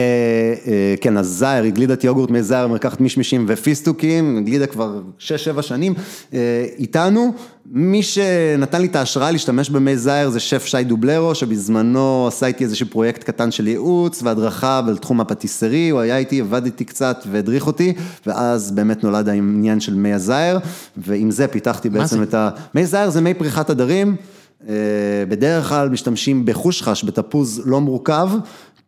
[0.66, 5.94] אה, כן, אז זהר, גלידת יוגורט מזהר, מרקחת מישמישים ופיסטוקים, גלידה כבר 6-7 שנים,
[6.34, 7.32] אה, איתנו.
[7.66, 12.64] מי שנתן לי את ההשראה להשתמש במי זהר זה שף שי דובלרו, שבזמנו עשה איתי
[12.64, 17.66] איזשהו פרויקט קטן של ייעוץ והדרכה בתחום הפטיסרי, הוא היה איתי, עבד איתי קצת והדריך
[17.66, 17.92] אותי,
[18.26, 20.58] ואז באמת נולד העניין של מי הזהר,
[20.96, 22.22] ועם זה פיתחתי בעצם זה?
[22.22, 22.50] את ה...
[22.74, 24.16] מי זהר זה מי פריחת הדרים,
[24.68, 24.74] אה,
[25.28, 28.28] בדרך כלל משתמשים בחושחש, בתפוז לא מורכב,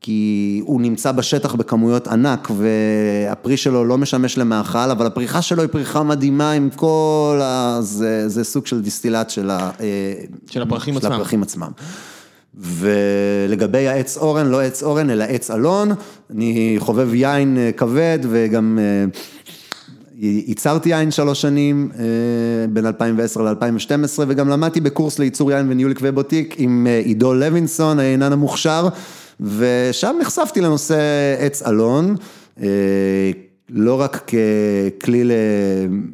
[0.03, 5.69] כי הוא נמצא בשטח בכמויות ענק והפרי שלו לא משמש למאכל, אבל הפריחה שלו היא
[5.69, 7.79] פריחה מדהימה עם כל ה...
[7.81, 9.71] זה, זה סוג של דיסטילט של, ה...
[9.81, 10.13] אה,
[10.51, 11.13] של הפרחים של עצמם.
[11.13, 11.71] הפרחים עצמם.
[12.55, 15.91] ולגבי העץ אורן, לא עץ אורן אלא עץ אלון,
[16.31, 19.05] אני חובב יין אה, כבד וגם אה,
[20.19, 21.91] ייצרתי יין שלוש שנים,
[22.73, 28.33] בין 2010 ל-2012, וגם למדתי בקורס לייצור יין וניהול עקבי בוטיק עם עידו לוינסון, היינן
[28.33, 28.89] המוכשר,
[29.43, 30.97] ושם נחשפתי לנושא
[31.39, 32.17] עץ אלון.
[32.63, 32.67] אה,
[33.71, 34.31] לא רק
[35.01, 35.31] ככלי, ל-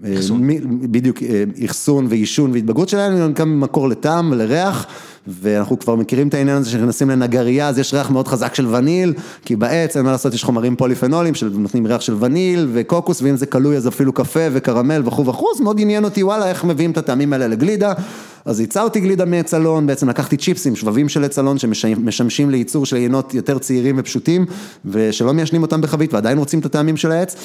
[0.05, 4.87] אה, מ- בדיוק, אה, אחסון ועישון והתבגרות שלהם, אלא גם מקור לטעם ולריח,
[5.29, 9.15] ואנחנו כבר מכירים את העניין הזה שנכנסים לנגרייה, אז יש ריח מאוד חזק של וניל,
[9.45, 13.47] כי בעץ אין מה לעשות, יש חומרים פוליפנולים שנותנים ריח של וניל וקוקוס, ואם זה
[13.47, 16.99] כלוי אז אפילו קפה וקרמל וכו' וכו', אז מאוד עניין אותי, וואלה, איך מביאים את
[16.99, 17.93] הטעמים האלה לגלידה,
[18.45, 22.97] אז ייצרתי גלידה מעץ אלון, בעצם לקחתי צ'יפסים, שבבים של עץ אלון שמשמשים לייצור של
[22.97, 24.47] יינות יותר צעירים ופשוטים,
[24.85, 27.37] ושלא מיישנים אותם בחבית ועדיין רוצים את הטעמים של העץ.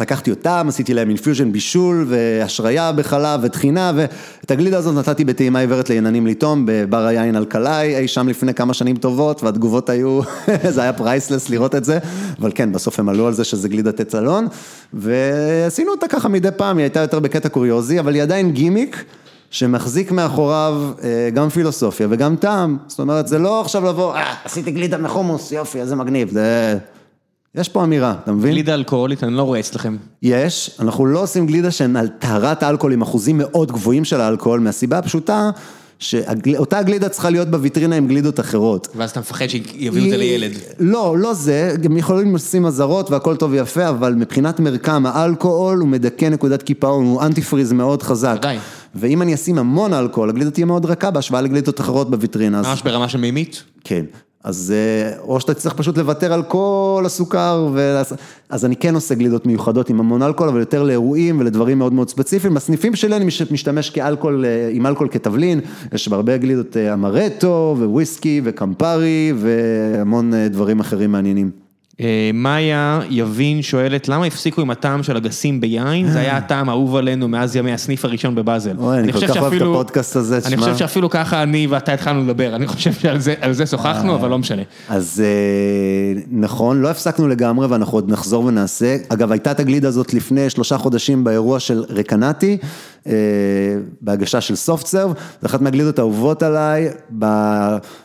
[0.00, 5.90] לקחתי אותם, עשיתי להם infusion בישול והשריה בחלב וטחינה ואת הגלידה הזאת נתתי בטעימה עיוורת
[5.90, 10.20] ליינן לטעום בבר היין אלקלעי אי שם לפני כמה שנים טובות והתגובות היו,
[10.74, 11.98] זה היה priceless לראות את זה,
[12.40, 14.46] אבל כן בסוף הם עלו על זה שזה גלידת עץ אלון
[14.92, 19.04] ועשינו אותה ככה מדי פעם, היא הייתה יותר בקטע קוריוזי אבל היא עדיין גימיק.
[19.50, 24.70] שמחזיק מאחוריו אה, גם פילוסופיה וגם טעם, זאת אומרת זה לא עכשיו לבוא, אה, עשיתי
[24.70, 26.78] גלידה מחומוס, יופי, איזה מגניב, זה...
[27.56, 28.52] יש פה אמירה, אתה מבין?
[28.52, 29.96] גלידה אלכוהולית, אני לא רואה אצלכם.
[30.22, 34.60] יש, אנחנו לא עושים גלידה שהן על טהרת האלכוהול עם אחוזים מאוד גבוהים של האלכוהול,
[34.60, 35.50] מהסיבה הפשוטה
[35.98, 38.88] שאותה גלידה צריכה להיות בוויטרינה עם גלידות אחרות.
[38.96, 40.52] ואז אתה מפחד שיביאו את זה לילד.
[40.78, 45.88] לא, לא זה, גם יכולים לשים אזהרות והכל טוב ויפה, אבל מבחינת מרקם, האלכוהול הוא
[45.88, 48.34] מדכא נקודת קיפאון, הוא אנטי פריז מאוד חזק.
[48.38, 48.58] ודאי.
[48.94, 52.62] ואם אני אשים המון אלכוהול, הגלידה תהיה מאוד רכה בהשוואה לגלידות אחרות בוויטרינה.
[52.62, 53.62] ממש ברמה של מימית.
[53.84, 54.04] כן,
[54.46, 58.12] אז אה, או שאתה צריך פשוט לוותר על כל הסוכר, ולעש...
[58.48, 62.08] אז אני כן עושה גלידות מיוחדות עם המון אלכוהול, אבל יותר לאירועים ולדברים מאוד מאוד
[62.08, 62.54] ספציפיים.
[62.54, 65.60] בסניפים שלי אני מש- משתמש כאלכוהול, אה, עם אלכוהול כתבלין,
[65.92, 71.65] יש בהרבה גלידות אה, אמרטו וויסקי וקמפרי והמון דברים אחרים מעניינים.
[72.00, 76.10] אה, מאיה יבין שואלת, למה הפסיקו עם הטעם של אגסים ביין?
[76.10, 78.76] זה היה הטעם האהוב עלינו מאז ימי הסניף הראשון בבאזל.
[78.78, 80.56] אוי, אני כל כך אוהב את הפודקאסט הזה, אני תשמע.
[80.62, 84.62] חושב שאפילו ככה אני ואתה התחלנו לדבר, אני חושב שעל זה- שוחחנו, אבל לא משנה.
[84.88, 88.96] אז אה, נכון, לא הפסקנו לגמרי ואנחנו עוד נחזור ונעשה.
[89.08, 92.68] אגב, הייתה את הגלידה הזאת לפני שלושה חודשים באירוע של רקנטי, אה,
[94.00, 95.12] בהגשה של סופט סרב,
[95.42, 96.88] זו אחת מהגלידות האהובות עליי.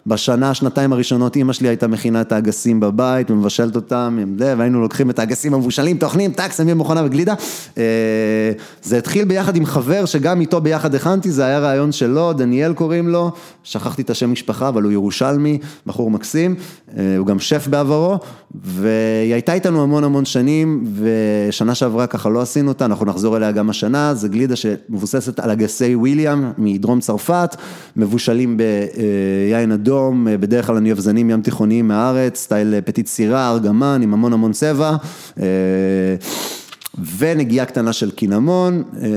[0.08, 5.20] בשנה, שנתיים הראשונות אימא שלי הייתה מכינה את האגסים בבית, ומבשלת אותם והיינו לוקחים את
[5.20, 7.34] האגסים המבושלים, טוחנים, טאק, שמים במכונה וגלידה.
[7.78, 7.84] אה,
[8.84, 13.10] זה התחיל ביחד עם חבר שגם איתו ביחד הכנתי, זה היה רעיון שלו, דניאל קוראים
[13.10, 13.32] לו,
[13.64, 16.56] שכחתי את השם משפחה, אבל הוא ירושלמי, בחור מקסים,
[16.98, 18.18] אה, הוא גם שף בעברו,
[18.56, 23.52] והיא הייתה איתנו המון המון שנים, ושנה שעברה ככה לא עשינו אותה, אנחנו נחזור אליה
[23.52, 24.56] גם השנה, זה גלידה
[24.92, 27.56] שמבוססת על אגסי וויליאם מדרום צרפת,
[27.96, 33.08] מבושלים ביין אדום, אה, בדרך כלל אני אוהב זנים ים תיכוניים מהארץ, סטייל אה, פטיט
[33.08, 34.96] סירה, ארגמן, עם המון המון צבע.
[35.42, 35.46] אה,
[37.18, 39.10] ונגיעה קטנה של קינמון, אה,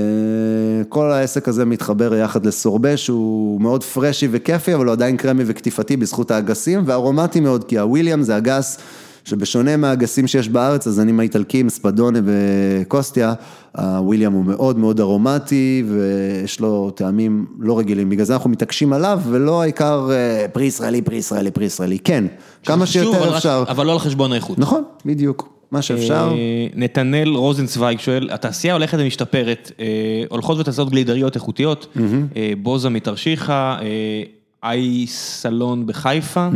[0.89, 5.97] כל העסק הזה מתחבר יחד לסורבה שהוא מאוד פרשי וכיפי, אבל הוא עדיין קרמי וקטיפתי
[5.97, 8.77] בזכות האגסים, וארומטי מאוד, כי הוויליאם זה אגס
[9.25, 13.33] שבשונה מהאגסים שיש בארץ, הזנים האיטלקיים, ספדונה וקוסטיה,
[13.77, 19.19] הוויליאם הוא מאוד מאוד ארומטי, ויש לו טעמים לא רגילים, בגלל זה אנחנו מתעקשים עליו,
[19.29, 22.25] ולא העיקר אה, פרי ישראלי, פרי ישראלי, פרי ישראלי, כן,
[22.63, 23.63] כמה שיותר אבל רק- אפשר.
[23.67, 24.59] אבל לא על חשבון האיכות.
[24.59, 26.29] נכון, בדיוק, מה שאפשר.
[26.31, 29.85] אה, נתנאל רוזנצוויג שואל, התעשייה הולכת ומשתפרת, אה,
[30.29, 31.87] הולכות ותעשיות גלידריות איכותיות,
[32.35, 34.23] אה, בוזה מתרשיחא, אה,
[34.65, 36.49] איי סלון בחיפה,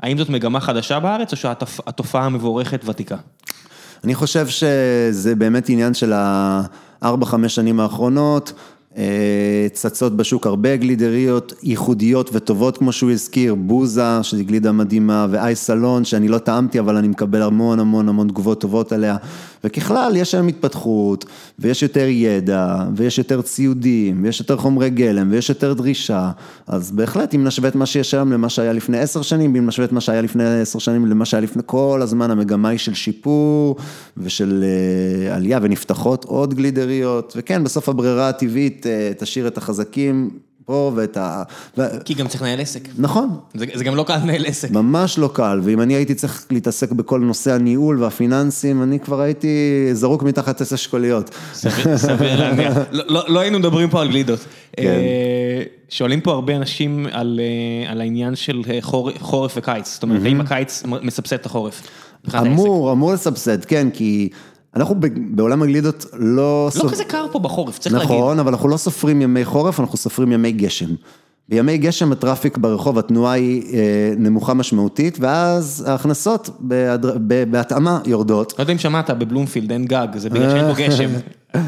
[0.00, 3.16] האם זאת מגמה חדשה בארץ או שהתופעה המבורכת ותיקה?
[4.04, 8.52] אני חושב שזה באמת עניין של הארבע-חמש שנים האחרונות,
[8.96, 15.54] אה, צצות בשוק הרבה גלידריות ייחודיות וטובות כמו שהוא הזכיר, בוזה, שזו גלידה מדהימה, ואי
[15.54, 19.16] סלון, שאני לא טעמתי אבל אני מקבל המון המון המון תגובות טובות עליה,
[19.64, 21.24] וככלל יש היום התפתחות,
[21.58, 26.30] ויש יותר ידע, ויש יותר ציודים, ויש יותר חומרי גלם, ויש יותר דרישה,
[26.66, 29.86] אז בהחלט אם נשווה את מה שיש היום למה שהיה לפני עשר שנים, ואם נשווה
[29.86, 33.76] את מה שהיה לפני עשר שנים למה שהיה לפני כל הזמן, המגמה היא של שיפור
[34.16, 40.30] ושל אה, עלייה, ונפתחות עוד גלידריות, וכן, בסוף הברירה הטבעית אה, תשאיר את החזקים
[40.72, 41.42] פה ואת ה...
[42.04, 42.88] כי גם צריך לנהל עסק.
[42.98, 44.70] נכון, זה, זה גם לא קל לנהל עסק.
[44.70, 49.48] ממש לא קל, ואם אני הייתי צריך להתעסק בכל נושא הניהול והפיננסים, אני כבר הייתי
[49.92, 51.30] זרוק מתחת עשר שקוליות.
[51.54, 52.76] סביר סביר להניח.
[52.90, 54.38] לא- לא לא היינו מדברים פה על גלידות.
[54.76, 54.82] כן.
[54.82, 59.92] אה, שואלים פה הרבה אנשים על אה, על העניין של אה, חור- חורף וקיץ.
[59.94, 61.82] זאת אומרת, האם הקיץ מסבסד את החורף?
[62.38, 64.28] אמור, אמור לסבסד, כן, כי
[64.76, 64.94] אנחנו
[65.30, 66.20] בעולם הגלידות לא...
[66.76, 68.10] לא סופ- כזה קר פה בחורף, צריך להגיד.
[68.16, 70.86] נכון, אבל אנחנו לא סופרים ימי חורף, אנחנו סופרים ימי גשם.
[71.48, 73.78] בימי גשם ה traffic ברחוב, התנועה היא אה,
[74.16, 76.50] נמוכה משמעותית, ואז ההכנסות
[77.50, 78.54] בהתאמה יורדות.
[78.58, 81.10] לא יודע אם שמעת, בבלומפילד אין גג, זה בגלל שאין בו גשם.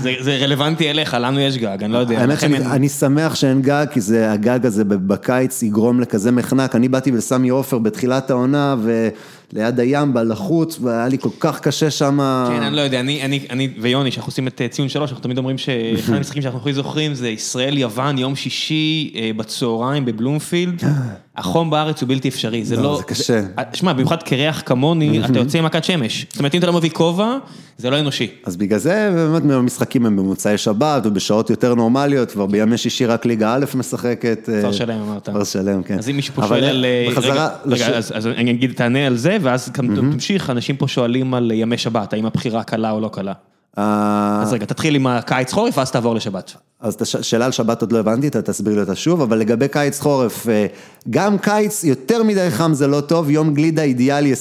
[0.01, 2.20] זה זה רלוונטי אליך, לנו יש גג, אני לא יודע.
[2.20, 6.74] האמת שאני שמח שאין גג, כי זה, הגג הזה בקיץ יגרום לכזה מחנק.
[6.74, 12.19] אני באתי לסמי עופר בתחילת העונה, וליד הים, בלחות, והיה לי כל כך קשה שם.
[12.48, 15.23] כן, אני לא יודע, אני, אני, אני ויוני, שאנחנו עושים את אה, ציון שלוש, אנחנו
[15.23, 20.82] תמיד אומרים שאחד המשחקים שאנחנו הכי זוכרים זה ישראל-יוון, יום שישי אה, בצהריים בבלומפילד.
[21.36, 22.97] החום בארץ הוא בלתי אפשרי, זה לא, לא...
[22.97, 23.40] זה קשה.
[23.73, 26.27] שמע, במיוחד קרח כמוני, אתה יוצא עם מכת שמש.
[26.31, 27.36] זאת אומרת, אם אתה לא מביא כובע,
[27.78, 28.31] זה לא אנושי.
[28.44, 33.27] אז בגלל זה באמת המשחקים הם במוצאי שבת ובשעות יותר נורמליות, כבר בימי שישי רק
[33.27, 34.39] ליגה א' משחקת.
[34.43, 35.28] כפר אה, שלם אמרת.
[35.28, 35.98] כפר שלם, כן.
[35.98, 36.85] אז אם מישהו פה שואל על...
[36.85, 41.51] אה, בחזרה, רגע, אז אני אגיד, תענה על זה, ואז תמשיך, אנשים פה שואלים על
[41.55, 43.32] ימי שבת, האם הבחירה קלה או לא קלה.
[43.79, 46.53] אה, אז רגע, תתחיל עם הקיץ חורף, ואז תעבור לשבת.
[46.81, 49.39] אז את הש- שאלה על שבת עוד לא הבנתי, אתה תסביר לי אותה שוב, אבל
[49.39, 50.67] לגבי קיץ חורף, אה,
[51.11, 54.37] גם קיץ יותר מדי חם זה לא טוב, יום גלידה אידיאלי 28-29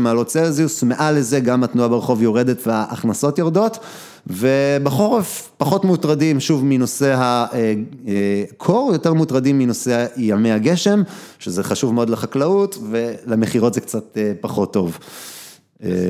[0.00, 3.78] מעלות צלזיוס, מעל לזה גם התנועה ברחוב יורדת וההכנסות יורדות,
[4.26, 11.02] ובחורף פחות מוטרדים שוב מנושא הקור, יותר מוטרדים מנושא ימי הגשם,
[11.38, 14.98] שזה חשוב מאוד לחקלאות, ולמכירות זה קצת אה, פחות טוב.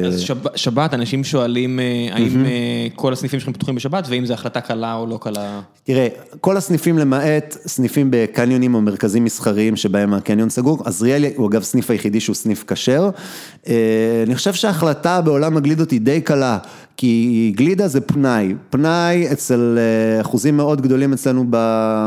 [0.06, 2.50] אז שב- שבת, אנשים שואלים אה, האם אה,
[2.94, 5.60] כל הסניפים שלכם פתוחים בשבת, ואם זו החלטה קלה או לא קלה.
[5.84, 6.08] תראה,
[6.40, 11.90] כל הסניפים למעט סניפים בקניונים או מרכזים מסחריים שבהם הקניון סגור, עזריאלי הוא אגב סניף
[11.90, 13.10] היחידי שהוא סניף כשר.
[13.68, 13.74] אה,
[14.26, 16.58] אני חושב שההחלטה בעולם הגלידות היא די קלה,
[16.96, 21.44] כי גלידה זה פנאי, פנאי אצל אה, אחוזים מאוד גדולים אצלנו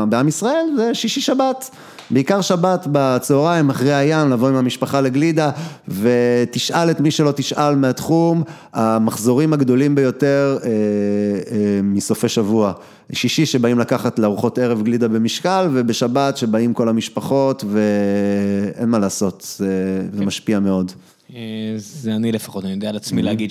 [0.08, 1.70] בעם ישראל זה שישי שבת.
[2.14, 5.50] בעיקר שבת בצהריים, אחרי הים, לבוא עם המשפחה לגלידה,
[5.88, 8.42] ותשאל את מי שלא תשאל מהתחום,
[8.72, 12.72] המחזורים הגדולים ביותר אה, אה, מסופי שבוע.
[13.12, 20.02] שישי שבאים לקחת לארוחות ערב גלידה במשקל, ובשבת שבאים כל המשפחות, ואין מה לעשות, זה,
[20.12, 20.92] זה משפיע מאוד.
[21.34, 21.40] אה,
[21.76, 23.50] זה אני לפחות, אני יודע על עצמי להגיד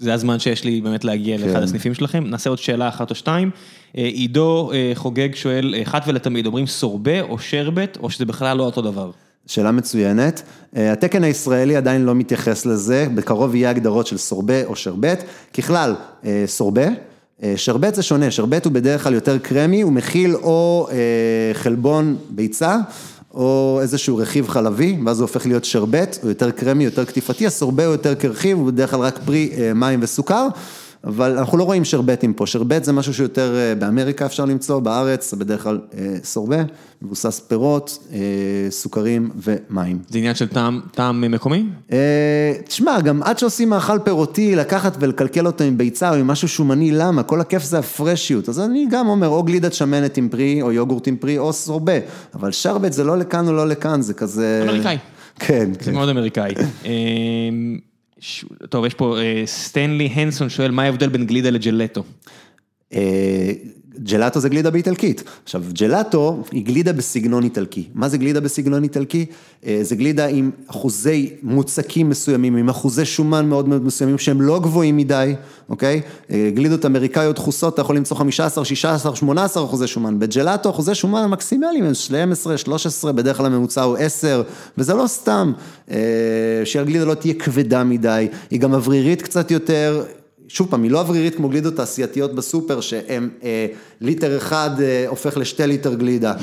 [0.00, 2.24] שזה הזמן שיש לי באמת להגיע לאחד הסניפים שלכם.
[2.26, 3.50] נעשה עוד שאלה אחת או שתיים.
[3.98, 8.62] אה, עידו אה, חוגג שואל, אחת ולתמיד, אומרים סורבה או שרבט, או שזה בכלל לא
[8.62, 9.10] אותו דבר?
[9.46, 10.42] שאלה מצוינת.
[10.76, 15.24] אה, התקן הישראלי עדיין לא מתייחס לזה, בקרוב יהיה הגדרות של סורבה או שרבט.
[15.54, 15.94] ככלל,
[16.24, 16.86] אה, סורבה,
[17.42, 22.16] אה, שרבט זה שונה, שרבט הוא בדרך כלל יותר קרמי, הוא מכיל או אה, חלבון
[22.30, 22.76] ביצה,
[23.36, 27.86] או איזשהו רכיב חלבי, ואז הוא הופך להיות שרבט, הוא יותר קרמי, יותר קטיפתי, הסורבה
[27.86, 30.48] הוא יותר קרחי, הוא בדרך כלל רק פרי אה, מים וסוכר.
[31.06, 35.30] אבל אנחנו לא רואים שרבטים פה, שרבט זה משהו שיותר אה, באמריקה אפשר למצוא, בארץ
[35.30, 36.62] זה בדרך כלל אה, סורבה,
[37.02, 38.18] מבוסס פירות, אה,
[38.70, 39.98] סוכרים ומים.
[40.08, 41.64] זה עניין של טעם, טעם מקומי?
[41.92, 46.48] אה, תשמע, גם עד שעושים מאכל פירותי, לקחת ולקלקל אותו עם ביצה או עם משהו
[46.48, 47.22] שומני, למה?
[47.22, 48.48] כל הכיף זה הפרשיות.
[48.48, 51.98] אז אני גם אומר, או גלידת שמנת עם פרי, או יוגורט עם פרי, או סורבה.
[52.34, 54.64] אבל שרבט זה לא לכאן או לא לכאן, זה כזה...
[54.68, 54.98] אמריקאי.
[55.38, 55.94] כן, זה כן.
[55.94, 56.54] מאוד אמריקאי.
[58.16, 62.04] אה, ש- טוב, יש פה אה, סטנלי הנסון שואל, מה ההבדל בין גלידה לג'לטו?
[64.06, 65.24] ג'לאטו זה גלידה באיטלקית.
[65.44, 67.84] עכשיו, ג'לאטו היא גלידה בסגנון איטלקי.
[67.94, 69.26] מה זה גלידה בסגנון איטלקי?
[69.66, 74.60] אה, זה גלידה עם אחוזי מוצקים מסוימים, עם אחוזי שומן מאוד מאוד מסוימים שהם לא
[74.60, 75.34] גבוהים מדי,
[75.68, 76.00] אוקיי?
[76.30, 80.18] אה, גלידות אמריקאיות דחוסות, אתה יכול למצוא 15, 16, 18 אחוזי שומן.
[80.18, 84.42] בג'לאטו אחוזי שומן המקסימליים הם 12, 13, בדרך כלל הממוצע הוא 10,
[84.78, 85.52] וזה לא סתם,
[85.90, 85.96] אה,
[86.64, 90.04] שהגלידה לא תהיה כבדה מדי, היא גם אוורירית קצת יותר.
[90.48, 93.66] שוב פעם, היא לא אוורירית כמו גלידות תעשייתיות בסופר, שהם אה,
[94.00, 96.34] ליטר אחד אה, הופך לשתי ליטר גלידה.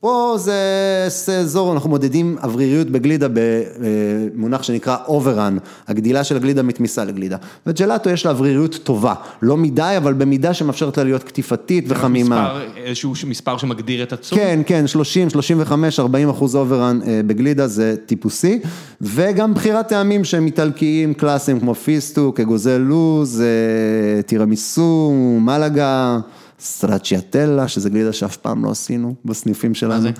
[0.00, 5.58] פה זה, אזור, אנחנו מודדים אווריריות בגלידה במונח שנקרא overrun,
[5.88, 7.36] הגדילה של הגלידה מתמיסה לגלידה.
[7.66, 12.60] וג'לאטו יש לה אווריריות טובה, לא מדי, אבל במידה שמאפשרת לה להיות קטיפתית וחמימה.
[12.76, 14.38] איזשהו מספר שמגדיר את הצום?
[14.38, 18.60] כן, כן, 30, 35, 40 אחוז overrun אה, בגלידה זה טיפוסי,
[19.00, 26.18] וגם בחירת טעמים שהם איטלקיים קלאסיים כמו פיסטוק, אגוזי לוז, אה, טירמיסו, מלאגה.
[26.60, 29.94] סטרצ'יאטלה, שזה גלידה שאף פעם לא עשינו בסניפים שלנו.
[29.94, 30.10] מה זה?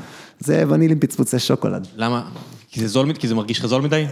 [0.40, 1.86] זה וניל עם פצפוצי שוקולד.
[1.96, 2.28] למה?
[2.70, 3.18] כי זה זול מדי?
[3.18, 4.06] כי זה מרגיש לך זול מדי?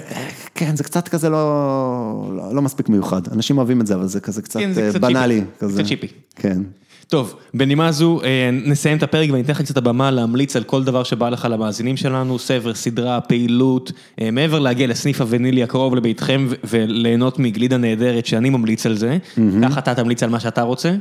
[0.54, 3.22] כן, זה קצת כזה לא, לא, לא מספיק מיוחד.
[3.32, 5.40] אנשים אוהבים את זה, אבל זה כזה קצת כן, זה קצת בנאלי.
[5.40, 5.58] cheapy.
[5.58, 5.82] כזה.
[5.82, 6.06] קצת cheapy.
[6.36, 6.62] כן.
[7.08, 10.84] טוב, בנימה זו אה, נסיים את הפרק ואני אתן לך קצת הבמה להמליץ על כל
[10.84, 16.48] דבר שבא לך למאזינים שלנו, ספר, סדרה, פעילות, אה, מעבר להגיע לסניף הוניליה הקרוב לביתכם
[16.64, 19.18] וליהנות מגלידה נהדרת שאני ממליץ על זה,
[19.62, 20.94] ככה אתה תמליץ על מה שאתה רוצה,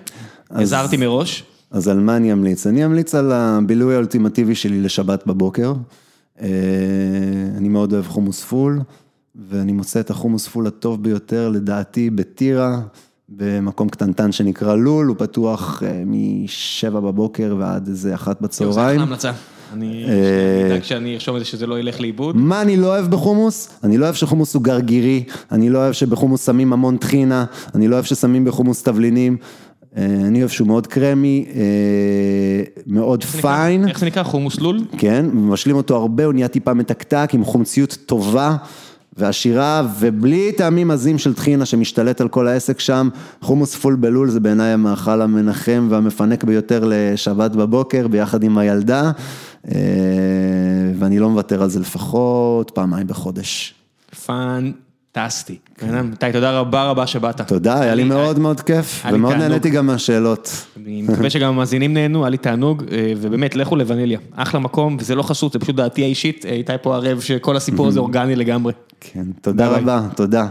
[0.51, 1.43] הזהרתי מראש.
[1.71, 2.67] אז על מה אני אמליץ?
[2.67, 5.73] אני אמליץ על הבילוי האולטימטיבי שלי לשבת בבוקר.
[6.41, 6.47] אה,
[7.57, 8.81] אני מאוד אוהב חומוס פול,
[9.49, 12.79] ואני מוצא את החומוס פול הטוב ביותר לדעתי בטירה,
[13.29, 18.99] במקום קטנטן שנקרא לול, הוא פתוח אה, משבע בבוקר ועד איזה אחת זה בצהריים.
[18.99, 19.31] אחלה המלצה.
[19.73, 22.37] אני אה, אדאג שאני ארשום את זה שזה לא ילך לאיבוד.
[22.37, 23.69] מה אני לא אוהב בחומוס?
[23.83, 27.45] אני לא אוהב שחומוס הוא גרגירי, אני לא אוהב שבחומוס שמים המון טחינה,
[27.75, 29.37] אני לא אוהב ששמים בחומוס תבלינים,
[29.97, 31.61] אה, אני אוהב שהוא מאוד קרמי, אה,
[32.87, 33.41] מאוד זה?
[33.41, 34.23] פיין, איך זה נקרא?
[34.23, 34.79] חומוס לול?
[34.97, 38.55] כן, מבשלים אותו הרבה, הוא נהיה טיפה מתקתק, עם חומציות טובה
[39.17, 43.09] ועשירה, ובלי טעמים עזים של טחינה שמשתלט על כל העסק שם,
[43.41, 49.11] חומוס פול בלול זה בעיניי המאכל המנחם והמפנק ביותר לשבת בבוקר, ביחד עם הילדה,
[49.67, 49.81] אה,
[50.99, 53.73] ואני לא מוותר על זה לפחות פעמיים בחודש.
[55.15, 55.57] פנטסטי.
[55.81, 57.41] איתי, תודה רבה רבה שבאת.
[57.41, 59.33] תודה, היה לי מאוד מאוד כיף, ומאוד.
[59.33, 60.65] נהניתי גם מהשאלות.
[60.77, 64.19] אני מקווה שגם המאזינים נהנו, היה לי תענוג, אה, ובאמת, לכו לווניליה.
[64.35, 66.45] אחלה מקום, וזה לא חסות, זה פשוט דעתי האישית.
[66.45, 68.73] אה, איתי פה ערב שכל הסיפור הזה אורגני לגמרי.
[68.99, 69.67] כן, תודה.
[69.67, 70.47] רבה, תודה.